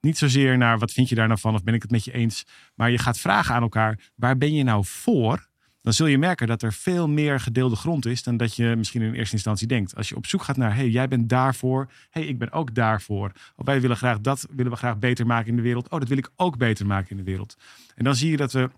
Niet 0.00 0.18
zozeer 0.18 0.58
naar 0.58 0.78
wat 0.78 0.92
vind 0.92 1.08
je 1.08 1.14
daar 1.14 1.28
nou 1.28 1.40
van 1.40 1.54
of 1.54 1.62
ben 1.62 1.74
ik 1.74 1.82
het 1.82 1.90
met 1.90 2.04
je 2.04 2.12
eens. 2.12 2.46
Maar 2.74 2.90
je 2.90 2.98
gaat 2.98 3.18
vragen 3.18 3.54
aan 3.54 3.62
elkaar, 3.62 4.10
waar 4.14 4.38
ben 4.38 4.54
je 4.54 4.62
nou 4.62 4.84
voor? 4.84 5.48
Dan 5.82 5.92
zul 5.92 6.06
je 6.06 6.18
merken 6.18 6.46
dat 6.46 6.62
er 6.62 6.72
veel 6.72 7.08
meer 7.08 7.40
gedeelde 7.40 7.76
grond 7.76 8.06
is 8.06 8.22
dan 8.22 8.36
dat 8.36 8.56
je 8.56 8.74
misschien 8.76 9.02
in 9.02 9.14
eerste 9.14 9.34
instantie 9.34 9.66
denkt. 9.66 9.96
Als 9.96 10.08
je 10.08 10.16
op 10.16 10.26
zoek 10.26 10.42
gaat 10.42 10.56
naar, 10.56 10.74
hey, 10.74 10.88
jij 10.88 11.08
bent 11.08 11.28
daarvoor, 11.28 11.90
hey, 12.10 12.26
ik 12.26 12.38
ben 12.38 12.52
ook 12.52 12.74
daarvoor. 12.74 13.32
Of 13.56 13.66
wij 13.66 13.80
willen 13.80 13.96
graag 13.96 14.20
dat, 14.20 14.46
willen 14.50 14.72
we 14.72 14.78
graag 14.78 14.98
beter 14.98 15.26
maken 15.26 15.48
in 15.48 15.56
de 15.56 15.62
wereld. 15.62 15.88
Oh, 15.88 15.98
dat 15.98 16.08
wil 16.08 16.18
ik 16.18 16.30
ook 16.36 16.56
beter 16.56 16.86
maken 16.86 17.10
in 17.10 17.16
de 17.16 17.22
wereld. 17.22 17.56
En 17.94 18.04
dan 18.04 18.14
zie 18.14 18.30
je 18.30 18.36
dat 18.36 18.52
we 18.52 18.70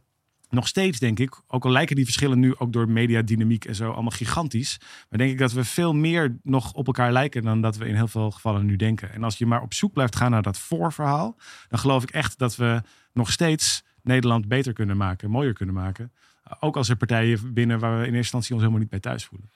nog 0.52 0.68
steeds, 0.68 0.98
denk 0.98 1.18
ik, 1.18 1.40
ook 1.46 1.64
al 1.64 1.70
lijken 1.70 1.96
die 1.96 2.04
verschillen 2.04 2.38
nu 2.38 2.56
ook 2.56 2.72
door 2.72 2.88
mediadynamiek 2.88 3.64
en 3.64 3.74
zo 3.74 3.90
allemaal 3.90 4.10
gigantisch. 4.10 4.78
Maar 4.80 5.18
denk 5.18 5.30
ik 5.30 5.38
dat 5.38 5.52
we 5.52 5.64
veel 5.64 5.94
meer 5.94 6.36
nog 6.42 6.72
op 6.72 6.86
elkaar 6.86 7.12
lijken 7.12 7.42
dan 7.42 7.60
dat 7.60 7.76
we 7.76 7.86
in 7.86 7.94
heel 7.94 8.08
veel 8.08 8.30
gevallen 8.30 8.66
nu 8.66 8.76
denken. 8.76 9.12
En 9.12 9.24
als 9.24 9.38
je 9.38 9.46
maar 9.46 9.62
op 9.62 9.74
zoek 9.74 9.92
blijft 9.92 10.16
gaan 10.16 10.30
naar 10.30 10.42
dat 10.42 10.58
voorverhaal, 10.58 11.36
dan 11.68 11.78
geloof 11.78 12.02
ik 12.02 12.10
echt 12.10 12.38
dat 12.38 12.56
we 12.56 12.82
nog 13.12 13.32
steeds 13.32 13.84
Nederland 14.02 14.48
beter 14.48 14.72
kunnen 14.72 14.96
maken, 14.96 15.30
mooier 15.30 15.52
kunnen 15.52 15.74
maken. 15.74 16.12
Ook 16.60 16.76
als 16.76 16.88
er 16.88 16.96
partijen 16.96 17.54
binnen 17.54 17.78
waar 17.78 17.90
we 17.90 17.96
in 17.96 18.02
eerste 18.02 18.16
instantie 18.16 18.52
ons 18.52 18.60
helemaal 18.60 18.82
niet 18.82 18.90
bij 18.90 19.00
thuis 19.00 19.24
voelen. 19.24 19.50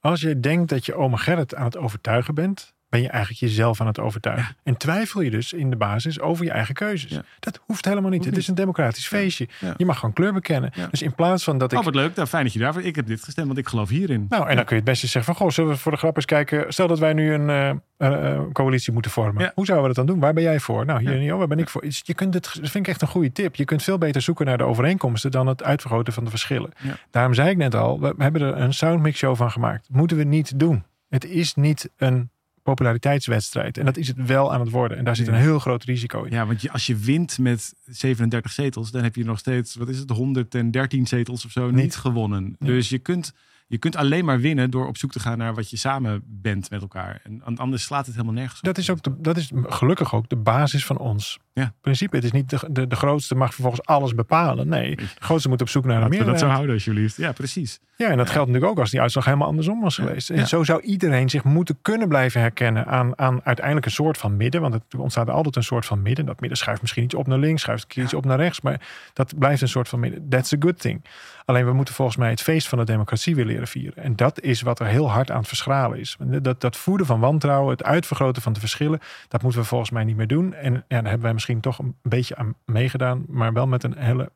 Als 0.00 0.20
je 0.20 0.40
denkt 0.40 0.68
dat 0.68 0.86
je 0.86 0.94
oma 0.94 1.16
Gerrit 1.16 1.54
aan 1.54 1.64
het 1.64 1.76
overtuigen 1.76 2.34
bent, 2.34 2.74
ben 2.88 3.02
je 3.02 3.08
eigenlijk 3.08 3.40
jezelf 3.40 3.80
aan 3.80 3.86
het 3.86 3.98
overtuigen. 3.98 4.56
En 4.62 4.76
twijfel 4.76 5.20
je 5.20 5.30
dus 5.30 5.52
in 5.52 5.70
de 5.70 5.76
basis 5.76 6.20
over 6.20 6.44
je 6.44 6.50
eigen 6.50 6.74
keuzes. 6.74 7.10
Ja. 7.10 7.22
Dat 7.40 7.60
hoeft 7.66 7.84
helemaal 7.84 8.10
niet. 8.10 8.18
Hoeft 8.18 8.30
Het 8.30 8.42
is 8.42 8.48
een 8.48 8.54
democratisch 8.54 9.08
feestje. 9.08 9.48
Ja. 9.60 9.74
Je 9.76 9.86
mag 9.86 9.98
gewoon 9.98 10.14
kleur 10.14 10.32
bekennen. 10.32 10.72
Dus 10.90 11.02
in 11.02 11.14
plaats 11.14 11.44
van 11.44 11.58
dat 11.58 11.72
ik... 11.72 11.78
Oh, 11.78 11.84
wat 11.84 11.94
leuk. 11.94 12.14
Nou, 12.14 12.28
fijn 12.28 12.44
dat 12.44 12.52
je 12.52 12.58
daarvoor. 12.58 12.82
Ik 12.82 12.96
heb 12.96 13.06
dit 13.06 13.24
gestemd, 13.24 13.46
want 13.46 13.58
ik 13.58 13.68
geloof 13.68 13.88
hierin. 13.88 14.26
Nou, 14.28 14.48
en 14.48 14.56
dan 14.56 14.64
kun 14.64 14.76
je 14.76 14.82
het 14.82 14.90
beste 14.90 15.06
zeggen 15.06 15.34
van, 15.34 15.44
goh, 15.44 15.52
zullen 15.54 15.70
we 15.70 15.76
voor 15.76 15.92
de 15.92 15.98
grap 15.98 16.16
eens 16.16 16.24
kijken. 16.24 16.72
Stel 16.72 16.86
dat 16.86 16.98
wij 16.98 17.12
nu 17.12 17.32
een 17.32 17.50
eh, 17.50 17.68
eh, 17.68 18.34
eh, 18.34 18.40
coalitie 18.52 18.92
moeten 18.92 19.10
vormen. 19.10 19.52
Hoe 19.54 19.66
zouden 19.66 19.88
we 19.88 19.94
dat 19.94 20.06
dan 20.06 20.14
doen? 20.14 20.24
Waar 20.24 20.34
ben 20.34 20.42
jij 20.42 20.60
voor? 20.60 20.84
Nou, 20.84 21.00
hier 21.00 21.18
hier, 21.18 21.36
waar 21.36 21.48
ben 21.48 21.58
ik 21.58 21.68
voor? 21.68 21.84
Je 21.88 22.14
kunt 22.14 22.34
het, 22.34 22.44
dat 22.44 22.70
vind 22.70 22.86
ik 22.86 22.88
echt 22.88 23.02
een 23.02 23.08
goede 23.08 23.32
tip. 23.32 23.54
Je 23.54 23.64
kunt 23.64 23.82
veel 23.82 23.98
beter 23.98 24.22
zoeken 24.22 24.46
naar 24.46 24.58
de 24.58 24.64
overeenkomsten 24.64 25.30
dan 25.30 25.46
het 25.46 25.62
uitvergroten 25.62 26.12
van 26.12 26.24
de 26.24 26.30
verschillen. 26.30 26.70
Daarom 27.10 27.34
zei 27.34 27.50
ik 27.50 27.56
net 27.56 27.74
al, 27.74 28.00
we 28.00 28.14
hebben 28.18 28.42
er 28.42 28.56
een 28.56 28.74
soundmix 28.74 29.18
show 29.18 29.36
van 29.36 29.50
gemaakt. 29.50 29.88
Moeten 29.90 30.16
we 30.16 30.24
niet 30.24 30.58
doen. 30.58 30.84
Het 31.08 31.24
is 31.24 31.54
niet 31.54 31.90
een 31.96 32.30
populariteitswedstrijd. 32.66 33.78
En 33.78 33.84
dat 33.84 33.96
is 33.96 34.08
het 34.08 34.26
wel 34.26 34.52
aan 34.52 34.60
het 34.60 34.70
worden. 34.70 34.98
En 34.98 35.04
daar 35.04 35.16
zit 35.16 35.28
een 35.28 35.34
heel 35.34 35.58
groot 35.58 35.84
risico 35.84 36.22
in. 36.22 36.32
Ja, 36.32 36.46
want 36.46 36.62
je, 36.62 36.72
als 36.72 36.86
je 36.86 36.96
wint 36.96 37.38
met 37.38 37.74
37 37.86 38.52
zetels, 38.52 38.90
dan 38.90 39.02
heb 39.02 39.14
je 39.14 39.24
nog 39.24 39.38
steeds, 39.38 39.74
wat 39.74 39.88
is 39.88 39.98
het, 39.98 40.10
113 40.10 41.06
zetels 41.06 41.44
of 41.44 41.50
zo, 41.50 41.66
niet, 41.66 41.74
Niet. 41.74 41.96
gewonnen. 41.96 42.56
Dus 42.58 42.88
je 42.88 42.98
kunt, 42.98 43.32
je 43.66 43.78
kunt 43.78 43.96
alleen 43.96 44.24
maar 44.24 44.40
winnen 44.40 44.70
door 44.70 44.86
op 44.86 44.96
zoek 44.96 45.12
te 45.12 45.20
gaan 45.20 45.38
naar 45.38 45.54
wat 45.54 45.70
je 45.70 45.76
samen 45.76 46.22
bent 46.26 46.70
met 46.70 46.80
elkaar. 46.80 47.20
En 47.24 47.40
an- 47.44 47.58
anders 47.58 47.82
slaat 47.82 48.06
het 48.06 48.14
helemaal 48.14 48.34
nergens 48.34 48.58
op. 48.58 48.64
Dat 48.64 48.78
is, 48.78 48.90
ook 48.90 49.02
de, 49.02 49.14
dat 49.18 49.36
is 49.36 49.50
gelukkig 49.62 50.14
ook 50.14 50.28
de 50.28 50.36
basis 50.36 50.84
van 50.86 50.98
ons 50.98 51.38
Ja. 51.52 51.72
principe. 51.80 52.16
Het 52.16 52.24
is 52.24 52.32
niet 52.32 52.50
de, 52.50 52.58
de, 52.70 52.86
de 52.86 52.96
grootste 52.96 53.34
mag 53.34 53.52
vervolgens 53.54 53.86
alles 53.86 54.14
bepalen. 54.14 54.68
Nee, 54.68 54.96
de 54.96 55.06
grootste 55.18 55.48
moet 55.48 55.60
op 55.60 55.68
zoek 55.68 55.84
naar 55.84 56.02
een 56.02 56.10
we 56.10 56.24
dat 56.24 56.38
zo 56.38 56.46
houden, 56.46 56.74
alsjeblieft. 56.74 57.16
Ja, 57.16 57.32
precies. 57.32 57.80
Ja, 57.96 58.10
en 58.10 58.16
dat 58.16 58.26
Ja. 58.26 58.32
geldt 58.32 58.48
natuurlijk 58.48 58.72
ook 58.76 58.80
als 58.80 58.90
die 58.90 59.00
uitslag 59.00 59.24
helemaal 59.24 59.46
andersom 59.48 59.80
was 59.80 59.94
geweest. 59.94 60.30
En 60.30 60.36
Ja. 60.36 60.44
zo 60.44 60.64
zou 60.64 60.80
iedereen 60.80 61.28
zich 61.28 61.44
moeten 61.44 61.78
kunnen 61.82 62.08
blijven 62.08 62.40
herkennen 62.40 62.86
aan, 62.86 63.18
aan 63.18 63.40
uiteindelijk 63.44 63.86
een 63.86 63.92
soort 63.92 64.18
van 64.18 64.36
midden. 64.36 64.60
Want 64.60 64.74
het 64.74 64.94
ontstaat 64.98 65.30
altijd 65.30 65.56
een 65.56 65.62
soort 65.62 65.86
van 65.86 66.02
midden. 66.02 66.26
Dat 66.26 66.40
midden 66.40 66.58
schuift 66.58 66.80
misschien 66.80 67.04
iets 67.04 67.14
op 67.14 67.26
naar 67.26 67.38
links, 67.38 67.62
schuift 67.62 67.96
iets 67.96 68.14
op 68.14 68.24
naar 68.24 68.38
rechts. 68.38 68.60
Maar 68.60 68.80
dat 69.12 69.38
blijft 69.38 69.62
een 69.62 69.68
soort 69.68 69.88
van 69.88 70.00
midden. 70.00 70.28
That's 70.28 70.52
a 70.52 70.56
good 70.60 70.78
thing. 70.80 71.04
Alleen 71.44 71.66
we 71.66 71.72
moeten 71.72 71.94
volgens 71.94 72.16
mij 72.16 72.30
het 72.30 72.42
feest 72.42 72.68
van 72.68 72.78
de 72.78 72.84
democratie 72.84 73.34
weer 73.34 73.46
leren 73.56 73.68
vieren. 73.68 74.02
En 74.04 74.16
dat 74.16 74.40
is 74.40 74.60
wat 74.62 74.80
er 74.80 74.86
heel 74.86 75.10
hard 75.10 75.30
aan 75.30 75.38
het 75.38 75.48
verschralen 75.48 75.98
is. 75.98 76.16
Dat, 76.42 76.60
dat 76.60 76.76
voeden 76.76 77.06
van 77.06 77.20
wantrouwen, 77.20 77.70
het 77.70 77.84
uitvergroten 77.84 78.42
van 78.42 78.52
de 78.52 78.60
verschillen, 78.60 79.00
dat 79.28 79.42
moeten 79.42 79.60
we 79.60 79.66
volgens 79.66 79.90
mij 79.90 80.04
niet 80.04 80.16
meer 80.16 80.26
doen. 80.26 80.54
En 80.54 80.72
ja, 80.72 80.82
daar 80.88 81.02
hebben 81.02 81.20
wij 81.20 81.32
misschien 81.32 81.60
toch 81.60 81.78
een 81.78 81.96
beetje 82.02 82.36
aan 82.36 82.54
meegedaan. 82.64 83.24
Maar 83.28 83.52
wel 83.52 83.66
met 83.66 83.82
een 83.82 83.96
hele. 83.98 84.32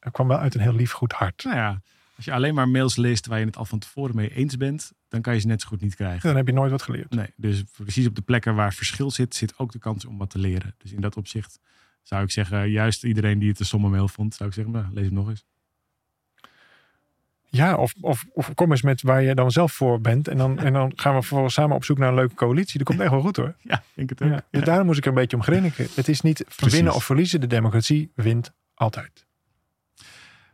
Het 0.00 0.12
kwam 0.12 0.28
wel 0.28 0.38
uit 0.38 0.54
een 0.54 0.60
heel 0.60 0.74
lief 0.74 0.92
goed 0.92 1.12
hart. 1.12 1.44
Nou 1.44 1.56
ja, 1.56 1.80
als 2.16 2.24
je 2.24 2.32
alleen 2.32 2.54
maar 2.54 2.68
mails 2.68 2.96
leest 2.96 3.26
waar 3.26 3.38
je 3.38 3.46
het 3.46 3.56
al 3.56 3.64
van 3.64 3.78
tevoren 3.78 4.16
mee 4.16 4.34
eens 4.34 4.56
bent, 4.56 4.92
dan 5.08 5.20
kan 5.20 5.34
je 5.34 5.40
ze 5.40 5.46
net 5.46 5.60
zo 5.60 5.68
goed 5.68 5.80
niet 5.80 5.94
krijgen. 5.94 6.28
Dan 6.28 6.36
heb 6.36 6.46
je 6.46 6.52
nooit 6.52 6.70
wat 6.70 6.82
geleerd. 6.82 7.10
Nee, 7.10 7.32
dus 7.36 7.62
precies 7.62 8.06
op 8.06 8.14
de 8.14 8.22
plekken 8.22 8.54
waar 8.54 8.72
verschil 8.72 9.10
zit, 9.10 9.34
zit 9.34 9.58
ook 9.58 9.72
de 9.72 9.78
kans 9.78 10.04
om 10.04 10.18
wat 10.18 10.30
te 10.30 10.38
leren. 10.38 10.74
Dus 10.78 10.92
in 10.92 11.00
dat 11.00 11.16
opzicht 11.16 11.58
zou 12.02 12.22
ik 12.22 12.30
zeggen, 12.30 12.70
juist 12.70 13.04
iedereen 13.04 13.38
die 13.38 13.48
het 13.48 13.60
een 13.60 13.66
somme 13.66 13.88
mail 13.88 14.08
vond, 14.08 14.34
zou 14.34 14.48
ik 14.48 14.54
zeggen, 14.54 14.72
nou, 14.72 14.86
lees 14.92 15.04
hem 15.04 15.14
nog 15.14 15.28
eens. 15.28 15.44
Ja, 17.50 17.76
of, 17.76 17.94
of, 18.00 18.24
of 18.32 18.54
kom 18.54 18.70
eens 18.70 18.82
met 18.82 19.02
waar 19.02 19.22
je 19.22 19.34
dan 19.34 19.50
zelf 19.50 19.72
voor 19.72 20.00
bent. 20.00 20.28
En 20.28 20.36
dan, 20.36 20.58
en 20.58 20.72
dan 20.72 20.92
gaan 20.96 21.14
we 21.14 21.18
vervolgens 21.20 21.54
samen 21.54 21.76
op 21.76 21.84
zoek 21.84 21.98
naar 21.98 22.08
een 22.08 22.14
leuke 22.14 22.34
coalitie. 22.34 22.78
Dat 22.78 22.86
komt 22.86 23.00
echt 23.00 23.10
wel 23.10 23.20
goed 23.20 23.36
hoor. 23.36 23.54
Ja, 23.62 23.82
denk 23.94 24.10
het 24.10 24.22
ook. 24.22 24.28
Ja, 24.30 24.42
dus 24.50 24.62
daarom 24.64 24.86
moest 24.86 24.98
ik 24.98 25.04
er 25.04 25.10
een 25.10 25.16
beetje 25.16 25.36
om 25.36 25.42
grinniken. 25.42 25.86
Het 25.94 26.08
is 26.08 26.20
niet 26.20 26.44
Precies. 26.56 26.74
winnen 26.74 26.94
of 26.94 27.04
verliezen. 27.04 27.40
De 27.40 27.46
democratie 27.46 28.12
wint 28.14 28.52
altijd. 28.74 29.26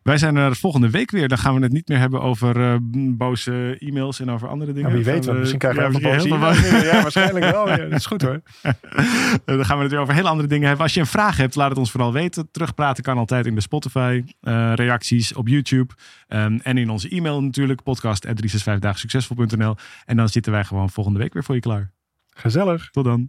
Wij 0.05 0.19
zijn 0.19 0.37
er 0.37 0.57
volgende 0.57 0.91
week 0.91 1.11
weer. 1.11 1.29
Dan 1.29 1.39
gaan 1.39 1.55
we 1.55 1.63
het 1.63 1.73
niet 1.73 1.89
meer 1.89 1.99
hebben 1.99 2.21
over 2.23 2.61
eh, 2.73 2.77
boze 3.17 3.77
e-mails 3.79 4.21
en 4.21 4.31
over 4.31 4.49
andere 4.49 4.73
dingen. 4.73 4.93
Wie 4.93 5.05
weet, 5.05 5.25
we- 5.25 5.33
misschien 5.33 5.59
krijgen 5.59 5.83
we 5.93 5.93
ja, 5.93 5.99
heel 5.99 6.13
misschien 6.15 6.41
boze 6.41 6.61
heel 6.61 6.69
e-mails. 6.69 6.85
Ja, 6.93 7.03
waarschijnlijk 7.03 7.51
wel. 7.51 7.69
Ja, 7.75 7.77
dat 7.77 7.93
is 7.93 8.07
goed 8.07 8.23
hoor. 8.23 8.41
Dan 9.45 9.65
gaan 9.65 9.77
we 9.77 9.83
het 9.83 9.93
weer 9.93 10.01
over 10.01 10.15
hele 10.15 10.29
andere 10.29 10.49
dingen 10.49 10.67
hebben. 10.67 10.85
Als 10.85 10.95
je 10.95 11.01
een 11.01 11.07
vraag 11.07 11.37
hebt, 11.37 11.55
laat 11.55 11.69
het 11.69 11.79
ons 11.79 11.91
vooral 11.91 12.13
weten. 12.13 12.49
Terugpraten 12.51 13.03
kan 13.03 13.19
altijd 13.19 13.47
in 13.47 13.55
de 13.55 13.61
Spotify. 13.61 14.23
eh, 14.41 14.73
reacties 14.75 15.35
op 15.35 15.49
YouTube. 15.49 15.95
ehm, 16.29 16.59
en 16.63 16.79
in 16.79 16.91
onze 16.91 17.09
e-mail 17.09 17.43
natuurlijk. 17.43 17.83
Podcast 17.83 18.23
365daagsuccesvol.nl 18.23 19.75
En 20.05 20.17
dan 20.17 20.29
zitten 20.29 20.53
wij 20.53 20.65
gewoon 20.65 20.91
volgende 20.91 21.19
week 21.19 21.33
weer 21.33 21.45
voor 21.45 21.55
je 21.55 21.61
klaar. 21.61 21.91
Gezellig. 22.31 22.89
Tot 22.91 23.05
dan. 23.05 23.27